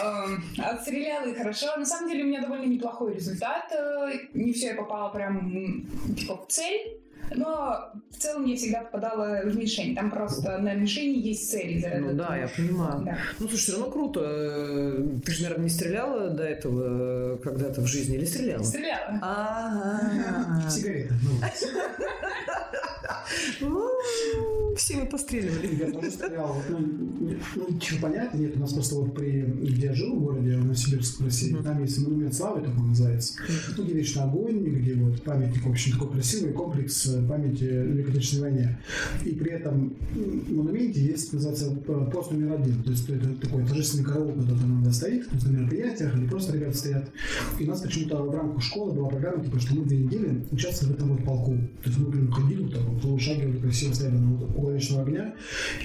Эм, 0.03 0.43
Отстреляла 0.57 1.25
и 1.27 1.33
хорошо. 1.35 1.67
На 1.77 1.85
самом 1.85 2.09
деле 2.09 2.23
у 2.23 2.27
меня 2.27 2.41
довольно 2.41 2.65
неплохой 2.65 3.13
результат. 3.15 3.71
Э, 3.71 4.11
Не 4.33 4.51
все 4.53 4.67
я 4.67 4.75
попала 4.75 5.09
прям 5.09 5.85
типа 6.17 6.37
в 6.37 6.47
цель. 6.51 6.99
Но 7.35 7.91
в 8.09 8.17
целом 8.19 8.45
я 8.45 8.55
всегда 8.55 8.81
попадала 8.83 9.41
в 9.43 9.57
мишень. 9.57 9.93
Там 9.95 10.09
просто 10.11 10.57
на 10.59 10.73
мишени 10.75 11.17
есть 11.19 11.51
цели. 11.51 11.79
за 11.79 11.89
Ну 11.99 12.13
да, 12.13 12.37
я 12.37 12.47
понимаю. 12.47 13.01
Да. 13.03 13.17
Ну, 13.39 13.47
слушай, 13.49 13.63
все 13.63 13.71
равно 13.73 13.91
круто. 13.91 14.21
Э, 14.23 15.03
Ты 15.25 15.31
же, 15.33 15.43
наверное, 15.43 15.63
не 15.65 15.69
стреляла 15.69 16.29
до 16.29 16.43
этого 16.43 17.35
э, 17.35 17.37
когда-то 17.43 17.81
в 17.81 17.85
жизни 17.87 18.15
или 18.15 18.25
стреляла? 18.25 18.63
Стреляла. 18.63 19.19
Ага. 19.21 20.69
Сигареты. 20.69 21.13
Все 24.77 24.95
мы 24.97 25.05
постреливали. 25.07 25.75
Я 25.79 25.91
тоже 25.91 26.11
стрелял. 26.11 26.55
Ну, 26.69 26.79
не- 26.79 27.37
ну, 27.55 27.79
чего 27.79 27.99
понятно, 28.01 28.37
нет, 28.37 28.55
у 28.55 28.59
нас 28.59 28.73
просто 28.73 28.95
вот 28.95 29.15
при, 29.15 29.41
где 29.41 29.87
я 29.87 29.93
жил 29.93 30.15
в 30.15 30.23
городе, 30.23 30.55
в 30.55 30.63
Новосибирск, 30.63 31.19
в 31.19 31.25
России, 31.25 31.55
там 31.63 31.81
есть 31.81 31.97
монумент 31.99 32.33
славы, 32.33 32.61
такой 32.61 32.83
называется, 32.87 33.33
ну, 33.77 33.83
где 33.83 33.93
вечный 33.93 34.23
огонь, 34.23 34.59
где 34.63 34.95
вот 34.95 35.21
памятник, 35.23 35.63
в 35.65 35.69
общем, 35.69 35.93
такой 35.93 36.11
красивый 36.13 36.53
комплекс 36.53 37.05
э, 37.07 37.27
памяти 37.27 37.63
Великой 37.63 38.11
Отечественной 38.11 38.51
войне. 38.51 38.79
И 39.25 39.31
при 39.31 39.51
этом 39.51 39.95
монументе 40.49 41.01
есть, 41.01 41.33
называется, 41.33 41.71
п- 41.71 42.09
пост 42.11 42.31
номер 42.31 42.53
один, 42.53 42.83
то 42.83 42.91
есть 42.91 43.09
это 43.09 43.29
такой 43.35 43.65
торжественный 43.65 44.03
караул, 44.03 44.31
когда 44.33 44.53
там 44.55 44.73
иногда 44.75 44.91
стоит, 44.91 45.27
то 45.27 45.35
есть 45.35 45.47
на 45.47 45.51
мероприятиях, 45.51 46.15
или 46.15 46.27
просто 46.27 46.53
ребята 46.53 46.77
стоят. 46.77 47.11
И 47.59 47.63
у 47.63 47.67
нас 47.67 47.81
почему-то 47.81 48.17
в 48.23 48.33
рамках 48.33 48.61
школы 48.63 48.93
была 48.93 49.09
программа, 49.09 49.43
типа, 49.43 49.59
что 49.59 49.75
мы 49.75 49.85
две 49.85 49.97
недели 49.97 50.45
участвовали 50.51 50.93
в 50.93 50.97
этом 50.97 51.09
вот 51.09 51.23
полку. 51.23 51.57
То 51.83 51.89
есть 51.89 51.97
мы 51.99 52.11
прям 52.11 52.31
ходили, 52.31 52.61
вот 52.63 52.73
так 52.73 52.83
вот, 52.83 53.01
полушаги, 53.01 53.45
вот 53.45 53.61
красиво 53.61 53.93
стояли 53.93 54.15
на 54.17 54.37
вечного 54.71 55.03
огня. 55.03 55.33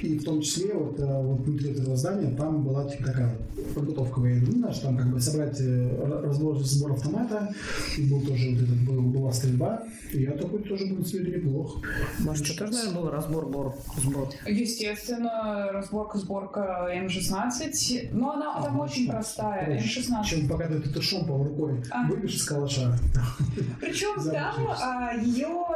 И 0.02 0.18
в 0.18 0.24
том 0.24 0.40
числе 0.40 0.74
вот, 0.74 0.98
э, 0.98 1.22
вот 1.22 1.40
внутри 1.40 1.70
этого 1.70 1.96
здания 1.96 2.34
там 2.36 2.64
была 2.64 2.88
типа 2.88 3.04
такая 3.04 3.36
подготовка 3.74 4.18
военная. 4.20 4.46
Ну, 4.46 4.58
знаешь, 4.58 4.78
там 4.78 4.96
как 4.96 5.10
бы 5.10 5.20
собрать 5.20 5.60
э, 5.60 6.20
разбор, 6.22 6.58
сбор 6.62 6.92
автомата. 6.92 7.54
И 7.96 8.10
был 8.10 8.20
тоже 8.20 8.50
вот 8.50 8.62
этот, 8.62 8.84
был, 8.84 9.02
была 9.02 9.32
стрельба. 9.32 9.82
И 10.12 10.22
я 10.22 10.32
такой 10.32 10.62
тоже 10.62 10.86
был 10.86 11.04
себе 11.04 11.38
неплохо. 11.38 11.80
Может, 12.20 12.46
что 12.46 12.58
тоже, 12.58 12.72
наверное, 12.72 13.00
был 13.00 13.10
разбор, 13.10 13.46
бор, 13.46 13.74
сбор. 13.96 14.28
Естественно, 14.46 15.70
разборка, 15.72 16.18
сборка 16.18 16.88
М16. 16.92 18.10
Но 18.12 18.32
она 18.32 18.62
там 18.62 18.78
очень 18.80 19.08
простая. 19.08 19.66
Короче, 19.66 20.00
М16. 20.00 20.24
Чем 20.24 20.48
пока 20.48 20.66
ты 20.68 20.80
ты 20.80 21.02
шомпом 21.02 21.42
рукой 21.42 21.82
А. 21.90 22.06
выбьешь 22.06 22.34
из 22.34 22.44
калаша. 22.44 22.98
Причем 23.80 24.22
там 24.32 24.68
а, 24.80 25.14
ее... 25.14 25.66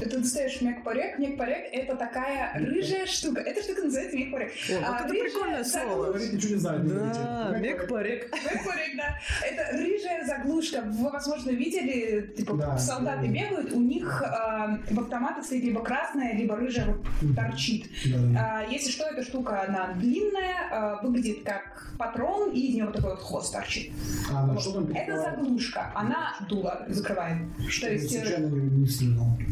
Ты 0.00 0.18
достаешь 0.18 0.60
мекпорек. 0.60 1.18
Мекпорек— 1.18 1.64
это 1.72 1.96
такая 1.96 2.47
рыжая 2.54 3.06
штука. 3.06 3.40
Эта 3.40 3.62
штука 3.62 3.82
называется 3.82 4.16
мекпорек. 4.16 4.52
О, 4.70 4.72
вот 4.74 4.84
А, 4.84 4.96
это 4.96 5.08
рыжая 5.12 5.24
прикольное 5.30 5.64
слово. 5.64 6.18
Ничего 6.18 6.54
не 6.54 6.60
знаю. 6.60 6.80
Да, 6.84 7.44
говорите. 7.48 7.68
мег-порек. 7.68 8.32
Мекпорек, 8.34 8.96
да. 8.96 9.18
Это 9.46 9.76
рыжая 9.78 10.26
заглушка. 10.26 10.82
Вы, 10.86 11.10
возможно, 11.10 11.50
видели, 11.50 12.32
типа, 12.36 12.54
Да, 12.54 12.78
солдаты 12.78 13.26
да. 13.26 13.32
бегают, 13.32 13.72
у 13.72 13.80
них 13.80 14.22
а, 14.22 14.78
в 14.90 15.00
автоматах 15.00 15.44
стоит 15.44 15.64
либо 15.64 15.82
красная, 15.82 16.34
либо 16.34 16.56
рыжая 16.56 16.86
вот 16.86 17.06
торчит. 17.36 17.86
Да. 18.06 18.62
А, 18.64 18.70
Если 18.70 18.90
что, 18.90 19.04
эта 19.04 19.22
штука, 19.22 19.62
она 19.66 19.92
длинная, 19.94 20.54
а, 20.70 21.00
выглядит 21.02 21.44
как 21.44 21.92
патрон, 21.98 22.52
и 22.52 22.60
из 22.60 22.74
него 22.76 22.90
такой 22.92 23.10
вот 23.10 23.20
хвост 23.20 23.52
торчит. 23.52 23.92
А 24.32 24.46
на 24.46 24.58
что 24.60 24.72
там 24.72 24.88
Это 24.94 25.18
заглушка, 25.20 25.90
она 25.94 26.36
дуло 26.48 26.84
закрывает. 26.88 27.38
То 27.56 27.70
Чтобы 27.70 27.92
есть 27.94 28.14
э, 28.14 28.50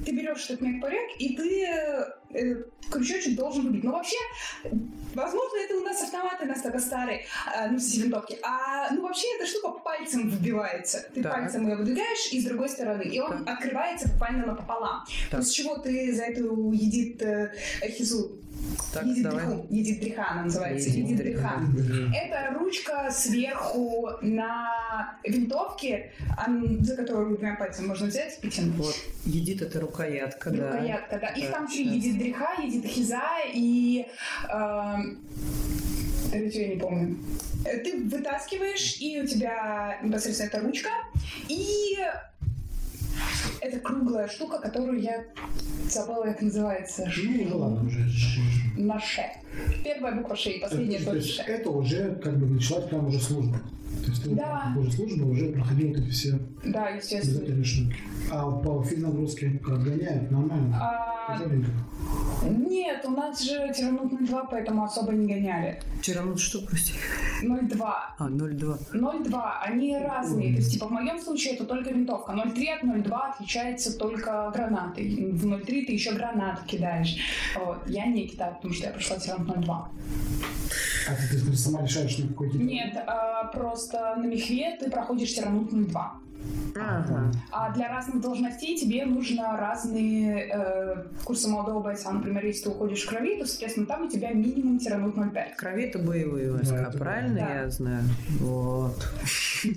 ты 0.04 0.12
берешь 0.12 0.44
этот 0.44 0.60
мегпорек, 0.60 1.10
и 1.18 1.36
ты 1.36 1.66
крючочек 2.90 3.36
должен 3.36 3.66
выбить. 3.66 3.84
Но 3.84 3.92
вообще, 3.92 4.16
возможно, 5.14 5.56
это 5.64 5.76
у 5.76 5.80
нас 5.84 6.02
автоматы 6.02 6.46
настолько 6.46 6.78
старые, 6.78 7.24
а, 7.46 7.68
ну, 7.68 7.78
с 7.78 7.94
винтовки. 7.96 8.38
А, 8.42 8.90
ну, 8.92 9.02
вообще, 9.02 9.26
эта 9.36 9.46
штука 9.46 9.70
пальцем 9.80 10.30
выбивается. 10.30 11.08
Ты 11.14 11.22
Так. 11.22 11.32
пальцем 11.34 11.68
ее 11.68 11.76
выдвигаешь, 11.76 12.32
и 12.32 12.40
с 12.40 12.44
другой 12.44 12.68
стороны. 12.68 13.02
И 13.02 13.18
он 13.20 13.44
Так. 13.44 13.56
открывается 13.56 14.08
буквально 14.08 14.46
напополам. 14.46 15.04
Так. 15.30 15.40
После 15.40 15.64
чего 15.64 15.76
ты 15.78 16.14
за 16.14 16.24
эту 16.24 16.70
едит 16.72 17.22
э, 17.22 17.52
хизу, 17.90 18.32
Так, 18.92 19.04
дриха 19.04 20.26
она 20.30 20.44
называется, 20.44 20.90
дриха. 20.90 21.60
Это 22.14 22.58
ручка 22.58 23.10
сверху 23.10 24.10
на 24.22 25.18
винтовке, 25.24 26.12
за 26.80 26.96
которую 26.96 27.36
двумя 27.36 27.56
пальцами 27.56 27.88
можно 27.88 28.06
взять 28.06 28.38
и 28.42 28.48
тянуть. 28.48 28.76
Вот, 28.76 28.94
едит 29.24 29.62
это 29.62 29.80
рукоятка, 29.80 30.50
да. 30.50 30.72
Рукоятка, 30.72 31.18
да. 31.20 31.28
Их 31.28 31.50
там 31.50 31.66
три. 31.66 31.84
сейчас. 31.84 31.94
Едит 31.94 32.18
дриха, 32.18 32.62
едит 32.62 32.86
хиза 32.86 33.22
и... 33.52 34.06
эм, 34.50 35.18
Третью 36.30 36.62
я 36.62 36.68
не 36.74 36.80
помню. 36.80 37.16
Э, 37.64 37.78
Ты 37.78 38.04
вытаскиваешь, 38.04 39.00
и 39.00 39.20
у 39.20 39.26
тебя 39.26 39.98
непосредственно 40.02 40.48
эта 40.48 40.60
ручка, 40.60 40.90
и 41.48 41.96
это 43.60 43.78
круглая 43.80 44.28
штука, 44.28 44.58
которую 44.58 45.00
я 45.00 45.24
забыла, 45.90 46.24
как 46.24 46.42
называется. 46.42 47.10
Ну, 47.16 47.44
ну 47.48 47.58
ладно, 47.58 47.86
уже. 47.86 48.00
На 48.76 49.00
ше. 49.00 49.24
Первая 49.84 50.14
буква 50.14 50.36
ше 50.36 50.50
и 50.50 50.60
последняя 50.60 50.98
есть 50.98 51.30
ше. 51.30 51.42
это 51.42 51.70
уже 51.70 52.14
как 52.16 52.36
бы 52.38 52.46
началась 52.46 52.88
прям 52.88 53.06
уже 53.06 53.20
служба. 53.20 53.58
То 54.06 54.12
есть 54.12 54.22
ты 54.22 54.30
Да. 54.30 54.72
уже 54.78 54.92
служба 54.92 55.24
уже 55.24 55.46
проходил 55.46 55.90
эти 55.90 56.08
все 56.10 56.38
Да, 56.64 56.90
естественно. 56.90 57.64
штуки. 57.64 57.96
А 58.30 58.50
по 58.52 58.82
физнагрузке 58.84 59.60
как 59.64 59.82
гоняют, 59.82 60.30
нормально. 60.30 60.78
А, 60.80 61.36
нет, 62.48 63.04
у 63.04 63.10
нас 63.10 63.42
же 63.42 63.72
тиранут 63.76 64.12
2, 64.26 64.44
поэтому 64.44 64.84
особо 64.84 65.12
не 65.12 65.26
гоняли. 65.26 65.80
Ну 66.24 66.36
что, 66.36 66.60
прости? 66.60 66.92
0,2. 67.42 67.94
А, 68.18 68.28
0,2. 68.28 68.78
0,2, 68.92 69.52
они 69.62 69.98
разные. 69.98 70.52
То 70.52 70.58
есть, 70.58 70.72
типа, 70.72 70.86
в 70.86 70.92
моем 70.92 71.18
случае 71.20 71.54
это 71.54 71.64
только 71.64 71.90
винтовка. 71.90 72.32
0,3 72.32 72.68
от 72.76 72.84
0,2 72.84 73.32
отличается 73.34 73.98
только 73.98 74.50
гранатой. 74.54 75.32
В 75.32 75.44
0,3 75.46 75.86
ты 75.86 75.92
еще 75.92 76.12
гранаты 76.12 76.62
кидаешь. 76.66 77.16
Вот. 77.58 77.78
Я 77.88 78.06
не 78.06 78.28
кидаю, 78.28 78.54
потому 78.54 78.72
что 78.72 78.86
я 78.86 78.92
прошла 78.92 79.16
тирант 79.18 79.48
0,2. 79.48 79.88
А 81.08 81.12
ты, 81.30 81.38
ты 81.40 81.56
сама 81.56 81.82
решаешь, 81.82 82.18
на 82.18 82.28
какой? 82.28 82.50
Нет, 82.54 82.96
а, 83.06 83.44
просто 83.52 83.95
на 84.16 84.26
мехве 84.26 84.76
ты 84.78 84.90
проходишь 84.90 85.34
тиранут 85.34 85.72
0,2. 85.72 86.35
Ага. 86.78 87.32
А 87.50 87.72
для 87.72 87.88
разных 87.88 88.20
должностей 88.20 88.76
тебе 88.76 89.06
нужно 89.06 89.56
разные 89.56 90.48
э, 90.52 91.04
курсы 91.24 91.48
молодого 91.48 91.82
бойца. 91.82 92.12
Например, 92.12 92.44
если 92.44 92.64
ты 92.64 92.70
уходишь 92.70 93.02
в 93.04 93.08
крови, 93.08 93.38
то, 93.38 93.46
соответственно, 93.46 93.86
там 93.86 94.06
у 94.06 94.10
тебя 94.10 94.30
минимум 94.32 94.78
тиранут 94.78 95.16
0,5. 95.16 95.54
В 95.54 95.56
крови 95.56 95.84
это 95.84 95.98
боевые 95.98 96.52
войска, 96.52 96.76
это 96.76 96.98
правильно 96.98 97.38
да. 97.40 97.54
я 97.62 97.70
знаю? 97.70 98.04
Вот. 98.40 99.08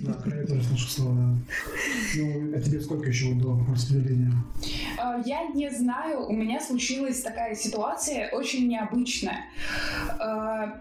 Да, 0.00 0.12
крови 0.12 0.46
тоже 0.46 0.62
слышу 0.64 0.88
слово, 0.88 1.14
да. 1.14 1.36
Ну, 2.16 2.56
а 2.56 2.60
тебе 2.60 2.80
сколько 2.80 3.08
еще 3.08 3.32
до 3.34 3.58
распределения? 3.72 4.32
А, 4.98 5.20
Я 5.24 5.44
не 5.54 5.70
знаю, 5.70 6.26
у 6.26 6.32
меня 6.32 6.60
случилась 6.60 7.22
такая 7.22 7.54
ситуация 7.54 8.28
очень 8.30 8.68
необычная. 8.68 9.46
А, 10.18 10.80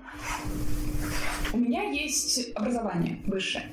У 1.54 1.58
меня 1.58 1.84
есть 1.84 2.52
образование 2.56 3.18
высшее. 3.26 3.66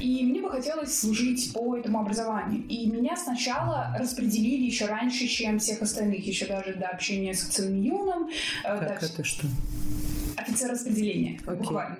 И 0.00 0.24
мне 0.24 0.40
бы 0.40 0.50
хотелось 0.50 0.98
служить 0.98 1.27
по 1.54 1.76
этому 1.76 2.00
образованию. 2.00 2.62
И 2.68 2.86
меня 2.90 3.16
сначала 3.16 3.94
распределили 3.98 4.64
еще 4.64 4.86
раньше, 4.86 5.26
чем 5.26 5.58
всех 5.58 5.82
остальных, 5.82 6.26
еще 6.26 6.46
даже 6.46 6.74
до 6.74 6.88
общения 6.88 7.34
с 7.34 7.42
Цин 7.42 7.80
Юном. 7.80 8.28
э, 8.64 8.78
до- 8.78 9.06
это 9.06 9.24
что? 9.24 9.46
Офицер 10.36 10.70
распределения, 10.70 11.40
буквально. 11.44 11.96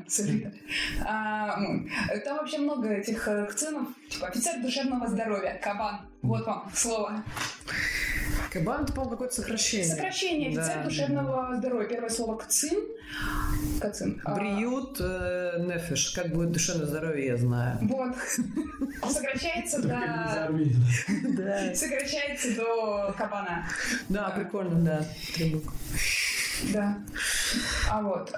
А, 1.04 1.56
там 2.24 2.36
вообще 2.38 2.58
много 2.58 2.88
этих 2.88 3.26
э, 3.26 3.46
кцинов, 3.46 3.88
типа 4.08 4.28
офицер 4.28 4.60
душевного 4.62 5.08
здоровья, 5.08 5.58
кабан. 5.62 6.00
Вот 6.22 6.46
вам 6.46 6.70
слово. 6.74 7.24
Кабан, 8.52 8.84
это, 8.84 8.92
по-моему, 8.92 9.10
какое-то 9.12 9.34
сокращение. 9.34 9.86
Сокращение 9.86 10.48
офицер 10.48 10.76
Да. 10.78 10.84
душевного 10.84 11.56
здоровья. 11.56 11.86
Первое 11.88 12.08
слово 12.08 12.36
кцин. 12.38 12.78
Кацин. 13.80 14.20
А, 14.24 14.34
Бриют 14.34 14.96
э, 15.00 15.56
нефиш. 15.60 16.10
Как 16.10 16.32
будет 16.32 16.52
душевное 16.52 16.86
здоровье, 16.86 17.26
я 17.26 17.36
знаю. 17.36 17.78
Вот. 17.82 18.14
Сокращается 19.10 19.82
до... 19.82 19.88
Да. 21.36 21.74
Сокращается 21.74 22.56
до 22.56 23.14
кабана. 23.16 23.66
Да, 24.08 24.30
прикольно, 24.30 24.80
да. 24.80 25.04
Три 25.34 25.54
буквы. 25.54 25.72
Да. 26.72 26.98
А 27.90 28.02
вот. 28.02 28.32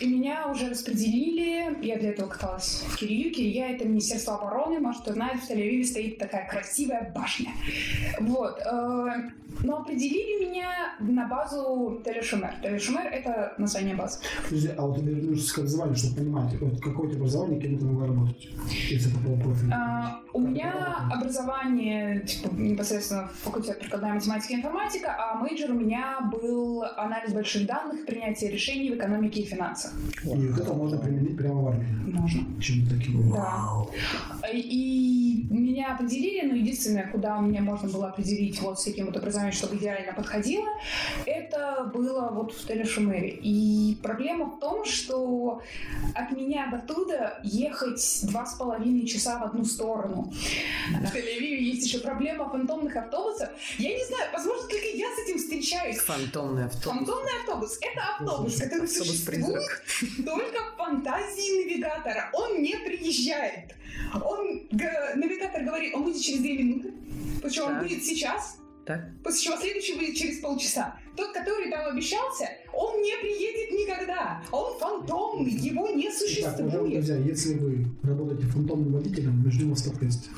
И 0.00 0.06
меня 0.08 0.48
уже 0.48 0.68
распределили. 0.70 1.84
Я 1.84 1.98
для 1.98 2.10
этого 2.10 2.28
каталась 2.28 2.84
в 2.88 2.96
Кирию. 2.96 3.32
Кирия— 3.32 3.68
это 3.74 3.86
Министерство 3.86 4.36
обороны. 4.38 4.80
Может, 4.80 5.02
кто 5.02 5.12
знает, 5.12 5.40
в 5.42 5.50
Тель-Авиве 5.50 5.84
стоит 5.84 6.18
такая 6.18 6.48
красивая 6.48 7.12
башня. 7.14 7.50
Вот. 8.20 8.58
э, 8.60 9.06
Но 9.62 9.78
определили 9.78 10.46
меня 10.48 10.70
на 11.00 11.26
базу 11.26 12.00
Тель 12.04 12.19
а-Шомер. 12.19 12.54
Тель 12.62 12.77
а-Шомер— 12.77 13.06
это 13.12 13.54
название 13.58 13.94
базы. 13.96 14.20
Подожди, 14.44 14.70
а 14.76 14.86
вот 14.86 14.96
ты 14.96 15.02
вернешься 15.02 15.54
к 15.54 15.58
образованию, 15.58 15.96
чтобы 15.96 16.16
понимать, 16.16 16.60
вот 16.60 16.80
какое 16.80 17.08
тебя 17.08 17.18
образование, 17.20 17.60
кем 17.60 17.78
ты 17.78 17.84
могла 17.84 18.06
работать, 18.06 18.48
если 18.88 19.10
по 19.10 19.36
профилю. 19.42 19.72
А, 19.74 20.20
У 20.32 20.40
меня 20.40 20.96
образование, 21.12 22.20
типа, 22.20 22.54
непосредственно 22.54 23.28
факультет 23.42 23.78
прикладная 23.80 24.14
математика 24.14 24.52
и 24.54 24.56
информатика, 24.56 25.16
а 25.18 25.34
major 25.36 25.70
у 25.72 25.74
меня 25.74 26.20
был 26.32 26.82
анализ 26.96 27.32
больших 27.32 27.66
данных, 27.66 28.06
принятие 28.06 28.50
решений 28.50 28.90
в 28.90 28.94
экономике 28.96 29.40
и 29.40 29.44
финансах. 29.44 29.59
И 30.24 30.48
вот 30.48 30.60
это 30.60 30.72
можно 30.72 30.98
применить 30.98 31.36
прямо 31.36 31.62
в 31.62 31.68
армии. 31.68 31.86
Можно. 32.12 32.60
Чем-то 32.60 32.94
таким. 32.96 33.32
Да. 33.32 33.86
И 34.52 35.46
меня 35.50 35.94
определили, 35.94 36.46
но 36.46 36.54
единственное, 36.54 37.08
куда 37.08 37.38
меня 37.38 37.60
можно 37.60 37.88
было 37.88 38.08
определить 38.08 38.60
вот 38.60 38.80
с 38.80 38.84
таким 38.84 39.06
вот 39.06 39.16
образованием, 39.16 39.52
чтобы 39.52 39.76
идеально 39.76 40.12
подходило, 40.12 40.66
это 41.26 41.90
было 41.92 42.30
вот 42.30 42.52
в 42.52 42.66
Телешумере. 42.66 43.38
И 43.42 43.98
проблема 44.02 44.46
в 44.46 44.60
том, 44.60 44.84
что 44.84 45.62
от 46.14 46.32
меня 46.32 46.68
до 46.70 46.78
туда 46.78 47.38
ехать 47.42 48.20
два 48.24 48.46
с 48.46 48.54
половиной 48.54 49.06
часа 49.06 49.38
в 49.38 49.44
одну 49.44 49.64
сторону. 49.64 50.32
В 50.90 51.14
Тель-Авиве 51.14 51.58
есть 51.58 51.86
еще 51.86 51.98
проблема 51.98 52.48
фантомных 52.50 52.96
автобусов. 52.96 53.48
Я 53.78 53.94
не 53.96 54.04
знаю, 54.04 54.30
возможно, 54.32 54.68
только 54.68 54.86
я 54.94 55.06
с 55.14 55.18
этим 55.24 55.38
встречаюсь. 55.38 55.98
Фантомный 55.98 56.64
автобус. 56.66 56.98
Фантомный 56.98 57.32
автобус— 57.40 57.78
это 57.80 58.00
автобус, 58.18 58.56
который 58.56 58.88
существует 58.88 59.49
Автобус-призрак. 59.56 60.26
только 60.26 60.58
в 60.72 60.76
фантазии 60.76 61.64
навигатора. 61.64 62.30
Он 62.32 62.62
не 62.62 62.76
приезжает. 62.76 63.74
Он, 64.24 64.66
г- 64.70 65.12
навигатор 65.16 65.62
говорит, 65.64 65.94
он 65.94 66.04
будет 66.04 66.20
через 66.20 66.40
две 66.40 66.58
минуты. 66.58 66.92
Причем 67.42 67.64
он 67.64 67.72
Так. 67.74 67.82
будет 67.82 68.04
сейчас. 68.04 68.56
Так? 68.86 69.08
После 69.22 69.42
чего 69.42 69.56
следующий 69.56 69.94
будет 69.94 70.16
через 70.16 70.38
полчаса. 70.40 70.96
Тот, 71.16 71.32
который 71.32 71.70
там 71.70 71.86
обещался, 71.92 72.48
он 72.72 73.02
не 73.02 73.14
приедет 73.20 73.70
никогда. 73.72 74.42
Он 74.52 74.78
фантомный, 74.78 75.50
его 75.52 75.88
не 75.88 76.10
существует. 76.10 76.70
друзья, 76.72 77.16
если 77.16 77.54
вы 77.54 77.86
работаете 78.02 78.44
фантомным 78.46 78.92
водителем, 78.94 79.42
мы 79.44 79.50
ждем 79.50 79.70
вас 79.70 79.82
в 79.82 79.90
подкасте. 79.90 80.30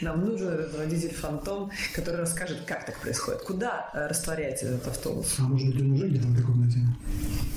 Нам 0.00 0.24
нужен 0.24 0.56
руководитель 0.56 1.12
фантом, 1.14 1.70
который 1.94 2.20
расскажет, 2.20 2.62
как 2.66 2.86
так 2.86 2.98
происходит. 3.00 3.42
Куда 3.42 3.90
э, 3.92 4.06
растворяется 4.06 4.66
этот 4.66 4.88
автобус? 4.88 5.36
А 5.38 5.42
может 5.42 5.66
быть, 5.68 5.80
он 5.80 5.92
уже 5.92 6.08
где-то 6.08 6.26
в 6.26 6.32
этой 6.34 6.44
комнате? 6.44 6.78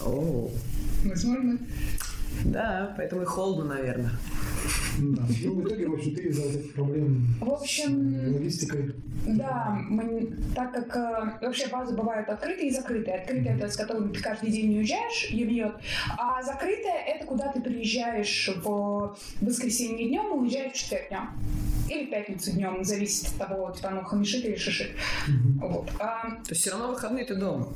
О, 0.05 0.51
Возможно. 1.05 1.57
да, 2.45 2.93
поэтому 2.97 3.21
и 3.21 3.25
холодно, 3.25 3.75
наверное. 3.75 4.11
Да. 4.99 5.23
Ну, 5.43 5.53
в 5.55 5.67
итоге, 5.67 5.87
в 5.87 5.93
общем, 5.93 6.15
ты 6.15 6.21
из-за 6.23 6.43
этих 6.43 6.73
проблем 6.73 7.27
В 7.41 7.47
с 7.47 7.61
общем, 7.61 8.33
логистикой 8.33 8.93
Да, 9.25 9.79
мы, 9.89 10.29
так 10.55 10.71
как 10.73 10.95
э, 10.95 11.45
вообще 11.45 11.67
базы 11.67 11.95
бывают 11.95 12.29
открытые 12.29 12.67
и 12.67 12.71
закрытые. 12.71 13.17
Открытые 13.17 13.55
это 13.57 13.69
с 13.69 13.75
которым 13.75 14.13
ты 14.13 14.21
каждый 14.21 14.51
день 14.51 14.69
не 14.69 14.77
уезжаешь 14.79 15.29
и 15.31 15.43
бьет, 15.43 15.75
а 16.17 16.41
закрытая 16.43 17.03
это 17.07 17.25
куда 17.25 17.51
ты 17.51 17.61
приезжаешь 17.61 18.49
в 18.63 19.17
воскресенье 19.41 20.07
днем 20.07 20.27
и 20.35 20.39
уезжаешь 20.39 20.73
в 20.73 20.75
четверг 20.75 21.09
днем. 21.09 21.29
Или 21.89 22.05
в 22.05 22.09
пятницу 22.09 22.51
днем, 22.51 22.83
зависит 22.83 23.27
от 23.27 23.47
того, 23.47 23.71
типа, 23.71 23.89
ну, 23.89 24.03
хамишит 24.03 24.45
или 24.45 24.55
шишит. 24.55 24.91
Вот. 25.59 25.89
А 25.99 26.21
То 26.29 26.49
есть 26.49 26.61
все 26.61 26.71
равно 26.71 26.87
выходные 26.89 27.25
ты 27.25 27.35
дома. 27.35 27.67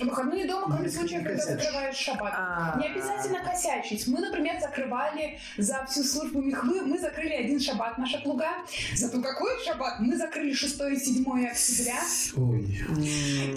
выходные 0.00 0.46
дома, 0.46 0.76
кроме 0.76 0.88
не 0.88 1.22
когда 1.24 1.44
закрываешь 1.44 1.96
шаббат. 1.96 2.32
А. 2.34 2.78
Не 2.80 2.86
обязательно 2.86 3.44
косячить. 3.44 4.06
Мы, 4.08 4.20
например, 4.20 4.58
закрывали 4.60 5.38
за 5.58 5.84
всю 5.90 6.02
службу 6.02 6.29
Михвы, 6.38 6.82
мы 6.82 6.98
закрыли 6.98 7.32
один 7.32 7.60
шаббат 7.60 7.98
наша 7.98 8.18
плуга. 8.18 8.48
Зато 8.96 9.20
какой 9.20 9.50
шаббат? 9.64 10.00
Мы 10.00 10.16
закрыли 10.16 10.52
6 10.52 10.80
и 10.92 10.96
7 10.96 11.46
октября. 11.46 12.00
Ой. 12.36 12.78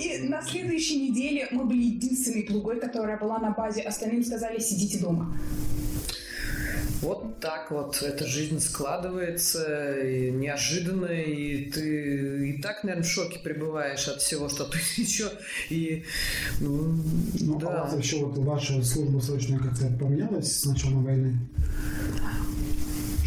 И 0.01 0.27
на 0.27 0.41
следующей 0.41 1.09
неделе 1.09 1.47
мы 1.51 1.65
были 1.65 1.83
единственной 1.83 2.43
плугой, 2.43 2.79
которая 2.79 3.17
была 3.17 3.39
на 3.39 3.51
базе. 3.51 3.81
Остальным 3.81 4.23
сказали, 4.23 4.59
сидите 4.59 4.99
дома. 4.99 5.35
Вот 7.01 7.41
так 7.41 7.69
вот 7.69 8.01
эта 8.01 8.25
жизнь 8.25 8.61
складывается 8.61 9.99
и 9.99 10.31
неожиданно, 10.31 11.07
и 11.07 11.69
ты 11.69 12.49
и 12.49 12.61
так, 12.61 12.85
наверное, 12.85 13.03
в 13.03 13.11
шоке 13.11 13.39
пребываешь 13.39 14.07
от 14.07 14.21
всего, 14.21 14.47
что 14.47 14.63
ты 14.71 14.77
еще 14.95 15.29
и 15.69 16.05
ну, 16.61 16.95
Ну, 17.41 17.53
а 17.53 17.57
у 17.57 17.59
да. 17.59 17.83
вас 17.83 17.93
вообще 17.93 18.23
вот 18.23 18.37
ваша 18.37 18.81
служба 18.83 19.19
срочная 19.19 19.59
как-то 19.59 19.87
поменялась 19.99 20.59
с 20.59 20.65
начала 20.65 21.01
войны? 21.01 21.37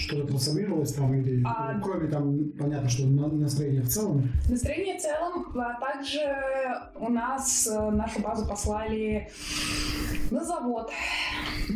Что-то 0.07 0.29
трансформировалось 0.29 0.93
там 0.93 1.15
или 1.15 1.43
А- 1.45 1.73
ну, 1.75 1.83
кроме 1.83 2.07
там, 2.09 2.51
понятно, 2.59 2.89
что 2.89 3.07
на- 3.07 3.27
настроение 3.29 3.83
в 3.83 3.89
целом? 3.89 4.23
Настроение 4.49 4.97
в 4.99 5.03
целом, 5.03 5.47
а 5.59 5.81
также 5.81 6.21
у 7.01 7.11
нас 7.11 7.67
э, 7.67 7.91
нашу 7.91 8.21
базу 8.23 8.47
послали 8.47 9.29
на 10.31 10.45
завод. 10.45 10.91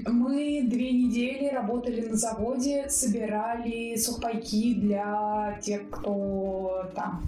Мы 0.07 0.63
две 0.69 0.93
недели 0.93 1.49
работали 1.49 2.09
на 2.09 2.15
заводе, 2.17 2.89
собирали 2.89 3.97
сухпайки 3.97 4.75
для 4.75 5.59
тех, 5.61 5.91
кто 5.91 6.89
там. 6.95 7.23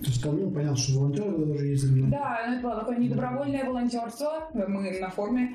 То 0.00 0.10
есть 0.10 0.22
там, 0.22 0.38
ну, 0.40 0.50
понятно, 0.50 0.76
что 0.76 0.98
волонтеры 1.00 1.32
тоже 1.32 1.66
ездили. 1.66 2.02
но- 2.02 2.10
Да, 2.10 2.38
ну, 2.46 2.52
это 2.54 2.62
было 2.62 2.74
такое 2.80 2.98
недобровольное 2.98 3.64
волонтерство, 3.64 4.48
мы 4.52 5.00
на 5.00 5.10
форме. 5.10 5.54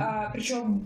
А, 0.00 0.30
причем 0.32 0.82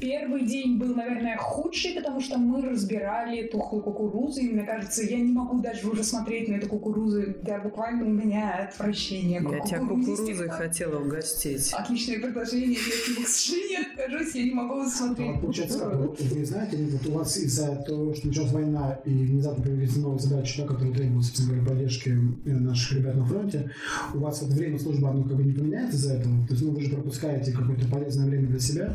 первый 0.00 0.44
день 0.46 0.78
был, 0.78 0.94
наверное, 0.94 1.36
худший, 1.38 1.94
потому 1.94 2.20
что 2.20 2.38
мы 2.38 2.67
разбирали 2.70 3.46
тухлую 3.48 3.82
кукурузу, 3.82 4.40
и 4.40 4.48
мне 4.50 4.62
кажется, 4.64 5.02
я 5.02 5.16
не 5.18 5.32
могу 5.32 5.60
даже 5.60 5.88
уже 5.88 6.02
смотреть 6.04 6.48
на 6.48 6.54
эту 6.54 6.68
кукурузу, 6.68 7.22
да, 7.42 7.58
буквально 7.60 8.04
у 8.04 8.10
меня 8.10 8.68
отвращение 8.70 9.40
к 9.40 9.50
Я 9.50 9.60
тебя 9.60 9.78
кукурузе. 9.80 10.10
кукурузой 10.16 10.48
хотела 10.48 10.98
угостить. 11.04 11.72
Отличное 11.72 12.20
предложение, 12.20 12.78
я 13.18 13.24
к 13.24 13.28
сожалению, 13.28 13.80
откажусь, 13.92 14.34
я 14.34 14.44
не 14.44 14.50
могу 14.54 14.80
А 14.80 14.86
смотреть. 14.88 15.30
вот 15.32 15.40
получается, 15.40 15.78
как, 15.78 15.92
кукурузу. 15.92 16.24
вы, 16.34 16.38
вы 16.40 16.46
знаете, 16.46 16.76
вот 16.76 17.06
у 17.06 17.12
вас 17.18 17.36
из-за 17.36 17.76
того, 17.86 18.14
что 18.14 18.26
началась 18.28 18.52
война 18.52 18.98
и 19.04 19.10
внезапно 19.10 19.64
появились 19.64 19.96
новые 19.96 20.20
задачи, 20.20 20.60
да, 20.62 20.66
которые 20.68 20.94
требуют, 20.94 21.24
собственно 21.24 21.54
говоря, 21.54 21.68
поддержки 21.70 22.10
э, 22.44 22.50
наших 22.50 22.98
ребят 22.98 23.16
на 23.16 23.24
фронте, 23.26 23.70
у 24.14 24.18
вас 24.18 24.42
вот 24.42 24.50
время 24.52 24.78
службы, 24.78 25.08
оно 25.08 25.22
как 25.24 25.36
бы 25.36 25.44
не 25.44 25.52
поменяется 25.52 25.96
из-за 25.96 26.14
этого? 26.14 26.46
То 26.46 26.52
есть, 26.54 26.64
ну, 26.64 26.70
вы 26.72 26.80
же 26.82 26.90
пропускаете 26.90 27.52
какое-то 27.52 27.86
полезное 27.88 28.26
время 28.26 28.48
для 28.48 28.60
себя? 28.60 28.94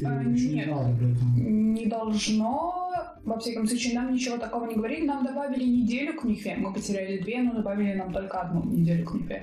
Или 0.00 0.06
А, 0.06 0.22
не 0.24 0.46
нет. 0.54 0.68
это? 0.68 1.14
Не 1.48 1.86
должно. 1.86 2.57
Во 3.28 3.38
всяком 3.38 3.66
случае, 3.66 3.94
нам 3.94 4.12
ничего 4.12 4.38
такого 4.38 4.66
не 4.66 4.74
говорили. 4.74 5.06
Нам 5.06 5.24
добавили 5.24 5.64
неделю 5.64 6.14
к 6.14 6.24
НИФе. 6.24 6.56
Мы 6.56 6.72
потеряли 6.72 7.18
две, 7.18 7.42
но 7.42 7.52
добавили 7.52 7.94
нам 7.94 8.12
только 8.12 8.40
одну 8.40 8.64
неделю 8.64 9.04
к 9.04 9.14
НИФе. 9.14 9.42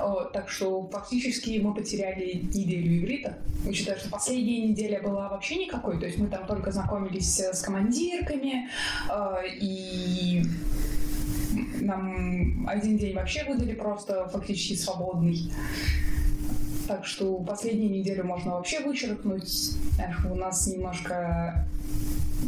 Вот, 0.00 0.32
так 0.32 0.48
что 0.48 0.88
фактически 0.88 1.60
мы 1.62 1.74
потеряли 1.74 2.42
неделю 2.54 2.98
иврита. 2.98 3.38
Учитывая, 3.66 3.98
что 3.98 4.10
последняя 4.10 4.68
неделя 4.68 5.02
была 5.02 5.28
вообще 5.28 5.56
никакой. 5.56 5.98
То 6.00 6.06
есть 6.06 6.18
мы 6.18 6.28
там 6.28 6.46
только 6.46 6.72
знакомились 6.72 7.40
э, 7.40 7.52
с 7.52 7.60
командирками. 7.60 8.68
э, 9.10 9.34
И 9.60 10.42
нам 11.80 12.66
один 12.68 12.96
день 12.96 13.14
вообще 13.14 13.44
выдали 13.44 13.74
просто 13.74 14.28
фактически 14.28 14.74
свободный. 14.74 15.52
Так 16.90 17.06
что 17.06 17.38
последнюю 17.38 17.92
неделю 17.92 18.24
можно 18.24 18.54
вообще 18.54 18.80
вычеркнуть. 18.80 19.76
Эх, 19.96 20.26
у 20.28 20.34
нас 20.34 20.66
немножко, 20.66 21.64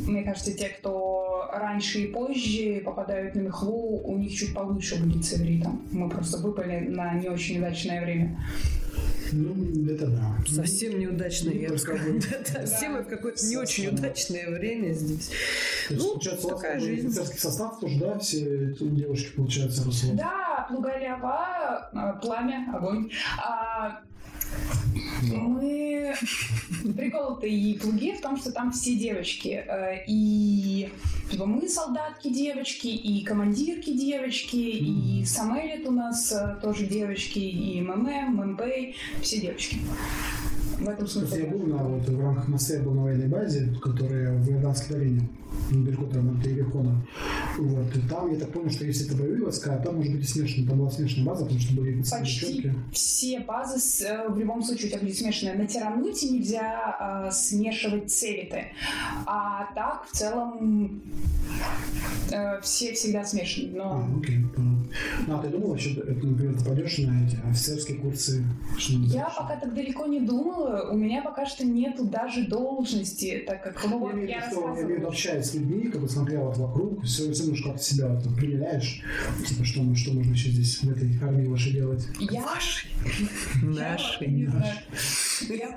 мне 0.05 0.25
кажется, 0.25 0.53
те, 0.53 0.69
кто 0.71 1.49
раньше 1.53 2.01
и 2.01 2.07
позже 2.09 2.83
попадают 2.85 3.37
на 3.37 3.43
мехву, 3.43 4.01
у 4.05 4.19
них 4.19 4.35
чуть 4.35 4.53
получше 4.53 4.97
будет 5.01 5.25
с 5.25 5.35
ивритом. 5.35 5.87
Мы 5.93 6.11
просто 6.11 6.39
выпали 6.39 6.89
на 6.89 7.15
не 7.15 7.29
очень 7.29 7.59
удачное 7.59 8.03
время. 8.05 8.37
Ну, 9.31 9.55
это 9.89 10.09
да. 10.09 10.37
Совсем 10.49 10.99
неудачное, 10.99 11.55
я 11.55 11.69
бы 11.69 11.75
Ну, 11.75 11.79
сказала. 11.79 12.03
как 12.21 12.61
бы, 12.63 12.67
Все 12.67 12.89
мы 12.89 13.03
в 13.03 13.07
какое-то 13.07 13.47
не 13.47 13.57
очень 13.57 13.87
удачное 13.91 14.51
время 14.51 14.93
здесь. 14.93 15.31
То 15.87 15.95
есть, 15.95 16.07
Ну, 16.43 16.49
такая 16.49 16.81
жизнь. 16.81 17.07
офицерский 17.07 17.39
состав 17.39 17.79
тоже, 17.79 18.01
да, 18.01 18.19
все 18.19 18.71
эти 18.73 18.83
девушки, 18.89 19.37
получается? 19.37 19.85
Да, 20.15 20.67
Плугалява, 20.69 21.91
э, 21.95 22.21
пламя, 22.21 22.69
огонь. 22.75 23.09
А, 23.39 24.01
мы... 25.23 26.15
Прикол-то 26.97 27.47
и 27.47 27.75
плуги 27.79 28.13
в 28.13 28.21
том, 28.21 28.37
что 28.37 28.53
там 28.53 28.73
все 28.73 28.97
девочки. 28.97 29.65
Э, 29.67 30.05
И 30.07 30.91
типа, 31.31 31.47
мы 31.47 31.69
солдатки 31.69 32.29
девочки, 32.29 32.89
и 32.89 33.25
командирки 33.25 33.93
девочки, 33.93 34.57
и 34.57 35.25
Самелит 35.25 35.87
у 35.87 35.93
нас 35.93 36.33
э, 36.33 36.57
тоже 36.61 36.87
девочки, 36.87 37.39
и 37.39 37.81
ММ, 37.81 38.37
ММП, 38.37 38.63
все 39.23 39.41
девочки. 39.41 39.79
В 40.83 40.89
этом 40.89 40.97
Просто 40.99 41.21
я 41.21 41.27
смысле. 41.27 41.47
был 41.47 41.67
на, 41.67 41.83
вот, 41.85 42.09
в 42.09 42.21
рамках 42.21 42.49
МСЭ 42.49 42.83
был 42.83 42.93
на 42.93 43.03
военной 43.03 43.29
базе, 43.29 43.73
которая 43.83 44.33
в 44.39 44.51
Иорданской 44.51 44.97
долине, 44.97 45.29
недалеко 45.71 46.05
там 46.07 46.39
от 46.39 46.47
Иерихона. 46.47 47.07
Вот, 47.59 47.95
и 47.97 48.01
там, 48.09 48.33
я 48.33 48.39
так 48.39 48.51
понял, 48.53 48.71
что 48.71 48.85
если 48.85 49.07
это 49.07 49.17
боевые 49.17 49.43
войска, 49.45 49.77
там 49.79 49.97
может 49.97 50.13
быть 50.13 50.25
и 50.25 50.27
смешано, 50.27 50.69
там 50.69 50.79
была 50.79 50.91
смешанная 50.91 51.27
база, 51.27 51.45
потому 51.45 51.61
что 51.61 51.75
были 51.75 52.03
Почти 52.03 52.47
девчонки. 52.55 52.75
все 52.93 53.41
базы 53.41 53.79
с- 53.79 54.25
в 54.31 54.39
любом 54.39 54.63
случае 54.63 54.87
у 54.87 54.91
тебя 54.91 55.01
будет 55.01 55.17
смешанные. 55.17 55.55
На 55.55 55.67
Тирануте 55.67 56.31
нельзя 56.31 57.27
э, 57.29 57.31
смешивать 57.33 58.11
цевиты. 58.11 58.67
А 59.27 59.67
так, 59.75 60.07
в 60.11 60.17
целом, 60.17 61.01
э, 62.31 62.61
все 62.63 62.93
всегда 62.95 63.25
смешаны. 63.25 63.79
А, 63.79 64.07
Но 64.09 64.19
окей, 64.21 64.39
понял. 64.55 64.77
Ну, 65.27 65.39
а 65.39 65.43
ты 65.43 65.49
думал 65.49 65.69
вообще, 65.69 65.93
это, 65.93 66.27
например, 66.27 66.59
ты 66.59 66.65
пойдешь 66.65 66.99
на 66.99 67.27
эти 67.27 67.39
офицерские 67.45 67.99
курсы? 67.99 68.45
Что-нибудь 68.79 69.13
я 69.13 69.23
дальше? 69.23 69.37
пока 69.39 69.57
так 69.57 69.75
далеко 69.75 70.07
не 70.07 70.21
думала. 70.21 70.91
У 70.91 70.97
меня 70.97 71.23
пока 71.23 71.47
что 71.47 71.65
нету 71.65 72.05
даже 72.05 72.47
должности, 72.47 73.45
так 73.47 73.63
как 73.63 73.85
ну, 73.85 73.99
вот 73.99 74.15
Я 74.17 74.23
я 74.37 74.51
что 74.51 74.75
я 74.75 74.83
имею 74.83 75.09
общаясь 75.09 75.47
с 75.47 75.55
людьми, 75.55 75.89
как 75.89 76.01
бы 76.01 76.09
смотрел 76.09 76.45
вот 76.45 76.57
вокруг, 76.57 77.05
все, 77.05 77.31
все 77.33 77.45
немножко 77.45 77.71
как 77.71 77.83
себя 77.83 78.09
вот, 78.09 78.37
примеряешь, 78.37 79.03
типа, 79.47 79.65
что, 79.65 79.95
что 79.95 80.13
можно 80.13 80.33
еще 80.33 80.51
здесь, 80.51 80.83
в 80.83 80.91
этой 80.91 81.11
армии 81.23 81.47
вашей 81.47 81.73
делать. 81.73 82.07
Я 82.19 82.43
не 84.27 84.47
знаю. 84.47 84.75
Я, 85.49 85.77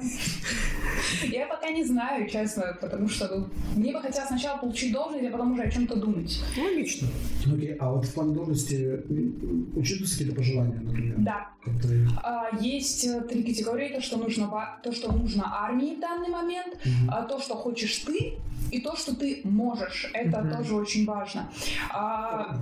я 1.30 1.48
пока 1.48 1.70
не 1.72 1.84
знаю, 1.84 2.30
честно, 2.30 2.78
потому 2.82 3.08
что 3.10 3.28
ну, 3.28 3.48
мне 3.76 3.92
бы 3.94 4.00
хотелось 4.02 4.28
сначала 4.30 4.58
получить 4.58 4.92
должность, 4.94 5.26
а 5.28 5.32
потом 5.32 5.54
уже 5.54 5.64
о 5.64 5.72
чем-то 5.72 5.96
думать. 5.96 6.40
Логично. 6.58 7.08
Окей, 7.54 7.76
а 7.80 7.92
вот 7.92 8.06
в 8.06 8.14
плане 8.14 8.34
должности 8.34 8.76
м, 9.10 9.72
учитываются 9.76 10.18
какие-то 10.18 10.36
пожелания, 10.38 10.80
например? 10.82 11.16
Да, 11.20 11.50
Которые... 11.64 12.08
А, 12.24 12.50
Есть 12.60 13.06
э, 13.06 13.22
три 13.22 13.44
категории: 13.44 13.90
то, 13.90 14.02
что 14.02 14.18
нужно, 14.18 14.50
то, 14.84 14.92
что 14.92 15.12
нужно 15.12 15.44
армии 15.64 15.96
в 15.96 16.00
данный 16.00 16.30
момент, 16.30 16.78
а 17.10 17.24
то, 17.24 17.40
что 17.40 17.56
хочешь 17.56 17.96
ты, 17.98 18.34
и 18.72 18.80
то, 18.82 18.96
что 18.96 19.16
ты 19.16 19.42
можешь. 19.44 20.10
Это 20.14 20.42
Мгм. 20.42 20.58
тоже 20.58 20.76
очень 20.76 21.06
важно. 21.06 21.50
А, 21.92 22.58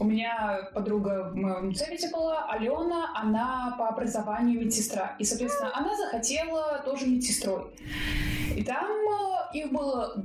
у 0.00 0.04
меня 0.04 0.70
подруга 0.74 1.30
в 1.32 1.36
моем 1.36 1.74
цвете 1.74 2.08
была, 2.10 2.44
Алена, 2.50 3.10
она 3.14 3.74
по 3.78 3.88
образованию 3.88 4.60
медсестра. 4.60 5.16
И, 5.18 5.24
соответственно, 5.24 5.76
она 5.76 5.96
захотела 5.96 6.82
тоже 6.84 7.06
медсестрой. 7.06 7.64
И 8.56 8.62
там 8.62 8.86
э, 8.86 9.58
их 9.58 9.72
было 9.72 10.22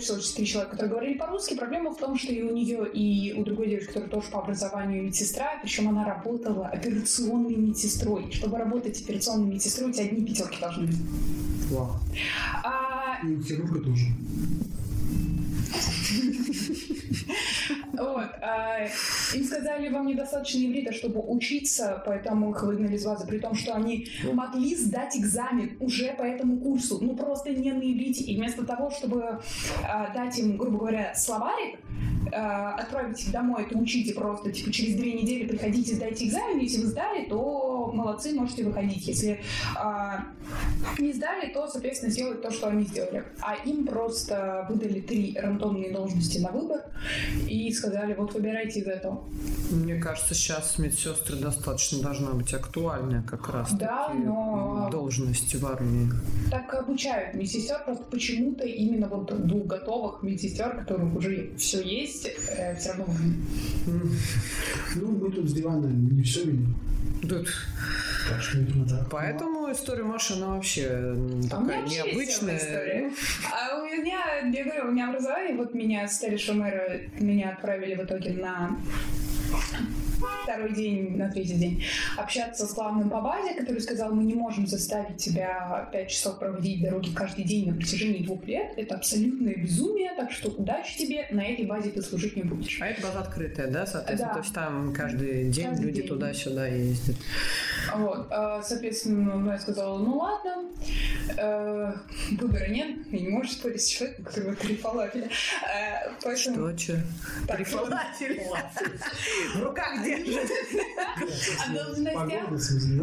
случае 0.00 0.34
три 0.36 0.46
человека, 0.46 0.72
которые 0.72 0.90
говорили 0.90 1.18
по-русски. 1.18 1.54
Проблема 1.54 1.90
в 1.90 1.98
том, 1.98 2.16
что 2.18 2.32
и 2.32 2.42
у 2.42 2.54
нее, 2.54 2.88
и 2.92 3.32
у 3.32 3.44
другой 3.44 3.68
девушки, 3.68 3.88
которая 3.88 4.10
тоже 4.10 4.30
по 4.30 4.40
образованию 4.40 5.02
медсестра, 5.02 5.58
причем 5.62 5.88
она 5.88 6.04
работала 6.04 6.66
операционной 6.66 7.56
медсестрой. 7.56 8.30
Чтобы 8.32 8.58
работать 8.58 9.00
операционной 9.02 9.54
медсестрой, 9.54 9.90
у 9.90 9.92
тебя 9.92 10.04
одни 10.04 10.24
пятерки 10.24 10.60
должны 10.60 10.86
быть. 10.86 10.96
Вау. 11.70 11.90
А 12.62 13.18
И 13.24 13.34
у 13.34 13.42
хирурга 13.42 13.80
тоже. 13.80 14.06
Вот. 17.92 18.28
а, 18.40 18.86
Им 19.34 19.44
сказали, 19.44 19.88
вам 19.88 20.06
недостаточно 20.06 20.58
иврита, 20.58 20.92
чтобы 20.92 21.20
учиться, 21.20 22.02
поэтому 22.06 22.50
их 22.50 22.62
выгнали 22.62 22.96
из 22.96 23.04
базы, 23.04 23.26
при 23.26 23.38
том, 23.38 23.54
что 23.54 23.74
они 23.74 24.08
могли 24.32 24.74
сдать 24.76 25.16
экзамен 25.16 25.76
уже 25.80 26.14
по 26.14 26.22
этому 26.22 26.58
курсу, 26.58 26.98
ну 27.00 27.14
просто 27.16 27.50
не 27.50 27.72
на 27.72 27.82
иврите. 27.82 28.24
И 28.24 28.36
вместо 28.36 28.64
того, 28.64 28.90
чтобы 28.90 29.40
а, 29.84 30.14
дать 30.14 30.38
им, 30.38 30.56
грубо 30.56 30.78
говоря, 30.78 31.14
словарик, 31.14 31.78
а, 32.32 32.74
отправить 32.74 33.22
их 33.22 33.32
домой, 33.32 33.64
это 33.64 33.76
учите 33.76 34.14
просто, 34.14 34.52
типа, 34.52 34.72
через 34.72 34.94
две 34.96 35.12
недели 35.14 35.46
приходите, 35.46 35.94
сдайте 35.94 36.26
экзамен, 36.26 36.58
если 36.58 36.82
вы 36.82 36.86
сдали, 36.86 37.24
то 37.26 37.90
молодцы, 37.92 38.32
можете 38.32 38.64
выходить. 38.64 39.06
Если 39.06 39.40
а, 39.76 40.26
не 40.98 41.12
сдали, 41.12 41.52
то, 41.52 41.66
соответственно, 41.66 42.12
сделать 42.12 42.42
то, 42.42 42.50
что 42.50 42.68
они 42.68 42.84
сделали. 42.84 43.24
А 43.40 43.56
им 43.64 43.86
просто 43.86 44.66
выдали 44.68 45.00
три 45.00 45.36
рандомные 45.38 45.90
должности 46.00 46.38
на 46.38 46.50
выбор 46.50 46.80
и 47.48 47.72
сказали, 47.72 48.14
вот 48.14 48.32
выбирайте 48.34 48.80
из 48.80 48.86
этого. 48.86 49.24
Мне 49.70 49.96
кажется, 49.96 50.34
сейчас 50.34 50.78
медсестры 50.78 51.36
достаточно 51.36 52.00
должна 52.02 52.30
быть 52.32 52.52
актуальная 52.54 53.22
как 53.22 53.48
раз 53.48 53.72
Да, 53.72 54.12
но- 54.14 54.88
должности 54.90 55.56
в 55.56 55.66
армии. 55.66 56.10
Так 56.50 56.72
обучают 56.74 57.34
медсестер, 57.34 57.82
просто 57.84 58.04
почему-то 58.04 58.64
именно 58.64 59.08
вот 59.08 59.46
двух 59.46 59.66
готовых 59.66 60.22
медсестер, 60.22 60.76
которых 60.84 61.14
уже 61.16 61.50
все 61.58 61.82
есть, 61.82 62.28
все 62.78 62.88
равно 62.90 63.06
Ну, 64.96 65.08
мы 65.12 65.30
тут 65.30 65.48
с 65.48 65.52
дивана 65.52 65.86
не 65.86 66.22
все 66.22 66.44
видим. 66.44 66.74
тут- 67.22 67.48
Так 68.28 68.40
что, 68.42 68.58
видимо, 68.58 68.84
да. 68.86 69.06
Поэтому 69.10 69.59
история 69.72 70.02
Маши, 70.02 70.34
она 70.34 70.54
вообще 70.54 70.88
А 70.88 71.48
такая 71.48 71.82
необычная. 71.82 73.10
А 73.52 73.78
у 73.78 73.84
меня, 73.86 74.40
я 74.52 74.64
говорю, 74.64 74.88
у 74.88 74.90
меня 74.92 75.08
образование, 75.08 75.56
вот 75.56 75.74
меня 75.74 76.06
с 76.08 76.18
Шумера, 76.38 77.00
меня 77.18 77.50
отправили 77.50 77.94
в 77.94 78.04
итоге 78.04 78.32
на 78.32 78.76
второй 80.42 80.74
день, 80.74 81.16
на 81.16 81.30
третий 81.30 81.54
день, 81.54 81.84
общаться 82.16 82.66
с 82.66 82.74
главным 82.74 83.10
по 83.10 83.20
базе, 83.20 83.54
который 83.54 83.80
сказал, 83.80 84.12
мы 84.12 84.24
не 84.24 84.34
можем 84.34 84.66
заставить 84.66 85.16
тебя 85.16 85.88
пять 85.92 86.10
часов 86.10 86.38
проводить 86.38 86.82
дороги 86.82 87.10
каждый 87.14 87.44
день 87.44 87.68
на 87.70 87.74
протяжении 87.76 88.24
двух 88.24 88.44
лет. 88.46 88.72
Это 88.76 88.96
абсолютное 88.96 89.54
безумие, 89.54 90.12
так 90.16 90.30
что 90.32 90.50
удачи 90.50 90.98
тебе, 90.98 91.26
на 91.30 91.44
этой 91.44 91.66
базе 91.66 91.90
ты 91.90 92.02
служить 92.02 92.36
не 92.36 92.42
будешь. 92.42 92.80
А 92.80 92.86
это 92.86 93.02
база 93.02 93.20
открытая, 93.20 93.68
да, 93.68 93.86
соответственно? 93.86 94.28
Да. 94.28 94.34
То 94.34 94.40
есть 94.40 94.54
там 94.54 94.92
каждый 94.92 95.50
день 95.50 95.66
Каждый 95.66 95.86
люди 95.86 96.02
туда-сюда 96.02 96.66
ездят. 96.66 97.16
Вот, 97.94 98.26
а, 98.30 98.62
соответственно, 98.62 99.36
ну, 99.36 99.50
я 99.50 99.58
сказала, 99.58 99.98
ну 99.98 100.18
ладно, 100.18 100.64
э, 101.36 101.92
выбора 102.32 102.68
нет, 102.68 102.98
я 103.10 103.20
не 103.20 103.28
можешь 103.28 103.52
спорить 103.52 103.82
с 103.82 103.88
человеком, 103.88 104.24
который 104.24 104.50
вот 104.50 104.58
три 104.58 104.76
фалафеля. 104.76 105.26
Э, 105.26 106.10
Поэтому... 106.22 106.56
Что, 106.56 106.72
че? 106.76 107.02
Так, 107.46 107.56
Три 107.56 107.64
фалафеля. 107.64 108.42
В 109.54 109.62
руках 109.62 110.02
держит. 110.04 110.50
А 111.66 111.72
должностях? 111.72 112.50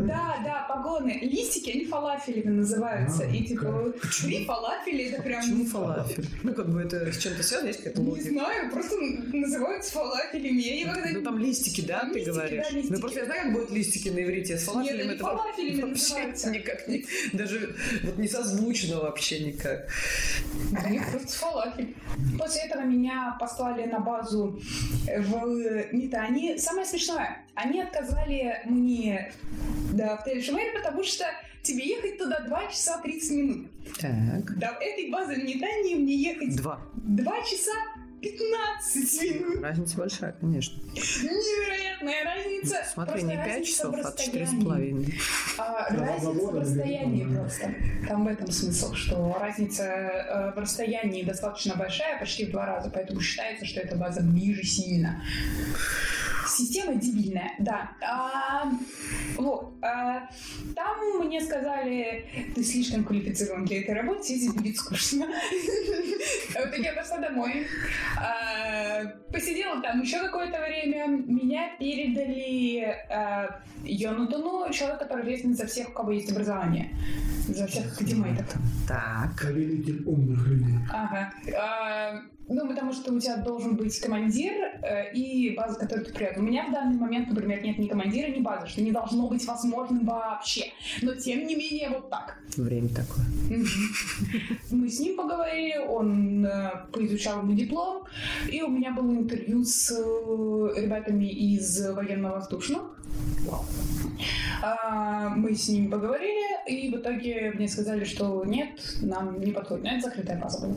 Да? 0.06 0.38
Да, 0.44 0.66
погоны. 0.70 1.20
Листики, 1.22 1.70
они 1.72 1.86
фалафелями 1.86 2.58
называются. 2.58 3.24
А, 3.24 3.28
И 3.28 3.44
типа 3.44 3.94
три 4.22 4.46
фалафеля 4.46 5.10
это 5.10 5.22
прям... 5.22 5.42
Почему 5.42 5.66
фалафель? 5.66 6.26
Ну, 6.44 6.54
как 6.54 6.70
бы 6.70 6.82
это 6.82 7.12
с 7.12 7.18
чем-то 7.18 7.44
связано, 7.44 7.68
есть 7.68 7.80
какая-то 7.84 8.02
Не 8.02 8.10
логика? 8.10 8.30
знаю, 8.30 8.72
просто 8.72 8.96
называются 9.34 9.92
фалафелями. 9.94 10.62
Я 10.62 10.76
никогда 10.90 11.10
Ну, 11.12 11.22
там 11.24 11.38
листики, 11.40 11.82
да, 11.82 12.10
ты 12.12 12.24
говоришь? 12.24 12.66
Ну, 12.90 13.00
просто 13.00 13.20
я 13.20 13.26
знаю, 13.26 13.44
как 13.44 13.54
будут 13.54 13.72
листики 13.72 14.10
на 14.10 14.24
иврите. 14.24 14.58
С 14.58 14.64
фалафелем 14.64 15.08
они 15.10 15.16
это 15.16 15.24
вообще 15.24 16.50
никак 16.52 16.88
не... 16.88 17.06
Даже 17.34 17.76
вот 18.04 18.18
не 18.18 18.28
созвучно 18.28 19.00
вообще 19.00 19.40
никак. 19.46 19.88
У 20.86 20.90
них 20.90 21.10
просто 21.12 21.38
фалафель. 21.38 21.96
После 22.38 22.62
этого 22.64 22.82
меня 22.82 23.36
послали 23.40 23.86
на 23.86 24.00
базу 24.00 24.60
в 25.06 25.86
Нитании. 26.30 26.58
Самое 26.58 26.86
смешное, 26.86 27.40
они 27.56 27.82
отказали 27.82 28.62
мне 28.66 29.32
да, 29.94 30.18
в 30.18 30.24
Телешемере, 30.24 30.72
потому 30.74 31.04
что 31.04 31.26
тебе 31.62 31.88
ехать 31.88 32.18
туда 32.18 32.40
2 32.42 32.68
часа 32.68 33.00
30 33.02 33.32
минут. 33.32 33.68
Так. 34.00 34.58
До 34.58 34.68
этой 34.80 35.10
базы 35.10 35.36
в 35.36 35.44
Нитании 35.44 35.96
мне 35.96 36.16
ехать 36.16 36.56
Два. 36.56 36.80
2 36.96 37.42
часа 37.42 37.72
15 38.22 39.22
минут. 39.42 39.64
Разница 39.64 39.98
большая, 39.98 40.32
конечно. 40.34 40.82
Невероятная 40.96 42.24
разница. 42.24 42.78
Смотри, 42.92 43.12
Просто 43.12 43.28
не 43.28 43.36
пять 43.36 43.48
разница 43.48 43.72
часов, 43.72 43.96
в 43.96 44.00
а 44.00 44.12
четыре 44.18 44.46
с 44.46 44.50
расстоянии. 44.50 44.64
половиной. 44.66 45.20
А, 45.58 45.94
Да, 45.94 46.06
разница 46.06 46.32
в 46.48 46.60
расстоянии 46.60 47.36
просто. 47.36 47.76
Там 48.08 48.26
в 48.26 48.28
этом 48.28 48.52
смысл, 48.52 48.94
что 48.96 49.38
разница 49.40 49.84
э, 49.84 50.52
в 50.56 50.58
расстоянии 50.60 51.24
достаточно 51.24 51.76
большая, 51.76 52.20
почти 52.20 52.46
в 52.46 52.52
два 52.52 52.66
раза, 52.66 52.90
поэтому 52.90 53.22
считается, 53.22 53.66
что 53.66 53.82
эта 53.82 53.96
база 53.96 54.22
ближе 54.22 54.64
сильно. 54.64 55.22
Система 56.58 56.96
дебильная, 56.96 57.52
да. 57.60 57.92
А, 58.02 58.72
вот. 59.36 59.76
а, 59.84 60.28
там 60.76 61.20
мне 61.20 61.40
сказали, 61.40 62.26
ты 62.56 62.64
слишком 62.64 63.04
квалифицирован 63.04 63.64
для 63.66 63.82
этой 63.82 63.94
работы, 63.94 64.24
здесь 64.24 64.52
будет 64.52 64.76
скучно. 64.76 65.28
Вот 66.56 66.72
так 66.72 66.80
я 66.80 66.94
пошла 66.94 67.20
домой. 67.20 67.68
А, 68.18 69.06
Посидела 69.32 69.80
там 69.82 70.02
еще 70.02 70.20
какое-то 70.20 70.60
время. 70.60 71.06
Меня 71.08 71.76
передали 71.78 72.96
а, 73.12 73.62
Йонатану, 73.84 74.72
человек, 74.72 75.00
который 75.00 75.22
ответственен 75.22 75.56
за 75.56 75.68
всех, 75.68 75.90
у 75.90 75.92
кого 75.92 76.12
есть 76.12 76.32
образование. 76.32 76.90
За 77.48 77.68
всех 77.68 77.94
академитов. 77.94 78.52
Так. 78.88 79.40
Повелитель 79.40 80.04
умных 80.06 80.48
людей. 80.48 80.76
Ага. 80.92 81.32
А, 81.56 82.22
ну, 82.50 82.68
потому 82.68 82.94
что 82.94 83.14
у 83.14 83.20
тебя 83.20 83.38
должен 83.38 83.76
быть 83.76 84.00
командир 84.00 84.54
э, 84.82 85.12
и 85.14 85.54
база, 85.56 85.78
которую 85.78 86.06
ты 86.06 86.14
привет. 86.14 86.38
У 86.48 86.50
меня 86.50 86.66
в 86.66 86.72
данный 86.72 86.98
момент, 86.98 87.28
например, 87.28 87.62
нет 87.62 87.78
ни 87.78 87.88
командира, 87.88 88.30
ни 88.30 88.40
базы, 88.40 88.68
что 88.68 88.82
не 88.82 88.94
должно 88.94 89.28
быть 89.28 89.46
возможным 89.46 90.06
вообще. 90.06 90.72
Но, 91.02 91.14
тем 91.14 91.46
не 91.46 91.56
менее, 91.56 91.90
вот 91.90 92.10
так. 92.10 92.38
Время 92.56 92.88
такое. 92.88 93.26
Мы 94.72 94.88
с 94.88 94.98
ним 94.98 95.18
поговорили, 95.18 95.78
он 95.78 96.46
э, 96.46 96.72
поизучал 96.94 97.44
мой 97.44 97.54
диплом, 97.54 98.06
и 98.50 98.62
у 98.62 98.70
меня 98.70 98.94
было 98.94 99.12
интервью 99.12 99.66
с 99.66 99.92
э, 99.92 100.82
ребятами 100.82 101.26
из 101.26 101.86
военно-воздушных. 101.86 102.98
А, 104.62 105.30
Мы 105.30 105.54
с 105.54 105.68
ними 105.68 105.88
поговорили, 105.88 106.68
и 106.68 106.90
в 106.90 107.00
итоге 107.00 107.52
мне 107.56 107.68
сказали, 107.68 108.04
что 108.06 108.44
нет, 108.46 108.70
нам 109.02 109.40
не 109.40 109.52
подходит. 109.52 109.84
Ну, 109.84 109.90
это 109.90 110.10
закрытая 110.10 110.40
база 110.40 110.66
была. 110.66 110.76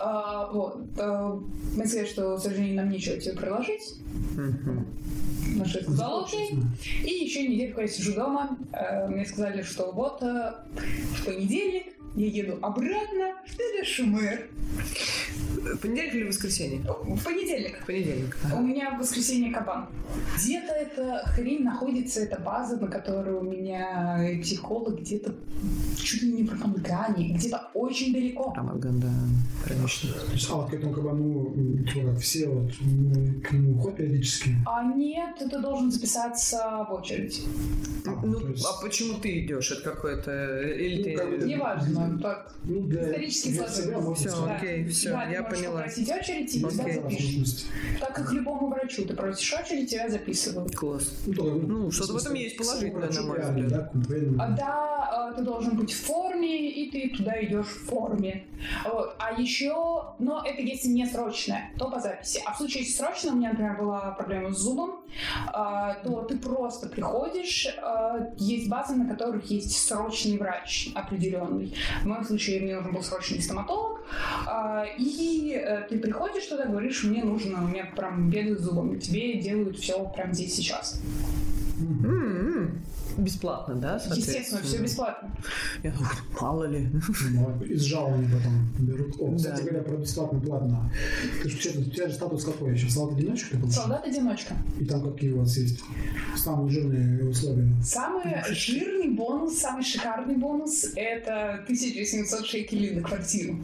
А, 0.00 0.50
Вот. 0.52 0.80
А, 0.98 1.38
Мне 1.76 1.86
сказали, 1.86 2.06
что, 2.08 2.36
к 2.36 2.40
сожалению, 2.40 2.76
нам 2.76 2.88
нечего 2.90 3.16
тебе 3.18 3.34
предложить. 3.34 3.98
Мгм. 4.36 4.86
На 5.56 5.64
что 5.66 5.78
я 5.78 5.84
сказала, 5.84 6.24
окей. 6.24 6.48
Честно. 6.48 6.70
И 7.04 7.10
еще 7.24 7.48
недельку 7.48 7.80
я 7.80 7.88
сижу 7.88 8.14
дома. 8.14 8.56
Э, 8.72 9.08
Мне 9.08 9.24
сказали, 9.24 9.62
что 9.62 9.90
вот 9.92 10.22
э, 10.22 10.52
в 10.74 11.24
понедельник 11.24 11.94
я 12.16 12.26
еду 12.26 12.58
обратно 12.60 13.34
в 13.46 13.56
Телешумер. 13.56 14.48
Понедельник 15.82 16.14
или 16.14 16.24
воскресенье? 16.28 16.80
В 16.80 17.22
понедельник. 17.24 17.84
Понедельник. 17.86 18.36
У 18.56 18.60
меня 18.60 18.94
в 18.94 18.98
воскресенье 19.00 19.52
кабан. 19.52 19.86
Где-то 20.36 20.72
эта 20.72 21.22
хрень 21.26 21.62
находится, 21.62 22.20
эта 22.20 22.40
база, 22.40 22.76
на 22.78 22.88
которой 22.88 23.34
у 23.34 23.42
меня 23.42 24.20
психолог 24.42 25.00
где-то 25.00 25.34
чуть 25.96 26.22
ли 26.22 26.32
не 26.32 26.42
в 26.44 26.50
Рамгане, 26.60 27.34
где-то 27.34 27.70
очень 27.74 28.12
далеко. 28.12 28.52
Рамаган, 28.56 29.00
да, 29.00 29.08
конечно. 29.68 30.10
То 30.12 30.32
есть, 30.32 30.48
а 30.50 30.54
вот 30.56 30.70
к 30.70 30.74
этому 30.74 30.92
кабану 30.92 31.54
типа, 31.92 32.16
все 32.16 32.48
вот 32.48 32.72
к 32.72 33.52
нему 33.52 33.78
ходят 33.80 33.98
периодически. 33.98 34.50
А 34.66 34.82
нет, 34.84 35.36
ты 35.38 35.58
должен 35.60 35.90
записаться 35.92 36.86
в 36.88 36.92
очередь. 36.94 37.42
А, 38.06 38.10
Ну, 38.24 38.48
есть- 38.48 38.64
а 38.66 38.82
почему 38.82 39.14
ты 39.18 39.44
идешь? 39.44 39.70
Это 39.70 39.82
какое-то... 39.90 40.60
Или 40.62 40.96
Ну, 40.98 41.04
ты... 41.04 41.16
как 41.16 41.28
Неважно, 42.00 42.18
так. 42.22 42.54
Ну, 42.64 42.80
для, 42.82 43.02
Исторически 43.08 43.48
для 43.48 43.58
сложилось. 43.68 43.84
себя 43.86 43.98
можно 43.98 44.14
Всё, 44.14 44.30
сказать. 44.30 44.56
окей, 44.62 44.84
да, 44.84 45.26
ты 45.26 45.32
я 45.32 45.42
поняла. 45.42 45.74
попросить 45.76 46.10
очередь, 46.10 46.54
и 46.54 46.58
тебя 46.60 46.70
запишут. 46.70 47.66
Так 48.00 48.14
как 48.14 48.32
любому 48.32 48.68
врачу, 48.68 49.04
ты 49.04 49.14
просишь 49.14 49.54
очередь, 49.54 49.90
тебя 49.90 50.08
записывают. 50.08 50.76
Класс. 50.76 51.14
Ну, 51.26 51.34
только, 51.34 51.66
Ну, 51.66 51.90
что-то 51.90 52.12
в 52.12 52.16
этом 52.16 52.34
есть 52.34 52.56
положительное, 52.56 53.10
на 53.10 53.22
мой 53.22 53.40
взгляд. 53.40 53.90
Да. 53.94 54.44
А, 54.44 54.48
да, 54.50 55.30
э, 55.32 55.36
ты 55.36 55.42
должен 55.44 55.76
быть 55.76 55.92
в 55.92 56.00
форме, 56.04 56.29
и 56.56 56.90
ты 56.90 57.16
туда 57.16 57.42
идешь 57.42 57.66
в 57.66 57.86
форме. 57.86 58.46
Вот. 58.84 59.16
А 59.18 59.40
еще, 59.40 60.14
но 60.18 60.42
это 60.44 60.62
если 60.62 60.88
не 60.88 61.06
срочное, 61.06 61.70
то 61.78 61.90
по 61.90 62.00
записи. 62.00 62.40
А 62.44 62.52
в 62.52 62.58
случае, 62.58 62.82
если 62.82 62.96
срочно, 62.96 63.32
у 63.32 63.36
меня, 63.36 63.50
например, 63.50 63.76
была 63.78 64.10
проблема 64.12 64.52
с 64.52 64.58
зубом, 64.58 65.00
а, 65.52 65.94
то 66.04 66.22
ты 66.22 66.38
просто 66.38 66.88
приходишь, 66.88 67.66
а, 67.82 68.32
есть 68.36 68.68
базы, 68.68 68.94
на 68.94 69.08
которых 69.08 69.50
есть 69.50 69.76
срочный 69.76 70.38
врач 70.38 70.90
определенный. 70.94 71.74
В 72.02 72.06
моем 72.06 72.24
случае 72.24 72.60
мне 72.60 72.76
нужен 72.76 72.92
был 72.92 73.02
срочный 73.02 73.40
стоматолог, 73.40 74.00
и 74.98 75.54
э, 75.54 75.86
ты 75.88 75.98
приходишь 75.98 76.46
туда, 76.46 76.66
говоришь, 76.66 77.04
мне 77.04 77.22
нужно, 77.22 77.62
у 77.62 77.68
меня 77.68 77.86
прям 77.96 78.30
беды 78.30 78.56
с 78.56 78.60
зубом, 78.60 78.98
тебе 78.98 79.34
делают 79.34 79.78
все 79.78 80.04
прямо 80.14 80.32
здесь 80.32 80.54
сейчас. 80.54 81.00
Мгм. 81.78 82.19
Бесплатно, 83.20 83.74
да, 83.76 84.00
Естественно, 84.14 84.62
все 84.62 84.78
бесплатно. 84.78 85.30
Я 85.82 85.90
думаю, 85.92 86.10
мало 86.40 86.64
ли. 86.64 86.88
Ну, 86.92 87.64
из 87.64 87.82
жалований 87.82 88.28
потом 88.32 88.68
берут. 88.86 89.14
О, 89.20 89.36
кстати 89.36 89.58
Да. 89.58 89.62
говоря, 89.62 89.82
про 89.82 89.96
бесплатно-платно. 89.96 90.92
Ты 91.42 91.48
ж, 91.50 91.60
что, 91.60 91.78
у 91.78 91.84
тебя 91.84 92.08
же 92.08 92.14
статус 92.14 92.44
какой 92.44 92.74
еще? 92.74 92.88
Солдат-одиночка? 92.90 93.56
Солдат-одиночка. 93.70 94.54
И 94.80 94.84
там 94.84 95.12
какие 95.12 95.32
у 95.32 95.40
вас 95.40 95.56
есть 95.56 95.80
самые 96.36 96.70
жирные 96.70 97.28
условия? 97.28 97.70
Самый 97.84 98.24
жирный 98.54 99.10
бонус, 99.10 99.58
самый 99.58 99.84
шикарный 99.84 100.36
бонус– 100.36 100.86
это 100.96 101.60
1700 101.64 102.46
шекелей 102.46 102.94
на 102.96 103.02
квартиру 103.02 103.56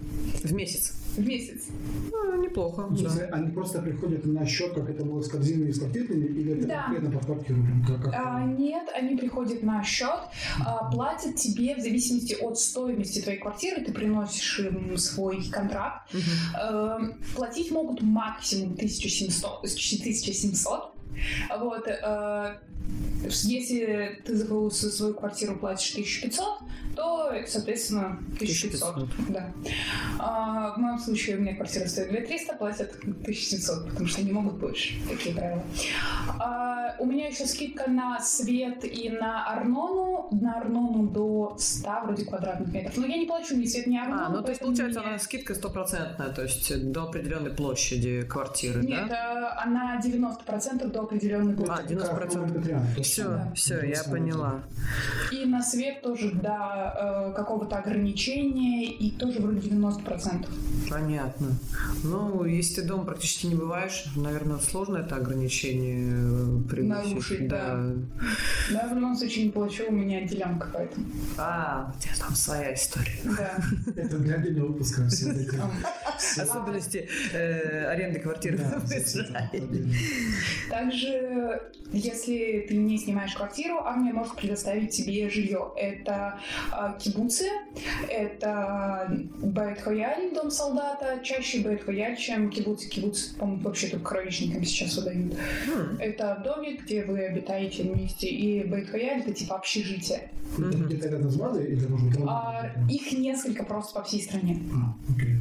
В 0.42 0.52
месяц. 0.52 0.92
В 1.16 1.26
месяц. 1.26 1.64
Ну, 2.12 2.42
неплохо. 2.42 2.86
В 2.86 2.98
смысле, 2.98 3.26
они 3.32 3.50
просто 3.50 3.80
приходят 3.82 4.24
на 4.26 4.46
счет, 4.46 4.72
как 4.74 4.88
это 4.90 5.04
было 5.04 5.20
с 5.22 5.28
корзиной 5.28 5.68
и 5.70 5.72
с 5.72 5.78
квартирными, 5.78 6.26
или 6.26 6.52
это 6.58 6.66
Да. 6.66 6.82
конкретно 6.84 7.10
под 7.10 7.26
квартиру? 7.26 7.58
Как, 7.86 8.02
как- 8.04 8.14
А, 8.14 8.44
нет, 8.44 8.88
они 8.94 9.16
приходят 9.16 9.62
на 9.62 9.82
счет, 9.82 10.20
а, 10.64 10.90
платят 10.90 11.36
тебе 11.36 11.74
в 11.76 11.80
зависимости 11.80 12.34
от 12.34 12.58
стоимости 12.58 13.20
твоей 13.20 13.38
квартиры, 13.38 13.82
ты 13.84 13.92
приносишь 13.92 14.60
им 14.60 14.96
свой 14.98 15.42
контракт. 15.50 16.10
Э, 16.60 16.98
платить 17.34 17.70
могут 17.70 18.02
максимум 18.02 18.74
1700, 18.76 19.66
1700. 19.66 20.92
Вот, 21.58 21.86
э, 21.88 22.54
если 23.42 24.20
ты 24.24 24.36
за 24.36 24.46
свою- 24.46 24.70
свою 24.70 25.14
квартиру 25.14 25.56
платишь 25.58 25.94
1500, 25.94 26.58
то, 26.96 27.30
соответственно, 27.46 28.18
1500. 28.36 28.96
1500. 28.96 29.08
Да. 29.28 29.52
А, 30.18 30.72
в 30.74 30.78
моем 30.78 30.98
случае 30.98 31.36
у 31.36 31.40
меня 31.40 31.54
квартира 31.54 31.86
стоит 31.86 32.08
2300, 32.10 32.54
платят 32.56 32.94
1700, 33.02 33.88
потому 33.90 34.06
что 34.08 34.22
не 34.22 34.32
могут 34.32 34.54
больше. 34.54 34.94
Такие 35.08 35.34
правила. 35.34 35.62
А, 36.38 36.94
у 36.98 37.06
меня 37.06 37.28
еще 37.28 37.46
скидка 37.46 37.90
на 37.90 38.18
свет 38.20 38.84
и 38.84 39.10
на 39.10 39.46
Арнону. 39.46 40.28
На 40.32 40.58
Арнону 40.58 41.06
до 41.08 41.56
100 41.58 41.90
вроде 42.04 42.24
квадратных 42.24 42.72
метров. 42.72 42.96
Но 42.96 43.06
я 43.06 43.16
не 43.18 43.26
плачу 43.26 43.56
ни 43.56 43.66
свет, 43.66 43.86
ни 43.86 43.96
Арнону. 43.98 44.22
А, 44.24 44.28
ну 44.30 44.42
то 44.42 44.48
есть 44.50 44.60
получается 44.60 45.00
мне- 45.00 45.10
она 45.10 45.18
скидка 45.18 45.54
стопроцентная, 45.54 46.30
то 46.30 46.42
есть 46.42 46.90
до 46.92 47.04
определенной 47.04 47.50
площади 47.50 48.22
квартиры, 48.22 48.82
Нет, 48.82 49.08
да? 49.08 49.52
э, 49.60 49.62
она 49.64 50.00
90% 50.00 50.90
до 50.90 51.00
определенной 51.02 51.54
А, 51.54 51.56
площади. 51.56 51.94
90%. 51.94 52.46
Как 52.46 52.54
Патреон, 52.54 52.80
то 52.96 53.02
Все, 53.02 53.22
самое. 53.24 53.52
все, 53.54 53.82
я 53.84 54.02
поняла. 54.04 54.54
И 55.32 55.44
на 55.44 55.62
свет 55.62 56.02
тоже 56.02 56.30
до 56.32 56.85
э, 56.94 57.32
какого-то 57.34 57.76
ограничения, 57.76 58.84
и 58.84 59.10
тоже 59.10 59.40
вроде 59.40 59.68
90%. 59.68 60.46
Понятно. 60.90 61.48
Ну, 62.04 62.44
если 62.44 62.82
ты 62.82 62.88
дома 62.88 63.04
практически 63.04 63.46
не 63.46 63.54
бываешь, 63.54 64.04
наверное, 64.16 64.58
сложно 64.58 64.98
это 64.98 65.16
ограничение 65.16 66.12
э, 66.12 66.68
превысить. 66.68 67.08
Нарушить, 67.08 67.48
да. 67.48 67.92
Да, 68.72 68.88
в 68.88 68.94
любом 68.94 69.16
случае 69.16 69.46
не 69.46 69.50
плачу, 69.50 69.84
у 69.88 69.92
меня 69.92 70.22
делянка 70.26 70.68
поэтому. 70.72 71.06
А, 71.38 71.92
у 71.96 72.02
тебя 72.02 72.12
там 72.18 72.34
своя 72.34 72.74
история. 72.74 73.18
Да. 73.24 73.56
Это 73.96 74.18
для 74.18 74.36
отдельного 74.36 74.68
выпуска 74.68 75.06
все. 75.08 76.42
Особенности 76.42 77.08
э, 77.32 77.86
аренды 77.86 78.20
квартиры 78.20 78.58
Да. 78.58 78.80
Также, 80.70 81.62
если 81.92 82.66
ты 82.68 82.76
не 82.76 82.98
снимаешь 82.98 83.34
квартиру, 83.34 83.78
армия 83.84 84.12
может 84.12 84.36
предоставить 84.36 84.90
тебе 84.90 85.28
жилье. 85.30 85.72
Это 85.76 86.38
кибуцы, 87.00 87.46
это 88.08 89.10
Бет 89.42 89.80
Хояль, 89.80 90.32
дом 90.34 90.50
солдата, 90.50 91.20
чаще 91.22 91.58
Бет 91.62 91.82
Хояль, 91.84 92.16
чем 92.16 92.50
кибуцы. 92.50 92.88
Кибуцы, 92.88 93.34
по-моему, 93.36 93.62
вообще 93.62 93.88
только 93.88 94.04
кровечникам 94.04 94.64
сейчас 94.64 94.96
выдают. 94.96 95.34
М, 95.66 95.96
Это 96.00 96.40
домик, 96.44 96.84
где 96.84 97.04
вы 97.04 97.24
обитаете 97.26 97.82
вместе, 97.84 98.26
и 98.28 98.62
Бет 98.64 98.88
Хояль 98.90 99.20
это 99.20 99.32
типа 99.32 99.56
общежитие. 99.56 100.30
Это 100.52 100.62
Мгм. 100.76 100.86
где-то 100.86 101.08
рядом 101.08 101.30
с 101.30 101.36
базой 101.36 101.66
или 101.66 101.86
может 101.86 102.08
быть 102.08 102.18
А, 102.26 102.70
их 102.88 103.12
несколько 103.12 103.64
просто 103.64 103.98
по 103.98 104.04
всей 104.04 104.22
стране. 104.22 104.62
А, 104.72 104.94
окей. 105.12 105.36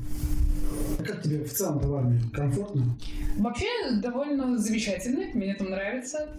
Как 1.06 1.22
тебе 1.22 1.44
в 1.44 1.54
целом-то 1.54 1.88
в 1.88 1.96
армии? 1.96 2.20
Комфортно? 2.34 2.98
Вообще 3.38 3.66
довольно 4.02 4.58
замечательно, 4.58 5.26
мне 5.34 5.54
там 5.56 5.70
нравится. 5.70 6.30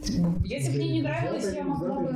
Если 0.44 0.70
бы 0.72 0.76
мне 0.78 0.88
не 0.94 1.02
нравилось, 1.02 1.52
я 1.54 1.64
могла 1.64 2.00
бы... 2.00 2.12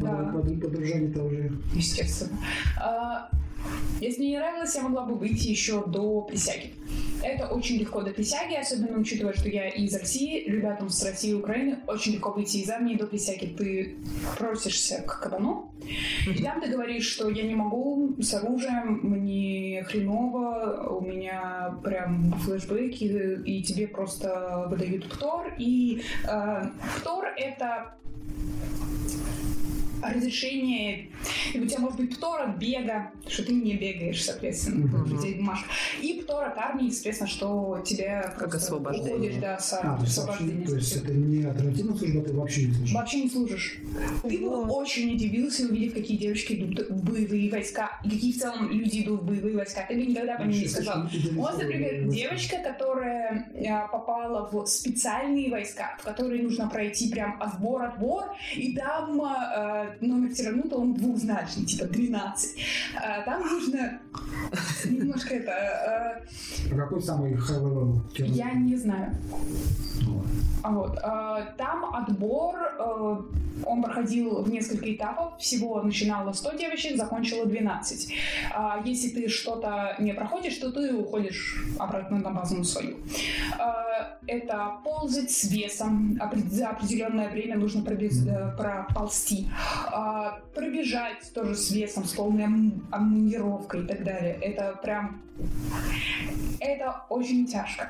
Да. 0.00 0.16
под- 0.32 0.32
под- 0.44 0.60
подружания-то 0.62 1.22
уже. 1.24 1.52
Естественно. 1.74 2.38
А, 2.80 3.28
Если 4.00 4.20
мне 4.20 4.30
не 4.30 4.38
нравилось, 4.38 4.74
я 4.74 4.82
могла 4.82 5.04
бы 5.04 5.14
выйти 5.14 5.48
еще 5.48 5.84
до 5.86 6.22
присяги. 6.22 6.74
Это 7.22 7.46
очень 7.46 7.78
легко 7.78 8.02
до 8.02 8.10
присяги, 8.10 8.54
особенно 8.54 8.98
учитывая, 8.98 9.32
что 9.32 9.48
я 9.48 9.68
из 9.68 9.94
России, 9.94 10.44
ребятам 10.48 10.90
с 10.90 11.04
России 11.04 11.30
и 11.30 11.34
Украины 11.34 11.78
очень 11.86 12.12
легко 12.14 12.32
выйти 12.32 12.58
из 12.58 12.70
армии 12.70 12.96
до 12.96 13.06
присяги. 13.06 13.54
Ты 13.56 13.96
просишься 14.36 15.02
к 15.02 15.20
кабану, 15.20 15.72
и 16.26 16.42
там 16.42 16.60
ты 16.60 16.68
говоришь, 16.68 17.06
что 17.06 17.28
я 17.30 17.44
не 17.44 17.54
могу 17.54 18.16
с 18.20 18.34
оружием, 18.34 19.00
мне 19.02 19.84
хреново, 19.84 20.98
у 20.98 21.00
меня 21.00 21.78
прям 21.82 22.32
флешбеки, 22.40 23.04
и 23.44 23.62
тебе 23.62 23.86
просто 23.86 24.66
выдают 24.68 25.08
ПТОР. 25.08 25.54
И 25.58 26.02
э, 26.24 26.62
ПТОР— 26.98 27.34
это 27.36 27.94
разрешение, 30.02 31.08
и 31.54 31.60
у 31.60 31.66
тебя 31.66 31.78
может 31.80 31.98
быть 31.98 32.16
птор 32.16 32.40
от 32.42 32.56
бега, 32.56 33.10
что 33.28 33.44
ты 33.44 33.52
не 33.52 33.74
бегаешь, 33.74 34.24
соответственно, 34.24 34.86
Мгм. 34.86 35.16
где 35.18 35.34
бумажка. 35.36 35.68
И 36.00 36.20
птор 36.22 36.44
от 36.44 36.58
армии, 36.58 36.90
соответственно, 36.90 37.28
что 37.30 37.82
тебя 37.84 38.34
Как 38.38 38.54
освобождение. 38.54 39.14
уходишь, 39.14 39.36
да, 39.36 39.58
с 39.58 39.72
А, 39.74 39.96
то 39.96 40.02
освобождения. 40.02 40.66
то 40.66 40.74
есть 40.76 40.96
это 40.96 41.12
не 41.12 41.44
альтернативная 41.44 41.96
служба, 41.96 42.22
ты 42.22 42.32
вообще 42.34 42.62
не 42.66 42.72
служишь? 42.74 42.92
Вообще 42.94 43.20
не 43.22 43.30
служишь. 43.30 43.78
Ты 44.22 44.38
бы 44.38 44.62
очень 44.70 45.14
удивился, 45.14 45.64
увидев, 45.68 45.94
какие 45.94 46.16
девочки 46.16 46.54
идут 46.54 46.88
в 46.90 47.04
боевые 47.04 47.50
войска, 47.50 48.00
и 48.04 48.10
какие 48.10 48.32
в 48.32 48.38
целом 48.38 48.70
люди 48.70 49.02
идут 49.02 49.22
в 49.22 49.26
боевые 49.26 49.56
войска. 49.56 49.84
Ты 49.88 49.94
бы 49.94 50.06
никогда 50.06 50.38
бы 50.38 50.44
не 50.46 50.66
сказал. 50.66 51.08
Вот, 51.32 51.58
например, 51.58 52.08
девочка, 52.08 52.56
которая 52.62 53.48
э, 53.54 53.88
попала 53.90 54.48
в 54.50 54.66
специальные 54.66 55.50
войска, 55.50 55.96
в 56.00 56.04
которые 56.04 56.42
нужно 56.42 56.68
пройти 56.68 57.10
прям 57.10 57.40
отбор-отбор, 57.40 58.34
и 58.54 58.74
там 58.74 59.20
э, 60.00 60.06
номер 60.06 60.32
терапевта, 60.34 60.76
он 60.76 60.94
двухзначный, 60.94 61.64
типа 61.66 61.86
12. 61.86 62.56
Э, 62.96 63.24
там 63.24 63.42
нужно 63.42 64.00
немножко 64.84 65.34
это... 65.34 65.52
А 66.72 66.74
какой 66.76 67.02
самый 67.02 67.32
high 67.34 68.00
э, 68.18 68.24
я 68.26 68.52
не 68.52 68.76
знаю. 68.76 69.14
А 70.62 70.70
Вот. 70.70 70.96
э, 70.98 71.54
Там 71.58 71.94
отбор, 71.94 72.54
э, 72.78 73.16
он 73.66 73.82
проходил 73.82 74.42
в 74.42 74.50
несколько 74.50 74.92
этапов. 74.94 75.38
Всего 75.38 75.82
начинало 75.82 76.32
100 76.32 76.52
девочек, 76.56 76.96
закончило 76.96 77.46
12. 77.46 78.14
А 78.54 78.80
Если 78.84 79.08
ты 79.08 79.28
что-то 79.28 79.96
не 79.98 80.12
проходишь, 80.14 80.56
то 80.56 80.70
ты 80.70 80.94
уходишь 80.94 81.56
обратно 81.78 82.18
на 82.18 82.30
базу 82.30 82.64
свою. 82.64 82.96
Э, 83.58 84.16
Это 84.26 84.72
ползать 84.84 85.30
с 85.30 85.44
весом. 85.50 86.18
За 86.50 86.68
определенное 86.68 87.28
время 87.28 87.56
нужно 87.56 87.82
э, 87.88 88.56
проползти. 88.56 89.48
А, 89.92 90.40
Пробежать 90.54 91.32
тоже 91.34 91.54
с 91.54 91.70
весом, 91.70 92.04
с 92.04 92.12
полной 92.12 92.44
ам- 92.44 92.86
амунировкой 92.90 93.84
и 93.84 93.86
так 93.86 94.04
далее. 94.04 94.38
Это 94.40 94.78
прям... 94.82 95.22
Это 96.60 97.02
очень 97.08 97.44
тяжко. 97.46 97.88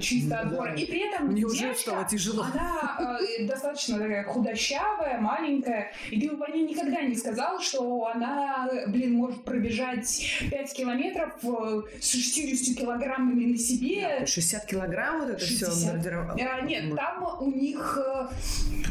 Чисто 0.00 0.40
отбора. 0.40 0.74
И 0.74 0.86
при 0.86 1.08
этом 1.08 1.28
Мне 1.28 1.44
уже 1.44 1.60
девочка, 1.60 1.90
стало 1.90 2.04
тяжело. 2.04 2.42
она 2.52 3.18
э, 3.38 3.46
достаточно 3.46 3.98
такая 3.98 4.24
худощавая, 4.24 5.20
маленькая, 5.20 5.92
и 6.10 6.20
ты 6.20 6.30
бы 6.32 6.36
по 6.36 6.50
ней 6.50 6.66
никогда 6.66 7.02
не 7.02 7.14
сказал, 7.14 7.60
что 7.60 8.08
она, 8.12 8.68
блин, 8.88 9.12
может 9.14 9.44
пробежать 9.44 10.20
5 10.50 10.72
километров 10.72 11.32
э, 11.44 11.82
с 12.00 12.10
60 12.10 12.76
килограммами 12.76 13.44
на 13.52 13.56
себе. 13.56 14.26
60 14.26 14.66
килограмм 14.66 15.20
вот 15.20 15.28
это 15.30 15.38
все 15.44 15.66
60. 15.66 16.06
А, 16.06 16.60
нет, 16.62 16.96
там 16.96 17.36
у 17.40 17.50
них 17.52 17.98
э, 18.04 18.26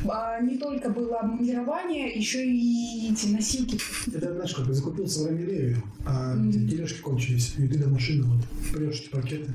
а, 0.10 0.40
не 0.40 0.58
только 0.58 0.90
было 0.90 1.20
обмундирование, 1.20 2.14
еще 2.14 2.46
и 2.46 3.12
эти 3.12 3.26
носилки. 3.28 3.78
Это, 4.16 4.34
знаешь, 4.34 4.54
как 4.56 4.74
закупился 4.74 5.24
в 5.24 5.26
Рамилеве, 5.28 5.78
а 6.06 6.34
Мгм. 6.34 6.70
тележки 6.70 7.02
кончились, 7.02 7.33
и 7.36 7.68
ты 7.68 7.78
до 7.78 7.90
машины 7.90 8.24
вот 8.24 8.46
прешь 8.72 9.02
эти 9.02 9.10
пакеты. 9.10 9.52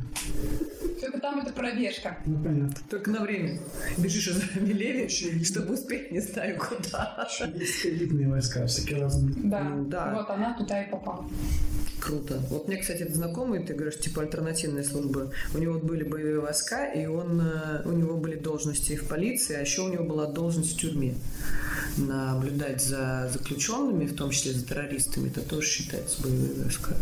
Только 1.01 1.21
там 1.21 1.41
это 1.41 1.53
пробежка. 1.53 2.19
Ну, 2.27 2.43
понятно. 2.43 2.75
Только 2.91 3.11
на 3.11 3.21
время. 3.21 3.59
Бежишь 3.97 4.29
из 4.29 4.41
Рамилеви, 4.55 5.05
Очень 5.05 5.45
чтобы 5.45 5.75
успеть 5.75 6.11
не 6.11 6.21
знаю 6.21 6.59
куда. 6.59 7.29
Есть 7.55 7.87
элитные 7.87 8.29
войска, 8.29 8.67
всякие 8.67 9.01
разные. 9.01 9.35
Да. 9.45 9.63
Ну, 9.63 9.85
да. 9.87 10.15
Вот 10.15 10.31
она 10.31 10.57
туда 10.57 10.83
и 10.83 10.91
попала. 10.91 11.29
Круто. 12.01 12.41
Вот 12.51 12.69
мне, 12.69 12.77
кстати, 12.77 13.03
это 13.03 13.15
знакомый, 13.15 13.65
ты 13.65 13.75
говоришь, 13.75 13.99
типа 13.99 14.23
альтернативная 14.23 14.85
служба. 14.85 15.33
У 15.55 15.59
него 15.59 15.79
были 15.79 16.05
боевые 16.05 16.41
войска, 16.41 16.87
и 16.93 17.07
он, 17.07 17.41
э, 17.41 17.83
у 17.85 17.93
него 17.93 18.17
были 18.17 18.37
должности 18.37 18.97
в 18.97 19.09
полиции, 19.09 19.57
а 19.57 19.61
еще 19.61 19.83
у 19.83 19.93
него 19.93 20.05
была 20.05 20.27
должность 20.27 20.75
в 20.75 20.81
тюрьме. 20.81 21.15
Наблюдать 21.97 22.83
за 22.83 23.29
заключенными, 23.33 24.07
в 24.07 24.15
том 24.15 24.31
числе 24.31 24.53
за 24.53 24.65
террористами, 24.65 25.29
это 25.29 25.41
тоже 25.41 25.67
считается 25.67 26.23
боевые 26.23 26.63
войска. 26.63 26.95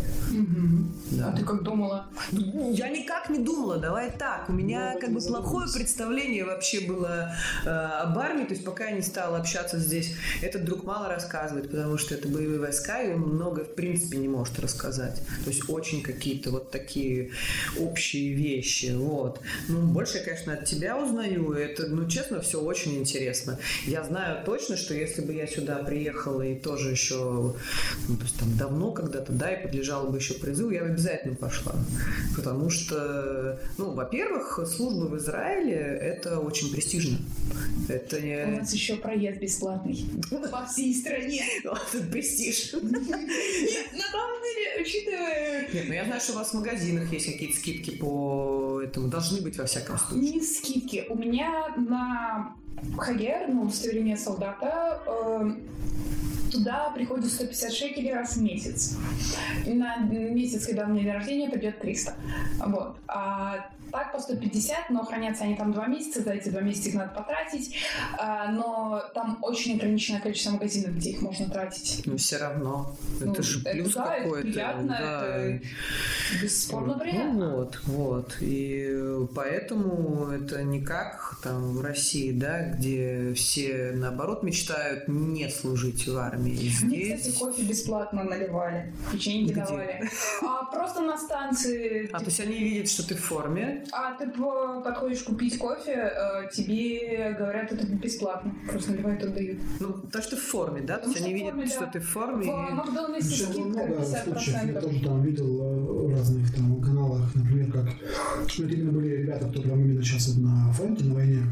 Мгм. 0.56 0.92
Да. 1.10 1.28
А 1.28 1.36
ты 1.36 1.44
как 1.44 1.62
думала? 1.62 2.06
Я 2.32 2.88
никак 2.88 3.28
не 3.28 3.38
думала, 3.38 3.76
давай 3.76 4.10
так. 4.10 4.48
У 4.48 4.52
меня 4.52 4.92
Ну, 4.94 5.00
как 5.00 5.12
бы 5.12 5.20
плохое 5.20 5.68
представление 5.72 6.44
вообще 6.44 6.80
было 6.80 7.34
э, 7.64 7.68
об 7.68 8.18
армии, 8.18 8.44
то 8.44 8.54
есть 8.54 8.64
пока 8.64 8.86
я 8.86 8.92
не 8.92 9.02
стала 9.02 9.38
общаться 9.38 9.78
здесь, 9.78 10.14
этот 10.42 10.64
друг 10.64 10.84
мало 10.84 11.08
рассказывает, 11.08 11.70
потому 11.70 11.98
что 11.98 12.14
это 12.14 12.28
боевые 12.28 12.58
войска, 12.58 13.02
и 13.02 13.12
он 13.12 13.20
много 13.20 13.64
в 13.64 13.74
принципе 13.74 14.16
не 14.16 14.28
может 14.28 14.58
рассказать. 14.58 15.20
То 15.44 15.50
есть 15.50 15.68
очень 15.68 16.02
какие-то 16.02 16.50
вот 16.50 16.70
такие 16.70 17.30
общие 17.78 18.32
вещи, 18.32 18.92
вот. 18.96 19.40
Ну, 19.68 19.80
больше 19.82 20.18
я, 20.18 20.24
конечно, 20.24 20.54
от 20.54 20.64
тебя 20.64 20.96
узнаю, 20.96 21.52
это, 21.52 21.86
ну, 21.86 22.08
честно, 22.08 22.40
все 22.40 22.60
очень 22.60 22.96
интересно. 22.98 23.58
Я 23.86 24.04
знаю 24.04 24.44
точно, 24.44 24.76
что 24.76 24.94
если 24.94 25.20
бы 25.20 25.34
я 25.34 25.46
сюда 25.46 25.76
приехала 25.76 26.42
и 26.42 26.54
тоже 26.54 26.90
еще, 26.90 27.54
ну, 28.08 28.16
то 28.16 28.22
есть 28.22 28.38
там 28.38 28.56
давно 28.56 28.92
когда-то, 28.92 29.32
да, 29.32 29.52
и 29.52 29.62
подлежала 29.62 30.08
бы 30.08 30.16
еще 30.16 30.34
призыву, 30.46 30.70
я 30.70 30.82
бы 30.82 30.90
обязательно 30.90 31.34
пошла. 31.34 31.74
Потому 32.36 32.70
что, 32.70 33.58
ну, 33.78 33.92
во-первых, 33.92 34.60
служба 34.66 35.04
в 35.04 35.16
Израиле– 35.18 35.74
это 35.74 36.38
очень 36.38 36.72
престижно. 36.72 37.18
Это 37.88 38.16
У 38.16 38.60
нас 38.60 38.72
еще 38.72 38.96
проезд 38.96 39.40
бесплатный 39.40 40.06
по 40.50 40.64
всей 40.66 40.94
стране. 40.94 41.42
Вот 41.64 41.80
это 41.92 42.04
престиж. 42.06 42.72
Нет, 42.82 43.92
на 43.92 44.06
самом 44.10 44.42
деле, 44.42 44.82
учитывая 44.82 45.68
Нет, 45.72 45.84
ну 45.88 45.94
я 45.94 46.04
знаю, 46.04 46.20
что 46.20 46.32
у 46.32 46.36
вас 46.36 46.50
в 46.50 46.54
магазинах 46.54 47.12
есть 47.12 47.26
какие-то 47.26 47.56
скидки 47.56 47.90
по 47.96 48.80
этому. 48.84 49.08
Должны 49.08 49.40
быть, 49.40 49.58
во 49.58 49.66
всяком 49.66 49.98
случае. 49.98 50.32
не 50.32 50.40
скидки. 50.42 51.06
У 51.08 51.16
меня 51.16 51.74
на 51.76 52.54
Хагер, 52.98 53.48
ну, 53.48 53.62
удостоверение 53.62 54.16
солдата, 54.16 55.00
э, 55.06 55.50
туда 56.58 56.90
приходит 56.90 57.30
150 57.30 57.72
шекелей 57.72 58.14
раз 58.14 58.36
в 58.36 58.42
месяц. 58.42 58.96
На 59.66 59.98
месяц, 59.98 60.66
когда 60.66 60.84
у 60.84 60.88
меня 60.88 61.02
день 61.02 61.12
рождения, 61.12 61.50
придет 61.50 61.80
300. 61.80 62.14
Вот. 62.66 62.96
А 63.08 63.70
так 63.96 64.12
по 64.12 64.18
150, 64.18 64.90
но 64.90 65.04
хранятся 65.04 65.44
они 65.44 65.56
там 65.56 65.72
два 65.72 65.86
месяца, 65.86 66.22
за 66.22 66.32
эти 66.32 66.48
два 66.48 66.60
месяца 66.60 66.88
их 66.88 66.94
надо 66.96 67.14
потратить. 67.14 67.74
А, 68.18 68.50
но 68.50 69.02
там 69.14 69.38
очень 69.42 69.76
ограниченное 69.76 70.20
количество 70.20 70.52
магазинов, 70.52 70.96
где 70.96 71.10
их 71.10 71.22
можно 71.22 71.48
тратить. 71.48 72.02
Но 72.04 72.16
все 72.16 72.36
равно. 72.38 72.94
Ну, 73.20 73.32
это 73.32 73.42
же 73.42 73.60
это 73.60 73.70
плюс 73.70 73.94
да, 73.94 74.14
это 74.14 74.24
какой-то. 74.24 74.48
приятно, 74.48 74.96
да. 75.00 75.36
это 75.36 75.64
бесспорно 76.42 76.94
Ну 76.94 77.00
приятно. 77.00 77.56
вот, 77.56 77.80
вот. 77.84 78.36
И 78.40 79.26
поэтому 79.34 80.28
это 80.28 80.62
не 80.62 80.80
как 80.80 81.38
там 81.42 81.72
в 81.72 81.80
России, 81.80 82.32
да, 82.32 82.64
где 82.64 83.32
все 83.34 83.92
наоборот 83.94 84.42
мечтают 84.42 85.08
не 85.08 85.48
служить 85.48 86.06
в 86.06 86.16
армии. 86.18 86.45
Мне, 86.50 86.70
кстати, 86.70 87.22
Здесь... 87.22 87.34
кофе 87.38 87.62
бесплатно 87.62 88.24
наливали, 88.24 88.92
печеньки 89.12 89.52
Где? 89.52 89.60
давали. 89.64 90.08
А 90.42 90.64
просто 90.64 91.02
на 91.02 91.16
станции. 91.18 92.08
А 92.12 92.18
то 92.18 92.24
есть 92.26 92.40
они 92.40 92.58
видят, 92.58 92.88
что 92.88 93.06
ты 93.06 93.14
в 93.14 93.20
форме. 93.20 93.84
А 93.92 94.14
ты 94.14 94.28
по- 94.30 94.80
подходишь 94.82 95.22
купить 95.22 95.58
кофе, 95.58 95.92
э, 95.92 96.48
тебе 96.52 97.34
говорят, 97.38 97.72
это 97.72 97.86
бесплатно. 97.86 98.54
Просто 98.70 98.92
наливают, 98.92 99.22
отдают. 99.24 99.58
Ну, 99.80 99.92
потому 99.94 100.22
что 100.22 100.36
ты 100.36 100.42
в 100.42 100.44
форме, 100.44 100.80
да? 100.82 100.98
То 100.98 101.08
есть 101.10 101.18
Потому 101.18 101.34
они 101.34 101.38
что 101.38 101.44
видят, 101.44 101.54
форме, 101.54 101.66
что 101.70 101.80
да. 101.80 101.90
ты 101.90 102.00
в 102.00 102.08
форме. 102.08 102.44
В 102.44 102.48
и- 102.48 102.72
Макдональдсе 102.74 103.28
Причем 103.28 103.46
скидка 103.52 103.68
много 103.68 104.04
случаев, 104.04 104.46
я 104.54 104.62
50%. 104.62 104.80
тоже 104.80 105.00
там 105.04 105.22
видел 105.22 105.62
э, 105.62 106.06
в 106.06 106.14
разных 106.14 106.54
там 106.54 106.80
каналах, 106.80 107.34
например, 107.34 107.72
как 107.72 107.84
ну, 107.84 108.64
это 108.64 108.74
именно 108.74 108.92
были 108.92 109.08
ребята, 109.16 109.48
кто 109.48 109.62
прям 109.62 109.80
именно 109.80 110.02
сейчас 110.02 110.36
на 110.36 110.72
фронте, 110.72 111.04
на 111.04 111.14
войне, 111.14 111.42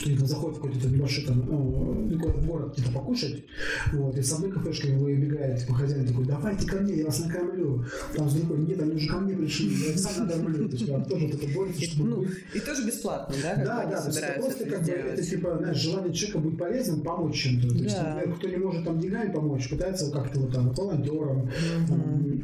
что 0.00 0.08
они 0.08 0.18
заходят 0.26 0.58
в 0.58 0.62
какой-то 0.62 0.88
небольшой 0.88 1.24
там, 1.24 1.44
ну, 1.46 2.18
какой-то 2.18 2.40
город 2.40 2.74
где-то 2.76 2.92
покушать, 2.92 3.44
вот, 3.92 4.16
и 4.16 4.22
с 4.22 4.32
одной 4.32 4.50
кафешки 4.50 4.86
вы 4.88 5.04
выбегаете, 5.04 5.60
типа 5.62 5.74
хозяин 5.74 6.06
такой, 6.06 6.24
давайте 6.24 6.66
ко 6.66 6.76
мне, 6.76 6.98
я 6.98 7.06
вас 7.06 7.24
накормлю, 7.24 7.84
там 8.16 8.30
с 8.30 8.34
другой, 8.34 8.58
нет, 8.60 8.80
они 8.80 8.92
уже 8.92 9.08
ко 9.08 9.18
мне 9.18 9.36
пришли, 9.36 9.90
я 9.90 9.98
сам 9.98 10.26
накормлю, 10.26 10.68
то 10.68 10.76
есть 10.76 10.86
прям 10.86 11.04
тоже 11.04 11.26
вот 11.26 11.34
это 11.34 11.54
борется, 11.54 11.82
И, 11.82 11.86
чтобы 11.86 12.08
ну, 12.08 12.24
и 12.54 12.60
тоже 12.60 12.86
бесплатно, 12.86 13.34
да? 13.42 13.56
Да, 13.56 13.86
да, 13.86 14.00
то 14.00 14.06
есть 14.06 14.18
это 14.18 14.40
просто 14.40 14.64
как 14.64 14.84
бы, 14.84 14.90
это 14.90 15.22
типа, 15.22 15.56
знаешь, 15.58 15.76
желание 15.76 16.14
человека 16.14 16.38
быть 16.38 16.58
полезным, 16.58 17.00
помочь 17.02 17.36
чем-то. 17.36 17.68
То 17.68 17.74
есть, 17.74 17.96
например, 18.02 18.36
кто 18.36 18.48
не 18.48 18.56
может 18.56 18.84
там 18.84 18.98
деньгами 19.00 19.32
помочь, 19.32 19.68
пытается 19.68 20.10
как-то 20.10 20.40
вот 20.40 20.54
там 20.54 20.70
волонтером, 20.72 21.50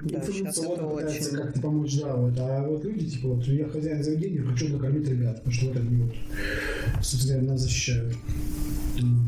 информационно 0.05 0.89
пытается 0.89 1.37
как-то 1.37 1.61
помочь, 1.61 1.99
да, 2.01 2.15
вот. 2.17 2.35
А 2.39 2.67
вот 2.69 2.85
люди, 2.85 3.07
типа, 3.07 3.29
вот 3.29 3.45
я 3.47 3.67
хозяин 3.67 4.03
заведения, 4.03 4.43
хочу 4.43 4.69
накормить 4.69 5.09
ребят, 5.09 5.37
потому 5.37 5.53
что 5.53 5.67
вот 5.67 5.77
они 5.77 6.03
вот, 6.03 6.13
собственно 7.03 7.39
говоря, 7.39 7.53
нас 7.53 7.63
защищают. 7.63 8.15
Ну, 8.15 8.66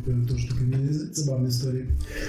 Это 0.08 0.28
тоже 0.28 0.48
такая 0.48 0.66
забавная 1.12 1.50
история. 1.50 1.86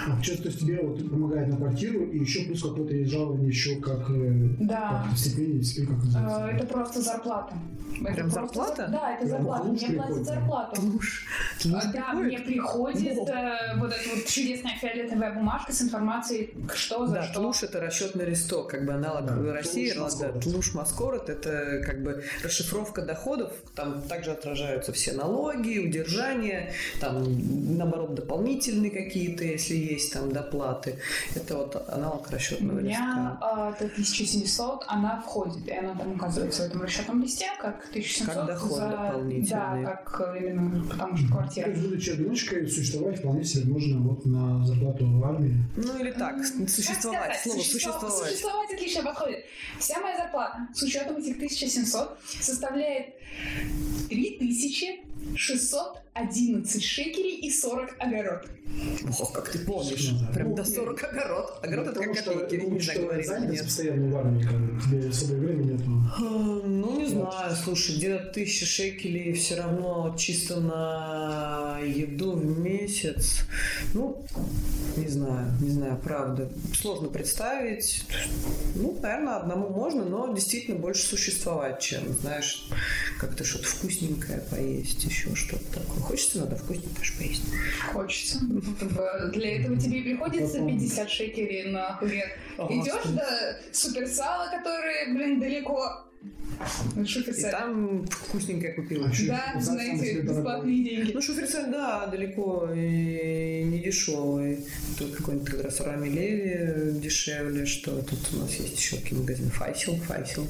А 0.07 0.21
что, 0.23 0.37
то 0.41 0.47
есть 0.49 0.59
тебе 0.59 0.79
вот 0.81 1.09
помогает 1.09 1.47
на 1.47 1.57
квартиру, 1.57 2.05
и 2.05 2.19
еще 2.19 2.41
плюс 2.45 2.61
какое-то 2.61 2.93
есть 2.93 3.11
жалование 3.11 3.47
еще 3.47 3.75
как, 3.77 4.09
э, 4.09 4.49
Да. 4.59 5.05
как 5.09 5.17
стипендия, 5.17 5.61
стипендия, 5.63 5.95
как 5.95 6.03
Э, 6.03 6.07
называется? 6.07 6.63
Это 6.63 6.73
просто 6.73 7.01
зарплата. 7.01 7.55
Это 8.01 8.13
Прям 8.13 8.31
просто 8.31 8.55
зарплата? 8.55 8.81
зар- 8.83 8.91
Да, 8.91 9.11
это 9.15 9.23
Да, 9.25 9.29
зарплата. 9.31 9.63
Мне 9.67 9.79
слушай, 9.79 9.95
платят 9.95 10.25
зарплату. 10.25 10.81
Муж 10.83 11.25
А, 11.65 11.67
Да, 11.69 11.91
приходит? 11.91 12.23
мне 12.27 12.39
приходит 12.39 13.17
э, 13.29 13.75
вот 13.77 13.91
эта 13.91 14.15
вот 14.15 14.25
чудесная 14.25 14.71
фиолетовая 14.79 15.33
бумажка 15.33 15.73
с 15.73 15.81
информацией, 15.81 16.53
что 16.75 17.07
за 17.07 17.13
Да, 17.15 17.23
что. 17.23 17.41
тлуш 17.41 17.63
это 17.63 17.81
расчетный 17.81 18.25
листок, 18.25 18.69
как 18.69 18.85
бы 18.85 18.93
аналог 18.93 19.25
Да, 19.25 19.33
в 19.35 19.51
России. 19.53 19.87
тлуш 19.91 19.95
да, 19.97 20.03
Маскорот. 20.03 20.43
тлуш 20.43 20.73
Маскорот 20.75 21.29
это 21.29 21.81
как 21.85 22.01
бы 22.03 22.23
расшифровка 22.43 23.01
доходов, 23.01 23.51
там 23.75 24.01
также 24.03 24.31
отражаются 24.31 24.93
все 24.93 25.11
налоги, 25.13 25.79
удержания, 25.79 26.71
там 27.01 27.21
наоборот 27.77 28.15
дополнительные 28.15 28.91
какие-то, 28.91 29.43
если 29.43 29.75
есть 29.75 30.13
там 30.13 30.31
доплаты. 30.31 30.97
Это 31.35 31.57
вот 31.57 31.75
аналог 31.89 32.27
У 32.27 32.31
расчетного 32.33 32.79
меня 32.79 32.89
листка. 32.89 33.37
а, 33.41 33.71
это 33.71 33.85
1700, 33.85 34.83
она 34.87 35.21
входит, 35.21 35.67
и 35.67 35.71
она 35.71 35.95
там 35.95 36.13
указывается 36.13 36.63
в 36.63 36.65
этом 36.67 36.81
расчетном 36.81 37.21
листе, 37.21 37.45
как 37.59 37.85
1700 37.89 38.33
Как 38.35 38.45
доход 38.47 38.71
за... 38.77 38.87
дополнительный. 38.89 39.49
Да, 39.49 40.01
как 40.05 40.35
э, 40.35 40.39
именно, 40.49 40.83
потому 40.89 41.17
что 41.17 41.27
То 41.27 41.33
квартира. 41.33 41.69
есть, 41.69 41.81
будучи 41.81 42.09
одиночкой, 42.11 42.67
существовать 42.69 43.19
вполне 43.19 43.43
себе 43.43 43.71
можно 43.71 43.99
вот 43.99 44.25
на 44.25 44.65
зарплату 44.65 45.05
в 45.07 45.23
армии. 45.25 45.55
Ну 45.77 45.97
или 45.99 46.11
так, 46.11 46.35
существовать, 46.67 47.19
Как 47.31 47.35
сказать, 47.35 47.41
слово 47.43 47.57
существо- 47.57 47.91
существовать. 47.99 48.29
Существовать 48.31 48.73
отлично 48.73 49.03
подходит. 49.03 49.39
Вся 49.79 49.99
моя 49.99 50.17
зарплата 50.17 50.67
с 50.73 50.83
учетом 50.83 51.17
этих 51.17 51.35
1700 51.37 52.17
составляет 52.41 53.13
3611 55.35 56.83
шекелей 56.83 57.35
и 57.39 57.49
40 57.51 57.95
огород. 57.99 58.45
Ох, 59.19 59.33
как 59.33 59.49
ты 59.49 59.59
помнишь. 59.59 60.09
Ну 60.11 60.19
да. 60.19 60.33
Прям 60.33 60.49
Ну, 60.49 60.55
до 60.55 60.63
40 60.63 61.03
огород. 61.03 61.59
Огород 61.63 61.87
это 61.87 61.95
Потому 61.95 62.13
как 62.13 62.23
что, 62.23 62.33
копейки, 62.33 62.63
ну, 62.63 62.69
не 62.71 62.79
что 62.79 62.91
знаю, 62.93 63.01
говорит 63.07 63.25
или 63.25 63.27
занятость 63.33 63.53
нет. 63.57 63.65
постоянно 63.65 64.09
в 64.13 64.17
армии, 64.17 64.43
тебе 64.83 65.09
особо 65.09 65.33
времени 65.33 65.71
нету. 65.73 65.83
А, 66.17 66.21
Ну, 66.67 66.99
не 66.99 67.05
знаю, 67.07 67.55
слушай, 67.63 67.95
где-то 67.95 68.25
тысяча 68.31 68.65
шекелей 68.65 69.33
все 69.33 69.55
равно 69.55 70.15
чисто 70.17 70.59
на 70.59 71.79
еду 71.83 72.33
в 72.33 72.59
месяц. 72.59 73.41
Ну, 73.93 74.23
не 74.97 75.07
знаю, 75.07 75.51
не 75.61 75.69
знаю, 75.69 75.97
правда. 76.03 76.49
Сложно 76.79 77.07
представить. 77.09 78.03
Ну, 78.75 78.97
наверное, 79.01 79.37
одному 79.37 79.69
можно, 79.69 80.03
но 80.05 80.31
действительно 80.33 80.77
больше 80.77 81.03
существовать, 81.07 81.79
чем, 81.81 82.01
знаешь, 82.21 82.67
как-то 83.19 83.43
что-то 83.43 83.65
вкусненькое 83.67 84.43
поесть, 84.51 85.08
еще 85.09 85.35
что-то 85.35 85.65
такое. 85.79 85.99
Хочется 86.01 86.39
иногда 86.39 86.55
вкусненькое 86.55 87.05
поесть. 87.17 87.43
Хочется. 87.91 88.39
Ну, 88.41 88.61
как 88.79 88.91
бы 88.91 89.31
Для 89.33 89.59
этого 89.59 89.77
тебе 89.77 89.99
и 89.99 90.03
приходится 90.03 90.53
Потом. 90.59 90.67
50 90.67 91.09
шекелей 91.09 91.71
на 91.71 91.97
хлеб. 91.97 92.29
Идешь 92.57 93.11
до 93.11 93.59
суперсала, 93.73 94.49
который, 94.49 95.13
блин, 95.13 95.39
далеко. 95.39 96.08
И 96.97 97.05
Шуферсаль. 97.05 97.51
там 97.51 98.05
вкусненькое 98.05 98.73
купила. 98.73 99.07
А 99.07 99.09
Да, 99.27 99.51
сам 99.53 99.75
знаете, 99.75 100.21
бесплатные 100.21 100.83
деньги. 100.83 101.11
Ну, 101.13 101.21
шуферцель, 101.21 101.71
да, 101.71 102.07
далеко 102.07 102.67
и 102.75 103.63
не 103.63 103.79
дешевый. 103.79 104.65
Тут 104.97 105.15
какой-нибудь 105.15 105.49
как 105.49 105.63
раз 105.63 105.79
Рами 105.79 106.09
Леви 106.09 106.99
дешевле, 106.99 107.65
что 107.65 108.01
тут 108.01 108.19
у 108.33 108.37
нас 108.39 108.53
есть 108.55 108.77
еще 108.77 108.97
какие 108.97 109.17
магазины. 109.17 109.49
Файсел, 109.51 109.95
Файсел. 110.01 110.47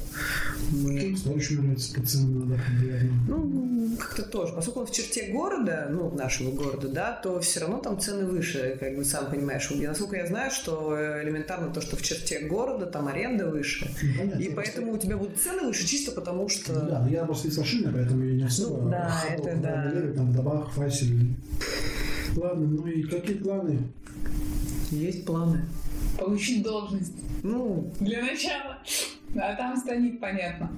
Мы- 0.72 1.16
Что 1.16 1.30
очень 1.30 1.60
нравится 1.62 1.94
по 1.94 2.04
ценам, 2.04 2.48
да. 2.50 2.60
Ну, 3.28 3.96
как-то 3.96 4.22
тоже. 4.24 4.52
Поскольку 4.54 4.80
он 4.80 4.86
в 4.86 4.92
черте 4.92 5.28
города, 5.30 5.88
ну, 5.92 6.10
нашего 6.12 6.50
города, 6.50 6.88
да, 6.88 7.12
то 7.12 7.40
все 7.40 7.60
равно 7.60 7.78
там 7.78 8.00
цены 8.00 8.24
выше, 8.26 8.76
как 8.80 8.96
бы 8.96 9.04
сам 9.04 9.30
понимаешь. 9.30 9.70
И 9.70 9.86
насколько 9.86 10.16
я 10.16 10.26
знаю, 10.26 10.50
что 10.50 10.96
элементарно 11.22 11.72
то, 11.72 11.80
что 11.80 11.96
в 11.96 12.02
черте 12.02 12.40
города, 12.40 12.86
там 12.86 13.06
аренда 13.06 13.46
выше. 13.46 13.88
Ну, 14.02 14.18
понятно, 14.18 14.40
И 14.40 14.44
я 14.48 14.50
поэтому 14.56 14.92
у 14.94 14.98
тебя 14.98 15.16
будут 15.16 15.40
цены 15.40 15.59
выше 15.62 15.86
чисто 15.86 16.12
потому, 16.12 16.48
что... 16.48 16.72
Ну 16.72 16.88
Да, 16.88 17.00
но 17.00 17.08
я 17.08 17.24
просто 17.24 17.48
из 17.48 17.58
машины, 17.58 17.90
поэтому 17.92 18.24
я 18.24 18.34
не 18.34 18.42
особо 18.44 18.82
Ну, 18.82 18.90
да, 18.90 19.22
это 19.28 19.56
да. 19.56 19.84
Рами-Леви, 19.84 20.14
там 20.14 20.30
в 20.30 20.34
Добах, 20.34 20.70
Файсель. 20.72 21.34
Ладно, 22.36 22.66
ну 22.66 22.86
и 22.86 23.02
какие 23.02 23.36
планы? 23.36 23.78
Есть 24.90 25.24
планы. 25.24 25.64
Получить 26.18 26.62
должность. 26.62 27.14
Ну, 27.42 27.92
Для 28.00 28.22
начала. 28.22 28.78
А 29.36 29.54
там 29.54 29.76
станет 29.76 30.20
понятно. 30.20 30.70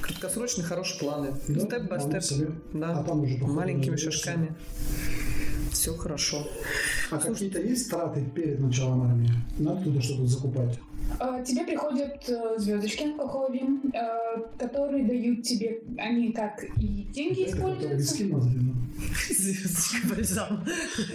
краткосрочные 0.00 0.64
хорошие 0.66 0.98
планы. 0.98 1.34
Да, 1.48 1.60
степ 1.60 1.82
by 1.82 1.96
вполне 1.98 2.20
степ. 2.20 2.22
себе. 2.22 2.50
Да. 2.72 2.98
А 2.98 3.04
там 3.04 3.22
уже 3.22 3.38
Маленькими 3.38 3.96
шажками. 3.96 4.54
Все 5.70 5.94
хорошо. 5.94 6.46
А 7.10 7.18
какие-то 7.18 7.60
есть 7.60 7.90
траты 7.90 8.24
перед 8.34 8.60
началом 8.60 9.02
армии? 9.02 9.30
Надо 9.58 9.84
туда 9.84 10.00
что-то 10.00 10.26
закупать? 10.26 10.78
Э, 11.20 11.44
Тебе 11.46 11.64
приходят 11.64 12.28
э, 12.28 12.54
звездочки 12.58 13.04
на 13.04 13.26
хобби, 13.26 13.62
э, 13.92 14.42
которые 14.58 15.04
дают 15.04 15.42
тебе, 15.42 15.80
они 15.98 16.32
как 16.32 16.64
и 16.78 17.06
деньги 17.12 17.42
Это 17.42 17.52
используются. 17.56 18.24
ну. 18.24 18.42
Звездочка 19.28 20.06
бальзам. 20.08 20.64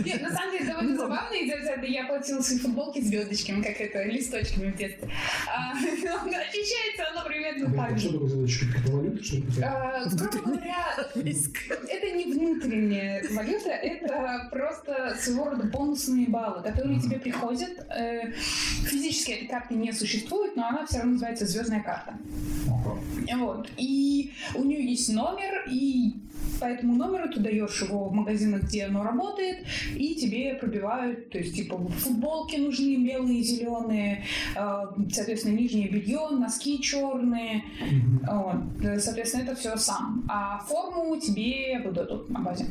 Нет, 0.05 0.21
на 0.21 0.29
самом 0.31 0.51
деле 0.51 0.65
довольно 0.65 0.97
забавно, 0.97 1.33
и 1.33 1.47
за 1.49 1.55
это 1.71 1.85
я 1.85 2.05
платила 2.05 2.41
свои 2.41 2.59
футболки 2.59 2.99
звездочками, 2.99 3.61
как 3.61 3.79
это, 3.79 4.03
листочками 4.03 4.71
в 4.71 4.77
детстве. 4.77 5.09
А, 5.47 5.73
но 5.73 5.79
Ощущается 6.39 7.03
оно 7.13 7.25
примерно 7.25 7.73
так 7.75 7.91
а 7.93 7.97
же. 7.97 8.09
Что 8.09 8.13
такое 8.13 8.29
звездочка? 8.29 8.65
Это 8.79 8.91
валюта, 8.91 9.23
что 9.23 9.35
ли? 9.37 9.43
А, 9.63 10.05
Грубо 10.09 10.47
говоря, 10.49 10.85
это 11.15 12.11
не 12.11 12.33
внутренняя 12.33 13.23
валюта, 13.31 13.69
это 13.69 14.47
просто 14.51 15.15
своего 15.19 15.45
рода 15.45 15.63
бонусные 15.63 16.27
баллы, 16.27 16.61
которые 16.63 16.99
тебе 16.99 17.17
приходят. 17.19 17.85
Э, 17.89 18.31
Физически 18.85 19.31
этой 19.31 19.47
карты 19.47 19.75
не 19.79 19.91
существует, 19.91 20.55
но 20.55 20.67
она 20.67 20.85
все 20.85 20.97
равно 20.97 21.13
называется 21.13 21.45
звездная 21.45 21.81
карта. 21.81 22.13
Вот. 23.37 23.69
И 23.77 24.31
у 24.55 24.63
нее 24.63 24.83
есть 24.89 25.13
номер, 25.13 25.65
и 25.69 26.13
по 26.59 26.65
этому 26.65 26.95
номеру 26.95 27.29
ты 27.31 27.39
даешь 27.39 27.81
его 27.81 28.09
в 28.09 28.13
магазинах, 28.13 28.63
где 28.63 28.85
оно 28.85 29.03
работает, 29.03 29.65
и 29.95 30.15
тебе 30.15 30.55
пробивают, 30.55 31.29
то 31.29 31.37
есть 31.37 31.55
типа 31.55 31.77
футболки 31.77 32.57
нужны 32.57 32.97
белые, 32.97 33.43
зеленые, 33.43 34.25
э, 34.55 34.85
соответственно 35.11 35.55
нижнее 35.55 35.89
белье, 35.89 36.27
носки 36.31 36.81
черные, 36.81 37.63
Мгм. 37.81 38.21
вот. 38.29 39.01
Соответственно, 39.01 39.43
это 39.43 39.55
все 39.55 39.77
сам. 39.77 40.25
А 40.29 40.59
форму 40.59 41.17
тебе 41.19 41.81
выдадут 41.85 42.29
на 42.29 42.39
базе. 42.39 42.65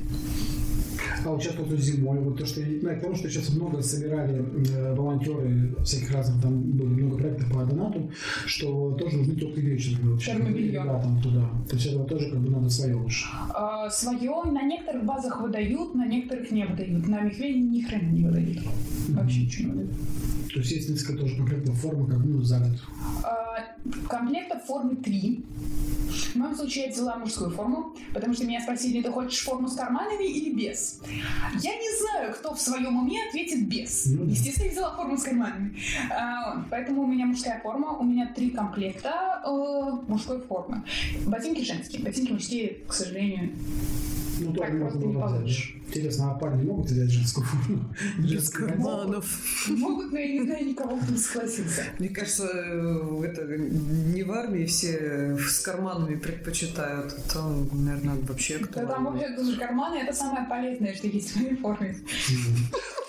А 1.24 1.30
вот 1.30 1.42
сейчас 1.42 1.56
вот 1.56 1.78
зимой, 1.78 2.18
вот 2.20 2.38
то, 2.38 2.46
что 2.46 2.60
я 2.60 2.66
тому, 3.00 3.14
что 3.14 3.28
сейчас 3.28 3.50
много 3.50 3.82
собирали 3.82 4.44
э, 4.74 4.94
волонтеры 4.94 5.74
всяких 5.84 6.12
разных, 6.12 6.42
там 6.42 6.60
было 6.72 6.86
много 6.88 7.18
проектов 7.18 7.52
по 7.52 7.64
донату, 7.64 8.10
что 8.46 8.92
тоже 8.92 9.18
нужны 9.18 9.34
теплые 9.36 9.78
сейчас 9.78 10.36
Термобелье. 10.36 10.72
ребятам 10.72 11.20
туда. 11.22 11.50
То 11.68 11.76
есть 11.76 11.86
этого 11.86 12.04
тоже 12.06 12.30
как 12.30 12.40
бы 12.40 12.50
надо 12.50 12.70
свое 12.70 12.96
уж. 12.96 13.30
Э, 13.56 13.88
Свое 13.90 14.42
на 14.52 14.62
некоторых 14.62 15.04
базах 15.04 15.40
выдают, 15.40 15.94
на 15.94 16.06
некоторых 16.06 16.50
не 16.50 16.64
выдают. 16.66 17.06
На 17.08 17.20
Михве 17.20 17.54
ни 17.54 17.80
хрена 17.82 18.10
не 18.10 18.24
выдают. 18.24 18.58
Вообще 19.08 19.40
ничего 19.42 19.68
не 19.68 19.72
выдают. 19.72 19.92
То 20.52 20.60
есть 20.60 20.72
есть 20.72 20.88
несколько 20.88 21.18
тоже 21.18 21.36
конкретно 21.36 21.74
формы, 21.74 22.06
как 22.06 22.18
ну, 22.24 22.42
за 22.42 22.58
год. 22.58 22.78
Э, 23.58 23.90
Комплектов 24.08 24.64
формы 24.64 24.96
три. 24.96 25.44
В 26.32 26.36
моем 26.36 26.54
случае 26.56 26.86
я 26.86 26.90
взяла 26.92 27.16
мужскую 27.16 27.50
форму, 27.50 27.94
потому 28.14 28.34
что 28.34 28.44
меня 28.44 28.60
спросили, 28.60 29.02
ты 29.02 29.10
хочешь 29.10 29.40
форму 29.44 29.68
с 29.68 29.74
карманами 29.76 30.24
или 30.24 30.54
без? 30.54 31.00
Я 31.60 31.74
не 31.74 32.00
знаю, 32.00 32.32
кто 32.34 32.54
в 32.54 32.60
своем 32.60 32.96
уме 32.96 33.18
ответит 33.28 33.66
без. 33.68 34.06
Ну. 34.06 34.24
Естественно, 34.24 34.66
я 34.66 34.72
взяла 34.72 34.96
форму 34.96 35.16
с 35.16 35.22
карманами. 35.22 35.76
А, 36.10 36.64
Поэтому 36.70 37.02
у 37.02 37.06
меня 37.06 37.26
мужская 37.26 37.60
форма, 37.60 37.96
у 37.98 38.04
меня 38.04 38.32
три 38.34 38.50
комплекта 38.50 39.42
э, 39.44 39.92
мужской 40.08 40.40
формы. 40.40 40.82
Ботинки 41.26 41.62
женские, 41.64 42.02
ботинки 42.02 42.32
мужские, 42.32 42.78
к 42.86 42.92
сожалению. 42.92 43.50
Ну, 44.40 44.52
тоже 44.52 44.70
Так 44.70 44.80
можно 44.80 44.88
просто 44.90 44.98
не 45.08 45.14
было 45.14 45.26
взять. 45.26 45.38
получишь. 45.40 45.74
Интересно, 45.88 46.30
а 46.30 46.34
парни 46.38 46.62
могут 46.64 46.86
взять 46.90 47.10
женскую 47.10 47.44
форму? 47.46 47.84
Без 48.18 48.50
карманов. 48.50 49.66
Могут, 49.68 50.12
но 50.12 50.18
я 50.18 50.28
не 50.32 50.42
знаю 50.44 50.66
никого, 50.66 50.96
кто 50.96 51.12
не 51.12 51.18
согласился. 51.18 51.84
Мне 51.98 52.08
кажется, 52.10 52.46
э, 52.52 53.22
это 53.24 53.42
не 53.56 54.22
в 54.22 54.32
армии 54.32 54.64
все 54.66 55.36
с 55.38 55.60
карманами 55.60 56.16
предпочитают. 56.16 57.14
Там, 57.32 57.68
наверное, 57.72 58.16
вообще 58.22 58.58
кто... 58.58 58.80
Да 58.80 58.86
там 58.86 59.04
вообще 59.04 59.34
тоже 59.36 59.56
карманы, 59.56 59.96
это 59.96 60.12
самое 60.12 60.46
полезное, 60.48 60.94
что 60.94 61.06
есть 61.06 61.30
в 61.30 61.36
моей 61.36 61.56
форме. 61.56 61.96
Мгм. 62.30 62.56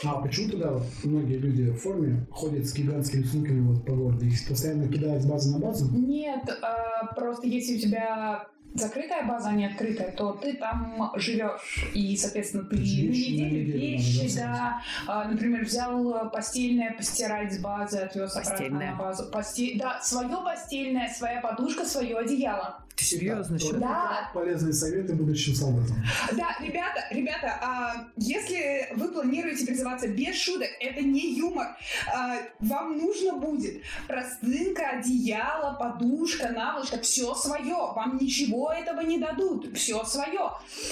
А 0.06 0.22
почему 0.22 0.52
тогда 0.52 0.72
вот 0.72 0.84
многие 1.04 1.38
люди 1.38 1.70
в 1.72 1.78
форме 1.78 2.26
ходят 2.32 2.66
с 2.66 2.74
гигантскими 2.74 3.24
сумками 3.24 3.62
вот 3.68 3.86
по 3.86 3.94
городу? 3.94 4.26
Их 4.26 4.48
постоянно 4.48 4.88
кидают 4.88 5.24
с 5.24 5.26
базы 5.26 5.52
на 5.52 5.60
базу? 5.60 5.90
Нет, 5.94 6.48
э, 6.48 7.16
просто 7.16 7.48
если 7.48 7.76
у 7.76 7.80
тебя 7.80 8.48
закрытая 8.74 9.26
база, 9.26 9.50
а 9.50 9.54
не 9.54 9.66
открытая, 9.66 10.12
то 10.12 10.32
ты 10.34 10.54
там 10.54 11.12
живешь. 11.16 11.86
И, 11.94 12.16
соответственно, 12.18 12.64
ты 12.64 12.76
Вещи 12.76 13.32
на 13.32 13.46
неделю 13.46 13.78
вещи, 13.78 14.36
да. 14.36 14.82
А, 15.08 15.26
Например, 15.26 15.64
взял 15.66 16.30
постельное 16.30 16.92
постирать 16.94 17.54
с 17.54 17.60
базы, 17.60 17.98
отвез 18.00 18.36
обратно 18.36 18.70
на 18.92 18.96
базу. 18.96 19.30
Посте- 19.32 19.78
Да, 19.78 20.00
свое 20.02 20.38
постельное, 20.44 21.10
своя 21.10 21.42
подушка, 21.42 21.86
свое 21.86 22.18
одеяло. 22.18 22.78
Ты 23.00 23.06
серьезно 23.06 23.58
вот 23.58 23.80
Да. 23.80 24.30
Полезные 24.34 24.74
советы 24.74 25.14
будущим 25.14 25.56
солдатам. 25.56 25.96
Да, 26.34 26.58
ребята, 26.60 27.08
ребята, 27.12 27.58
а, 27.62 28.08
если 28.18 28.90
вы 28.96 29.08
планируете 29.08 29.66
призываться 29.66 30.10
без 30.10 30.36
шуток, 30.36 30.68
это 30.82 31.02
не 31.02 31.38
юмор. 31.38 31.68
А, 32.14 32.36
вам 32.60 32.98
нужно 32.98 33.38
будет 33.38 33.82
простынка, 34.06 34.98
одеяло, 34.98 35.78
подушка, 35.80 36.50
наволочка, 36.50 37.00
все 37.00 37.34
свое. 37.36 37.94
Вам 37.96 38.18
ничего 38.20 38.74
этого 38.74 39.00
не 39.00 39.18
дадут, 39.18 39.78
все 39.78 40.04
свое. 40.04 40.52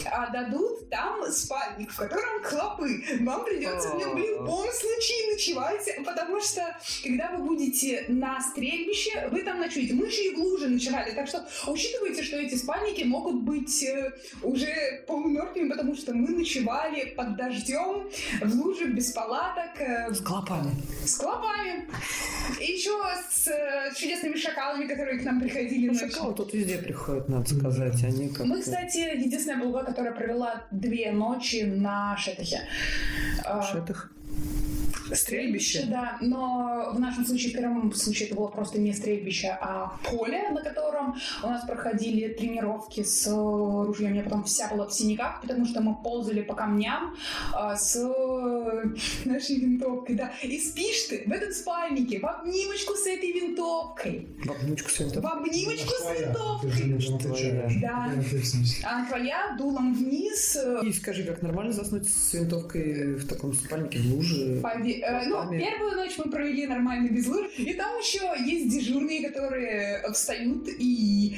А 0.09 0.31
дадут 0.31 0.89
там 0.89 1.29
спальник, 1.29 1.91
в 1.91 1.97
котором 1.97 2.41
клопы. 2.41 3.03
Вам 3.19 3.43
придется 3.43 3.89
в 3.89 3.97
нем 3.97 4.15
в 4.15 4.17
любом 4.17 4.65
случае 4.71 5.33
ночевать, 5.33 6.05
потому 6.05 6.39
что 6.39 6.77
когда 7.03 7.31
вы 7.31 7.43
будете 7.43 8.05
на 8.07 8.39
стрельбище, 8.39 9.27
вы 9.29 9.41
там 9.41 9.59
ночуете. 9.59 9.93
Мы 9.93 10.09
же 10.09 10.21
и 10.21 10.35
в 10.35 10.39
луже 10.39 10.69
ночевали, 10.69 11.11
так 11.11 11.27
что 11.27 11.45
учитывайте, 11.97 12.23
что 12.23 12.37
эти 12.37 12.55
спальники 12.55 13.03
могут 13.03 13.41
быть 13.43 13.83
э, 13.83 14.11
уже 14.43 15.03
полумертвыми, 15.07 15.69
потому 15.69 15.95
что 15.95 16.13
мы 16.13 16.29
ночевали 16.29 17.13
под 17.15 17.35
дождем, 17.37 18.09
в 18.41 18.55
луже, 18.55 18.85
без 18.87 19.11
палаток, 19.11 19.79
э, 19.79 20.13
С 20.13 20.21
клопами. 20.21 20.71
с 21.05 21.17
клопами. 21.17 21.87
И 22.59 22.71
еще 22.73 22.91
с 23.31 23.47
э, 23.47 23.91
чудесными 23.95 24.35
шакалами, 24.35 24.85
которые 24.87 25.19
к 25.19 25.23
нам 25.23 25.39
приходили 25.41 25.87
Ну, 25.87 25.93
ночью. 25.93 26.09
шакалы 26.09 26.33
тут 26.35 26.53
везде 26.53 26.77
приходят, 26.77 27.29
надо 27.29 27.49
сказать. 27.49 28.03
Они 28.03 28.29
как 28.29 28.45
Мы, 28.45 28.61
кстати, 28.61 28.97
единственная 29.17 29.63
была, 29.63 29.83
которая 29.83 30.13
провела 30.13 30.63
две 30.71 31.11
ночи 31.11 31.63
на 31.63 32.15
Шетахе. 32.17 32.61
А, 33.43 33.61
Стрельбище? 35.13 35.85
Да, 35.89 36.17
но 36.21 36.91
в 36.93 36.99
нашем 36.99 37.25
случае, 37.25 37.51
в 37.51 37.55
первом 37.55 37.93
случае, 37.93 38.27
это 38.27 38.35
было 38.35 38.47
просто 38.47 38.79
не 38.79 38.93
стрельбище, 38.93 39.57
а 39.61 39.97
поле, 40.03 40.49
на 40.49 40.61
котором 40.61 41.15
у 41.43 41.47
нас 41.47 41.65
проходили 41.65 42.27
тренировки 42.33 43.03
с 43.03 43.27
э, 43.27 43.31
ружьем. 43.31 44.13
Я 44.13 44.23
потом 44.23 44.43
вся 44.43 44.67
была 44.67 44.87
в 44.87 44.93
синяках, 44.93 45.41
потому 45.41 45.65
что 45.65 45.81
мы 45.81 45.95
ползали 45.95 46.41
по 46.41 46.55
камням 46.55 47.15
а, 47.53 47.75
с 47.75 47.95
э, 47.95 48.83
нашей 49.25 49.59
винтовкой, 49.59 50.15
да. 50.15 50.31
И 50.43 50.59
спишь 50.59 51.03
ты 51.09 51.23
в 51.25 51.31
этом 51.31 51.51
спальнике 51.51 52.19
в 52.19 52.25
обнимочку 52.25 52.93
с 52.93 53.07
этой 53.07 53.31
винтовкой. 53.31 54.27
В 54.43 54.51
обнучку 54.51 54.89
с 54.89 54.99
винтовкой. 54.99 55.29
В 55.29 55.33
обнимочку 55.33 55.93
с. 55.93 56.07
Ты 56.07 56.23
винтовкой. 56.23 57.35
же. 57.35 57.79
Да. 57.81 58.11
А 58.83 59.05
твоя 59.07 59.55
дулом 59.57 59.93
вниз, 59.93 60.57
И 60.83 60.93
скажи, 60.93 61.23
как 61.23 61.41
нормально 61.41 61.71
заснуть 61.71 62.09
с 62.09 62.33
винтовкой 62.33 63.15
в 63.15 63.27
таком 63.27 63.53
спальнике 63.53 63.99
в 63.99 64.13
луже? 64.13 64.59
Пове- 65.01 65.23
э, 65.23 65.25
ну, 65.27 65.49
первую 65.51 65.95
ночь 65.95 66.17
мы 66.17 66.31
провели 66.31 66.67
нормально 66.67 67.09
без 67.09 67.27
лыж, 67.27 67.47
и 67.57 67.73
там 67.73 67.97
еще 67.97 68.33
есть 68.45 68.69
дежурные, 68.69 69.29
которые 69.29 70.03
встают 70.13 70.67
и 70.67 71.37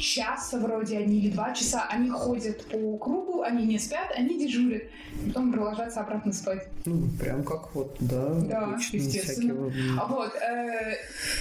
час 0.00 0.52
вроде 0.52 0.98
они 0.98 1.18
или 1.18 1.30
два 1.30 1.52
часа, 1.54 1.86
они 1.90 2.08
ходят 2.10 2.64
по 2.66 2.96
кругу, 2.98 3.42
они 3.42 3.66
не 3.66 3.78
спят, 3.78 4.10
они 4.16 4.38
дежурят, 4.38 4.82
потом 5.26 5.58
ложатся 5.58 6.00
обратно 6.00 6.32
спать. 6.32 6.66
Ну, 6.84 7.08
прям 7.20 7.42
как 7.44 7.74
вот, 7.74 7.96
да, 8.00 8.34
Да, 8.34 8.64
обычные 8.66 9.02
естественно. 9.04 9.70
всякие, 9.70 9.98
А 10.00 10.06
вот, 10.06 10.34
э, 10.36 10.96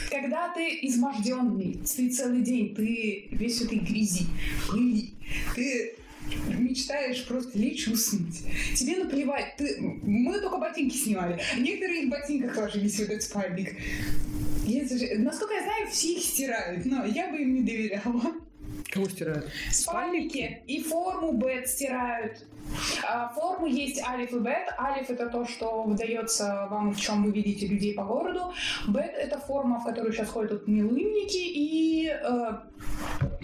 когда 0.10 0.50
ты 0.54 0.80
изможденный, 0.84 1.80
ты 1.96 2.10
целый 2.10 2.42
день, 2.42 2.76
ты 2.76 3.28
весь 3.32 3.62
в 3.62 3.66
этой 3.66 3.80
грязи, 3.80 4.26
пыли, 4.70 5.14
ты 5.56 5.94
мечтаешь 6.48 7.26
просто 7.26 7.58
лечь 7.58 7.88
и 7.88 7.92
уснуть. 7.92 8.44
Тебе 8.76 9.04
наплевать. 9.04 9.56
Ты... 9.58 9.78
Мы 10.04 10.40
только 10.40 10.58
ботинки 10.58 10.96
снимали. 10.96 11.40
Некоторые 11.58 12.08
в 12.08 12.10
ботинках 12.10 12.58
ложились 12.58 12.98
в 12.98 13.02
этот 13.02 13.24
спальник. 13.24 13.76
Я 14.66 14.82
Насколько 15.20 15.54
я 15.54 15.64
знаю, 15.64 15.88
все 15.90 16.14
их 16.14 16.24
стирают, 16.24 16.86
но 16.86 17.06
я 17.06 17.30
бы 17.30 17.38
им 17.38 17.54
не 17.56 17.62
доверяла. 17.62 18.34
Кого 18.90 19.08
стирают? 19.10 19.50
Спальники 19.72 20.62
и 20.68 20.82
форму 20.82 21.34
бет 21.34 21.68
стирают. 21.68 22.46
А, 23.08 23.30
Формы 23.30 23.70
есть 23.70 24.02
алиф 24.04 24.34
и 24.34 24.40
бет. 24.40 24.74
Алиф 24.78 25.10
это 25.10 25.30
то, 25.30 25.46
что 25.46 25.84
выдается 25.84 26.68
вам, 26.70 26.94
в 26.94 27.00
чем 27.00 27.24
вы 27.24 27.32
видите 27.32 27.68
людей 27.68 27.94
по 27.94 28.04
городу. 28.04 28.54
Бет 28.88 29.14
это 29.16 29.40
форма, 29.40 29.80
в 29.80 29.86
которую 29.86 30.14
сейчас 30.14 30.30
ходят 30.30 30.68
милымники 30.68 31.38
и 31.38 32.10
э, 32.10 32.52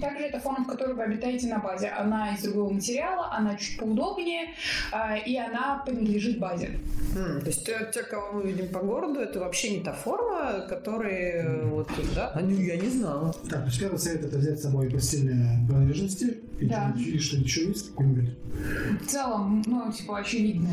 Также 0.03 0.25
это 0.25 0.39
форма, 0.39 0.65
в 0.65 0.67
которой 0.67 0.95
вы 0.95 1.03
обитаете 1.03 1.47
на 1.47 1.59
базе. 1.59 1.87
Она 1.87 2.33
из 2.35 2.43
другого 2.43 2.73
материала, 2.73 3.31
она 3.31 3.55
чуть 3.55 3.77
поудобнее, 3.77 4.47
а, 4.91 5.15
и 5.15 5.35
она 5.37 5.81
принадлежит 5.85 6.39
базе. 6.39 6.77
М, 7.15 7.39
То 7.41 7.47
есть 7.47 7.65
те, 7.65 7.89
те, 7.93 8.03
кого 8.03 8.33
мы 8.33 8.51
видим 8.51 8.67
по 8.67 8.79
городу, 8.79 9.19
это 9.21 9.39
вообще 9.39 9.77
не 9.77 9.83
та 9.83 9.93
форма, 9.93 10.65
которые 10.67 11.43
э, 11.43 11.65
вот, 11.67 11.89
да? 12.15 12.31
А, 12.35 12.39
ну, 12.41 12.49
я 12.59 12.75
не 12.75 12.89
знала. 12.89 13.33
Так, 13.49 13.61
то 13.61 13.65
есть 13.67 13.79
первый 13.79 13.97
совет 13.99 14.25
это 14.25 14.37
взять 14.39 14.59
с 14.59 14.63
собой 14.63 14.89
постельные 14.89 15.65
принадлежности. 15.67 16.37
И, 16.59 16.65
Да. 16.65 16.93
что- 16.99 17.09
и 17.09 17.19
что 17.19 17.37
еще 17.37 17.67
есть 17.67 17.89
какой-нибудь? 17.91 18.29
В 19.01 19.07
целом, 19.07 19.63
ну, 19.65 19.91
типа, 19.91 20.19
очевидно, 20.19 20.69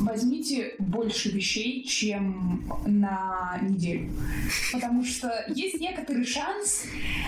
возьмите 0.00 0.74
больше 0.78 1.30
вещей, 1.30 1.84
чем 1.84 2.64
на 2.86 3.58
неделю. 3.62 4.10
Потому 4.72 5.04
что 5.04 5.30
есть 5.48 5.80
некоторый 5.80 6.24
шанс, 6.24 6.84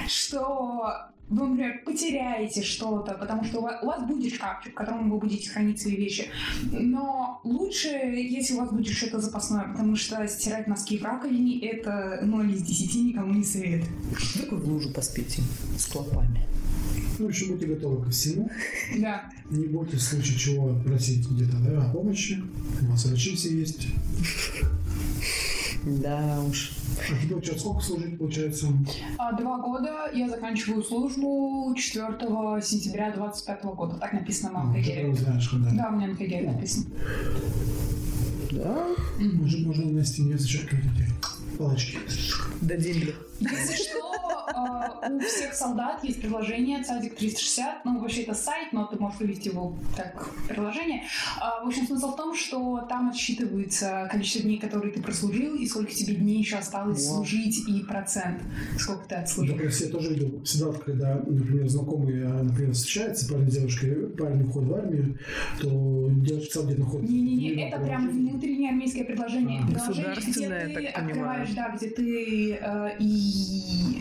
что 0.08 0.90
вы, 1.28 1.48
например, 1.48 1.82
потеряете 1.84 2.62
что-то, 2.62 3.14
потому 3.14 3.44
что 3.44 3.58
у 3.58 3.62
вас, 3.62 3.82
у 3.82 3.86
вас 3.86 4.06
будет 4.06 4.32
шкафчик, 4.34 4.72
в 4.72 4.74
котором 4.74 5.10
вы 5.10 5.18
будете 5.18 5.50
хранить 5.50 5.80
свои 5.80 5.96
вещи. 5.96 6.28
Но 6.70 7.40
лучше, 7.42 7.88
если 7.88 8.54
у 8.54 8.58
вас 8.58 8.70
будет 8.70 8.94
что-то 8.94 9.20
запасное, 9.20 9.64
потому 9.72 9.96
что 9.96 10.26
стирать 10.28 10.68
носки 10.68 10.98
в 10.98 11.02
раковине— 11.02 11.58
это 11.66 12.20
0 12.22 12.52
из 12.52 12.62
10 12.62 12.94
никому 13.06 13.34
не 13.34 13.44
советую. 13.44 13.90
Только 14.38 14.54
в 14.54 14.68
лужу 14.68 14.92
поспите 14.92 15.42
с 15.76 15.86
клопами. 15.86 16.46
Ну, 17.18 17.26
общем, 17.26 17.48
будьте 17.48 17.66
готовы 17.66 18.04
ко 18.04 18.10
всему. 18.10 18.50
Да. 18.98 19.30
Не 19.50 19.66
бойтесь 19.66 20.00
в 20.00 20.02
случае 20.02 20.38
чего 20.38 20.74
просить 20.84 21.28
где-то 21.28 21.56
да, 21.58 21.82
о 21.82 21.92
помощи. 21.92 22.42
У 22.82 22.86
вас 22.86 23.04
врачи 23.04 23.34
все 23.34 23.58
есть. 23.58 23.86
Да 25.86 26.40
уж. 26.48 26.72
А 26.98 27.22
тебе 27.22 27.40
что, 27.40 27.56
сколько 27.58 27.80
служить 27.80 28.18
получается? 28.18 28.66
А, 29.18 29.32
Два 29.34 29.58
года 29.58 30.10
я 30.12 30.28
заканчиваю 30.28 30.82
службу 30.82 31.72
4 31.76 32.18
сентября 32.60 33.12
25 33.12 33.64
года. 33.66 33.96
Так 33.98 34.12
написано 34.12 34.64
на 34.64 34.72
А, 34.72 35.14
знаешь, 35.14 35.48
когда. 35.48 35.70
Да, 35.70 35.88
у 35.90 35.92
меня 35.96 36.08
на 36.08 36.16
Фигере 36.16 36.50
написано. 36.50 36.86
Да. 38.50 38.86
Уже 39.44 39.58
можно 39.58 39.86
на 39.92 40.04
стене 40.04 40.36
зачеркивать 40.36 40.82
эти 40.96 41.56
палочки. 41.56 41.98
Дадим 42.60 42.96
ли? 42.96 43.14
Если 43.40 43.74
что, 43.74 44.16
а, 44.54 45.08
у 45.10 45.18
всех 45.20 45.54
солдат 45.54 46.02
есть 46.04 46.20
приложение 46.20 46.82
Цадик 46.82 47.16
360. 47.16 47.84
Ну, 47.84 48.00
вообще 48.00 48.22
это 48.22 48.34
сайт, 48.34 48.72
но 48.72 48.86
ты 48.86 48.98
можешь 48.98 49.20
вывести 49.20 49.48
его 49.48 49.76
как 49.96 50.30
приложение. 50.48 51.04
А, 51.40 51.62
В 51.64 51.68
общем, 51.68 51.86
смысл 51.86 52.12
в 52.12 52.16
том, 52.16 52.34
что 52.34 52.80
там 52.88 53.10
отсчитывается 53.10 54.08
количество 54.10 54.42
дней, 54.42 54.58
которые 54.58 54.92
ты 54.92 55.02
прослужил, 55.02 55.54
и 55.56 55.66
сколько 55.66 55.92
тебе 55.92 56.14
дней 56.14 56.38
еще 56.38 56.56
осталось 56.56 57.06
Вау. 57.06 57.16
служить, 57.16 57.68
и 57.68 57.82
процент, 57.84 58.42
сколько 58.78 59.04
ты 59.08 59.14
отслужил. 59.16 59.54
Так 59.54 59.64
я 59.64 59.70
все 59.70 59.86
тоже 59.88 60.10
видел. 60.14 60.40
Всегда, 60.44 60.72
когда, 60.72 61.14
например, 61.16 61.68
знакомые, 61.68 62.26
а, 62.26 62.42
например, 62.42 62.72
встречаются, 62.72 63.28
парень 63.32 63.50
с 63.50 63.54
девушкой, 63.54 63.94
парень 64.16 64.44
уходит 64.48 64.68
в 64.68 64.74
армию, 64.74 65.18
то 65.60 66.08
девушка 66.10 66.54
сам 66.54 66.66
где-то 66.66 66.80
находится. 66.80 67.12
Не-не-не, 67.12 67.68
это 67.68 67.80
прям 67.80 68.08
внутреннее 68.08 68.70
армейское 68.70 69.04
предложение. 69.04 69.62
А. 69.62 69.66
Приложение, 69.66 70.14
где 70.16 70.78
ты 70.80 70.86
открываешь, 70.86 71.50
да, 71.50 71.76
где 71.76 71.90
ты 71.90 72.58
э, 72.60 72.96
и 72.98 73.25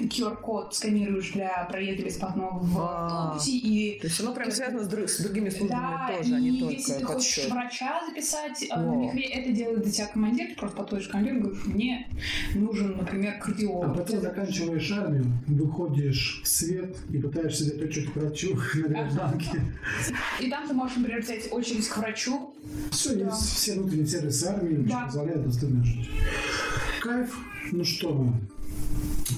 QR-код 0.10 0.76
сканируешь 0.76 1.32
для 1.32 1.66
проезда 1.70 2.04
бесплатного 2.06 2.60
в 2.60 2.78
А. 2.80 3.32
автобусе, 3.34 3.58
и 3.58 4.00
То 4.00 4.08
есть 4.08 4.20
оно 4.22 4.34
прям 4.34 4.52
связано 4.52 4.84
с, 4.84 4.88
друг- 4.88 5.10
с 5.10 5.20
другими 5.20 5.50
службами 5.50 5.80
да, 5.82 6.16
тоже, 6.18 6.36
а 6.36 6.40
и 6.40 6.42
не 6.42 6.74
если 6.74 6.94
ты 6.94 7.00
только 7.00 7.14
хочешь 7.14 7.48
врача 7.50 8.02
записать, 8.08 8.64
э, 8.64 8.68
Во. 8.76 8.96
на 8.96 9.04
вихре 9.04 9.24
это 9.24 9.52
делает 9.52 9.82
для 9.84 9.92
тебя 9.92 10.08
командир, 10.08 10.48
ты 10.50 10.56
просто 10.56 10.78
подходишь 10.78 11.08
к 11.08 11.12
командиру 11.12 11.38
и 11.38 11.42
говоришь, 11.42 11.66
мне 11.66 12.08
нужен, 12.56 12.98
например, 12.98 13.34
А 13.40 13.42
кардиолог. 13.44 13.98
потом 13.98 14.22
заканчиваешь 14.22 14.92
армию, 14.92 15.26
выходишь 15.48 16.42
в 16.44 16.48
свет 16.48 16.96
и 17.10 17.18
пытаешься 17.18 17.64
взять 17.64 17.82
отчет 17.82 18.10
к 18.12 18.16
врачу 18.16 18.56
на 18.76 18.88
гражданке. 18.88 19.62
И 20.40 20.50
там 20.50 20.68
ты 20.68 20.74
можешь, 20.74 20.98
например, 20.98 21.22
взять 21.22 21.52
очередь 21.52 21.88
к 21.88 21.98
врачу. 21.98 22.54
Все, 22.92 23.16
Да. 23.16 23.26
есть 23.26 23.56
все 23.56 23.74
внутренние 23.74 24.08
сервисы 24.08 24.46
армии, 24.46 24.76
Да. 24.88 24.98
что 24.98 25.06
позволяет 25.06 25.44
достойно 25.46 25.84
жить. 25.84 26.10
Кайф. 27.02 27.38
Ну 27.72 27.84
что 27.84 28.14
мы. 28.14 28.34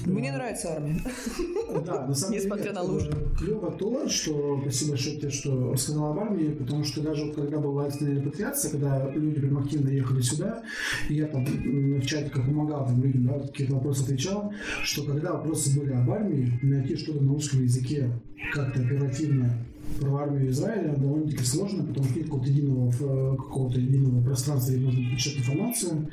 Мне 0.08 0.32
нравится 0.32 0.74
армия. 0.74 1.00
Да, 1.84 2.06
на 2.06 2.14
самом 2.14 2.36
Несмотря 2.36 2.62
деле, 2.64 2.74
на 2.74 2.82
лужи. 2.82 3.12
Клево 3.38 3.70
то, 3.72 4.08
что 4.08 4.58
спасибо 4.62 4.90
большое 4.90 5.16
тебе, 5.16 5.30
что 5.30 5.72
рассказала 5.72 6.10
об 6.10 6.18
армии, 6.18 6.54
потому 6.54 6.84
что 6.84 7.02
даже 7.02 7.32
когда 7.32 7.58
была 7.58 7.86
активная 7.86 8.16
репатриация, 8.16 8.70
когда 8.70 9.10
люди 9.10 9.40
прям 9.40 9.58
активно 9.58 9.88
ехали 9.90 10.20
сюда, 10.20 10.62
и 11.08 11.14
я 11.14 11.26
там 11.26 11.44
в 11.44 12.06
чатиках 12.06 12.46
помогал 12.46 12.86
там 12.86 13.02
людям, 13.02 13.26
да, 13.26 13.38
какие-то 13.40 13.74
вопросы 13.74 14.04
отвечал, 14.04 14.52
что 14.82 15.04
когда 15.04 15.32
вопросы 15.34 15.78
были 15.78 15.92
об 15.92 16.10
армии, 16.10 16.58
найти 16.62 16.96
что-то 16.96 17.22
на 17.22 17.32
русском 17.32 17.62
языке 17.62 18.10
как-то 18.52 18.80
оперативно 18.80 19.52
про 20.00 20.16
армию 20.18 20.50
Израиля 20.50 20.94
довольно-таки 20.96 21.44
сложно, 21.44 21.84
потому 21.84 22.06
что 22.06 22.16
нет 22.16 22.24
какого-то 22.26 22.50
единого, 22.50 22.92
э, 23.00 23.36
какого-то 23.36 23.80
единого 23.80 24.22
пространства, 24.22 24.72
где 24.72 24.80
можно 24.80 25.02
получить 25.08 25.38
информацию. 25.38 26.10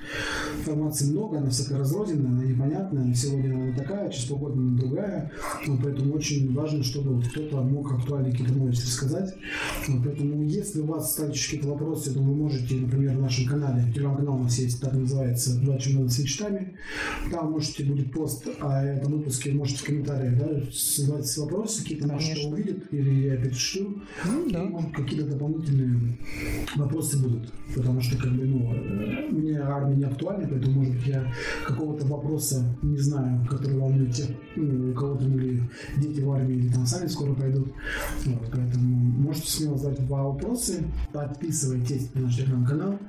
Информации 0.59 1.11
много, 1.11 1.38
она 1.38 1.49
всякая 1.49 1.80
разрозненная, 1.80 2.32
она 2.32 2.43
непонятная. 2.43 3.13
Сегодня 3.13 3.53
она 3.53 3.76
такая, 3.76 4.09
через 4.09 4.26
полгода 4.26 4.59
она 4.59 4.78
другая. 4.78 5.32
Вот 5.67 5.80
поэтому 5.84 6.13
очень 6.13 6.53
важно, 6.53 6.84
чтобы 6.84 7.15
вот 7.15 7.28
кто-то 7.28 7.61
мог 7.61 7.91
актуальные 7.91 8.32
какие-то 8.32 8.53
новости 8.53 8.86
рассказать. 8.86 9.34
Вот 9.88 10.03
поэтому 10.03 10.43
если 10.43 10.82
у 10.82 10.86
вас 10.86 11.05
остались 11.05 11.43
какие-то 11.45 11.69
вопросы, 11.69 12.13
то 12.13 12.19
вы 12.19 12.36
можете, 12.36 12.76
например, 12.76 13.17
в 13.17 13.21
нашем 13.21 13.47
канале, 13.47 13.91
телеграм-канал 13.93 14.36
у 14.36 14.43
нас 14.43 14.57
есть, 14.59 14.82
так 14.82 14.93
называется, 14.93 15.59
«Два 15.61 15.78
чемодана 15.78 16.09
с 16.09 16.19
мечтами». 16.19 16.78
Там 17.32 17.51
можете, 17.51 17.84
будет 17.84 18.11
пост 18.11 18.47
о 18.59 18.84
этом 18.84 19.13
выпуске, 19.13 19.53
можете 19.53 19.80
в 19.80 19.84
комментариях 19.84 20.38
да, 20.38 20.61
задавать 20.71 21.38
вопросы, 21.38 21.82
какие-то 21.84 22.07
наши 22.07 22.30
Конечно. 22.30 22.51
увидят, 22.51 22.93
или 22.93 23.28
я 23.28 23.36
перешлю. 23.66 24.01
Ну, 24.26 24.45
И, 24.45 24.53
да. 24.53 24.63
может, 24.63 24.91
какие-то 24.91 25.28
дополнительные 25.28 26.18
вопросы 26.76 27.18
будут. 27.22 27.51
Потому 27.76 28.01
что, 28.01 28.18
как 28.18 28.32
бы, 28.32 28.45
ну, 28.45 28.74
мне 29.32 29.59
армия 29.59 29.95
не 29.95 30.03
актуальна, 30.05 30.47
поэтому, 30.49 30.80
может 30.82 30.95
быть, 30.95 31.07
я 31.07 31.34
какого-то 31.66 32.05
вопроса 32.05 32.63
не 32.82 32.97
знаю, 32.97 33.45
который 33.49 33.78
волнует 33.78 34.13
тех, 34.13 34.28
ну, 34.55 34.91
у 34.91 34.93
кого 34.93 35.16
там 35.16 35.38
или 35.38 35.61
дети 35.97 36.22
в 36.22 36.32
армии, 36.32 36.55
или 36.55 36.70
там 36.70 36.86
сами 36.86 37.07
скоро 37.07 37.34
пойдут. 37.34 37.68
Вот, 38.26 38.49
поэтому 38.51 38.88
можете 39.22 39.51
смело 39.51 39.78
задать 39.78 40.05
два 40.05 40.24
вопросы, 40.24 40.84
подписывайтесь 41.11 42.13
на 42.13 42.22
наш 42.22 42.36
телеграм-канал. 42.38 42.99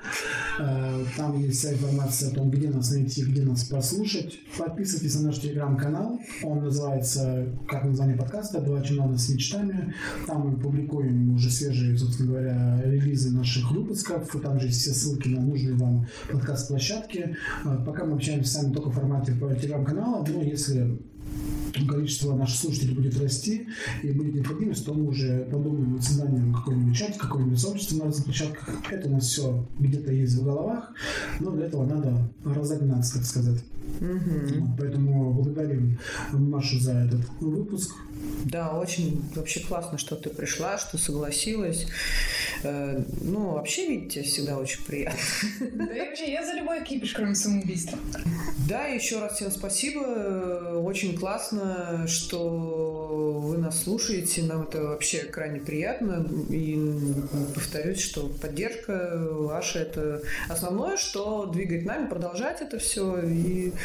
Э, 0.58 1.04
Там 1.16 1.38
есть 1.38 1.58
вся 1.58 1.72
информация 1.72 2.30
о 2.30 2.34
том, 2.34 2.50
где 2.50 2.70
нас 2.70 2.90
найти, 2.90 3.22
где 3.22 3.42
нас 3.42 3.64
послушать. 3.64 4.38
Подписывайтесь 4.58 5.14
на 5.16 5.26
наш 5.28 5.38
телеграм-канал. 5.38 6.18
Он 6.42 6.60
называется, 6.64 7.46
как 7.68 7.84
название 7.84 8.16
подкаста, 8.16 8.60
«Два 8.60 8.80
чемодана 8.82 9.18
с 9.18 9.28
мечтами». 9.28 9.94
Там 10.26 10.45
мы 10.46 10.58
публикуем 10.58 11.34
уже 11.34 11.50
свежие, 11.50 11.96
собственно 11.98 12.30
говоря, 12.30 12.82
релизы 12.84 13.30
наших 13.30 13.70
выпусков. 13.70 14.30
Там 14.42 14.60
же 14.60 14.68
все 14.68 14.90
ссылки 14.90 15.28
на 15.28 15.40
нужные 15.40 15.74
вам 15.74 16.06
подкаст-площадки. 16.30 17.36
Э, 17.64 17.84
Пока 17.84 18.04
мы 18.04 18.14
общаемся 18.14 18.52
с 18.52 18.62
вами 18.62 18.72
только 18.72 18.90
в 18.90 18.94
формате 18.94 19.32
телеграм-канала, 19.60 20.24
но 20.26 20.42
если 20.42 20.98
количество 21.88 22.34
наших 22.34 22.58
слушателей 22.58 22.94
будет 22.94 23.20
расти 23.20 23.66
и 24.02 24.12
будет 24.12 24.34
необходимость, 24.34 24.86
то 24.86 24.94
мы 24.94 25.08
уже 25.08 25.46
подумаем 25.50 25.92
над 25.92 26.02
созданием 26.02 26.54
какой-нибудь 26.54 26.96
чат, 26.96 27.16
какое-нибудь 27.16 27.60
сообщество 27.60 27.96
на 27.98 28.04
разных 28.04 28.24
площадках. 28.24 28.70
Это 28.90 29.08
у 29.08 29.12
нас 29.12 29.26
все 29.26 29.66
где-то 29.78 30.12
есть 30.12 30.34
в 30.36 30.44
головах, 30.44 30.92
но 31.40 31.50
для 31.50 31.66
этого 31.66 31.84
надо 31.84 32.30
разогнаться, 32.44 33.14
так 33.18 33.24
сказать. 33.24 33.62
Вот, 34.00 34.62
Поэтому 34.78 35.32
благодарим 35.32 35.98
Машу 36.32 36.78
за 36.78 36.92
этот 36.92 37.20
выпуск. 37.40 37.94
Да, 38.44 38.78
очень 38.78 39.22
вообще 39.34 39.60
классно, 39.60 39.98
что 39.98 40.16
ты 40.16 40.30
пришла, 40.30 40.78
что 40.78 40.98
согласилась. 40.98 41.86
Э, 42.62 43.02
Ну, 43.20 43.52
вообще 43.52 43.88
видеть 43.88 44.12
тебя 44.14 44.24
всегда 44.24 44.58
очень 44.58 44.84
приятно. 44.84 45.18
Да 45.74 45.94
и 45.94 46.08
вообще, 46.08 46.32
я 46.32 46.44
за 46.46 46.54
любой 46.54 46.82
кипиш, 46.84 47.12
кроме 47.12 47.34
самоубийства. 47.34 47.98
Да, 48.68 48.86
еще 48.86 49.20
раз 49.20 49.34
всем 49.34 49.50
спасибо. 49.50 50.00
Очень 50.84 51.16
классно, 51.18 52.06
что 52.06 53.40
вы 53.44 53.58
нас 53.58 53.82
слушаете. 53.82 54.42
Нам 54.42 54.62
это 54.62 54.82
вообще 54.82 55.18
крайне 55.24 55.60
приятно. 55.60 56.26
И 56.50 56.78
повторюсь, 57.54 58.00
что 58.00 58.28
поддержка 58.40 59.18
ваша– 59.30 59.78
это 59.80 60.22
основное, 60.48 60.96
что 60.96 61.46
двигает 61.46 61.84
нами, 61.84 62.08
продолжать 62.08 62.60
это 62.62 62.78
все 62.78 63.20
и 63.20 63.72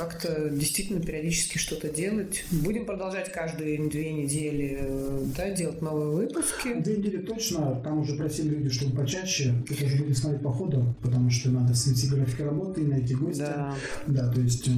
как-то 0.00 0.48
действительно 0.50 1.00
периодически 1.00 1.58
что-то 1.58 1.88
делать. 1.90 2.44
Будем 2.50 2.86
продолжать 2.86 3.30
каждые 3.32 3.88
две 3.88 4.12
недели 4.12 4.78
э, 4.80 5.24
да, 5.36 5.50
делать 5.50 5.82
новые 5.82 6.10
выпуски. 6.10 6.74
Две 6.80 6.96
недели 6.96 7.18
точно, 7.18 7.80
там 7.82 8.00
уже 8.00 8.14
просили 8.16 8.48
люди, 8.48 8.70
чтобы 8.70 8.96
почаще. 8.96 9.54
Это 9.68 9.84
уже 9.84 9.96
будем 9.98 10.14
смотреть 10.14 10.42
по 10.42 10.50
ходу, 10.52 10.94
потому 11.02 11.30
что 11.30 11.50
надо 11.50 11.74
свести 11.74 12.08
график 12.08 12.40
работы, 12.40 12.80
найти 12.82 13.14
гостя. 13.14 13.74
Да. 14.06 14.22
Да, 14.22 14.32
то 14.32 14.40
есть... 14.40 14.68
э, 14.68 14.72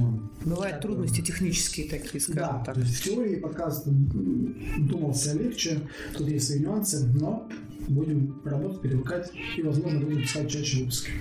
Бывают 0.45 0.81
трудности 0.81 1.21
технические 1.21 1.89
такие, 1.89 2.19
скажем 2.21 2.41
Да, 2.41 2.63
так. 2.65 2.75
то 2.75 2.81
есть 2.81 2.95
в 2.97 3.03
теории 3.03 3.37
подкаст 3.37 3.87
думался 3.87 5.33
легче, 5.37 5.79
тут 6.17 6.27
есть 6.27 6.47
свои 6.47 6.59
нюансы, 6.59 7.05
но 7.15 7.47
будем 7.87 8.41
работать, 8.45 8.81
перевыкать 8.81 9.31
и, 9.57 9.61
возможно, 9.61 9.99
будем 9.99 10.21
писать 10.21 10.49
чаще 10.49 10.79
выпуски. 10.79 11.11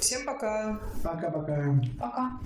Всем 0.00 0.24
пока! 0.24 0.80
Пока-пока. 1.02 1.80
Пока. 1.98 2.40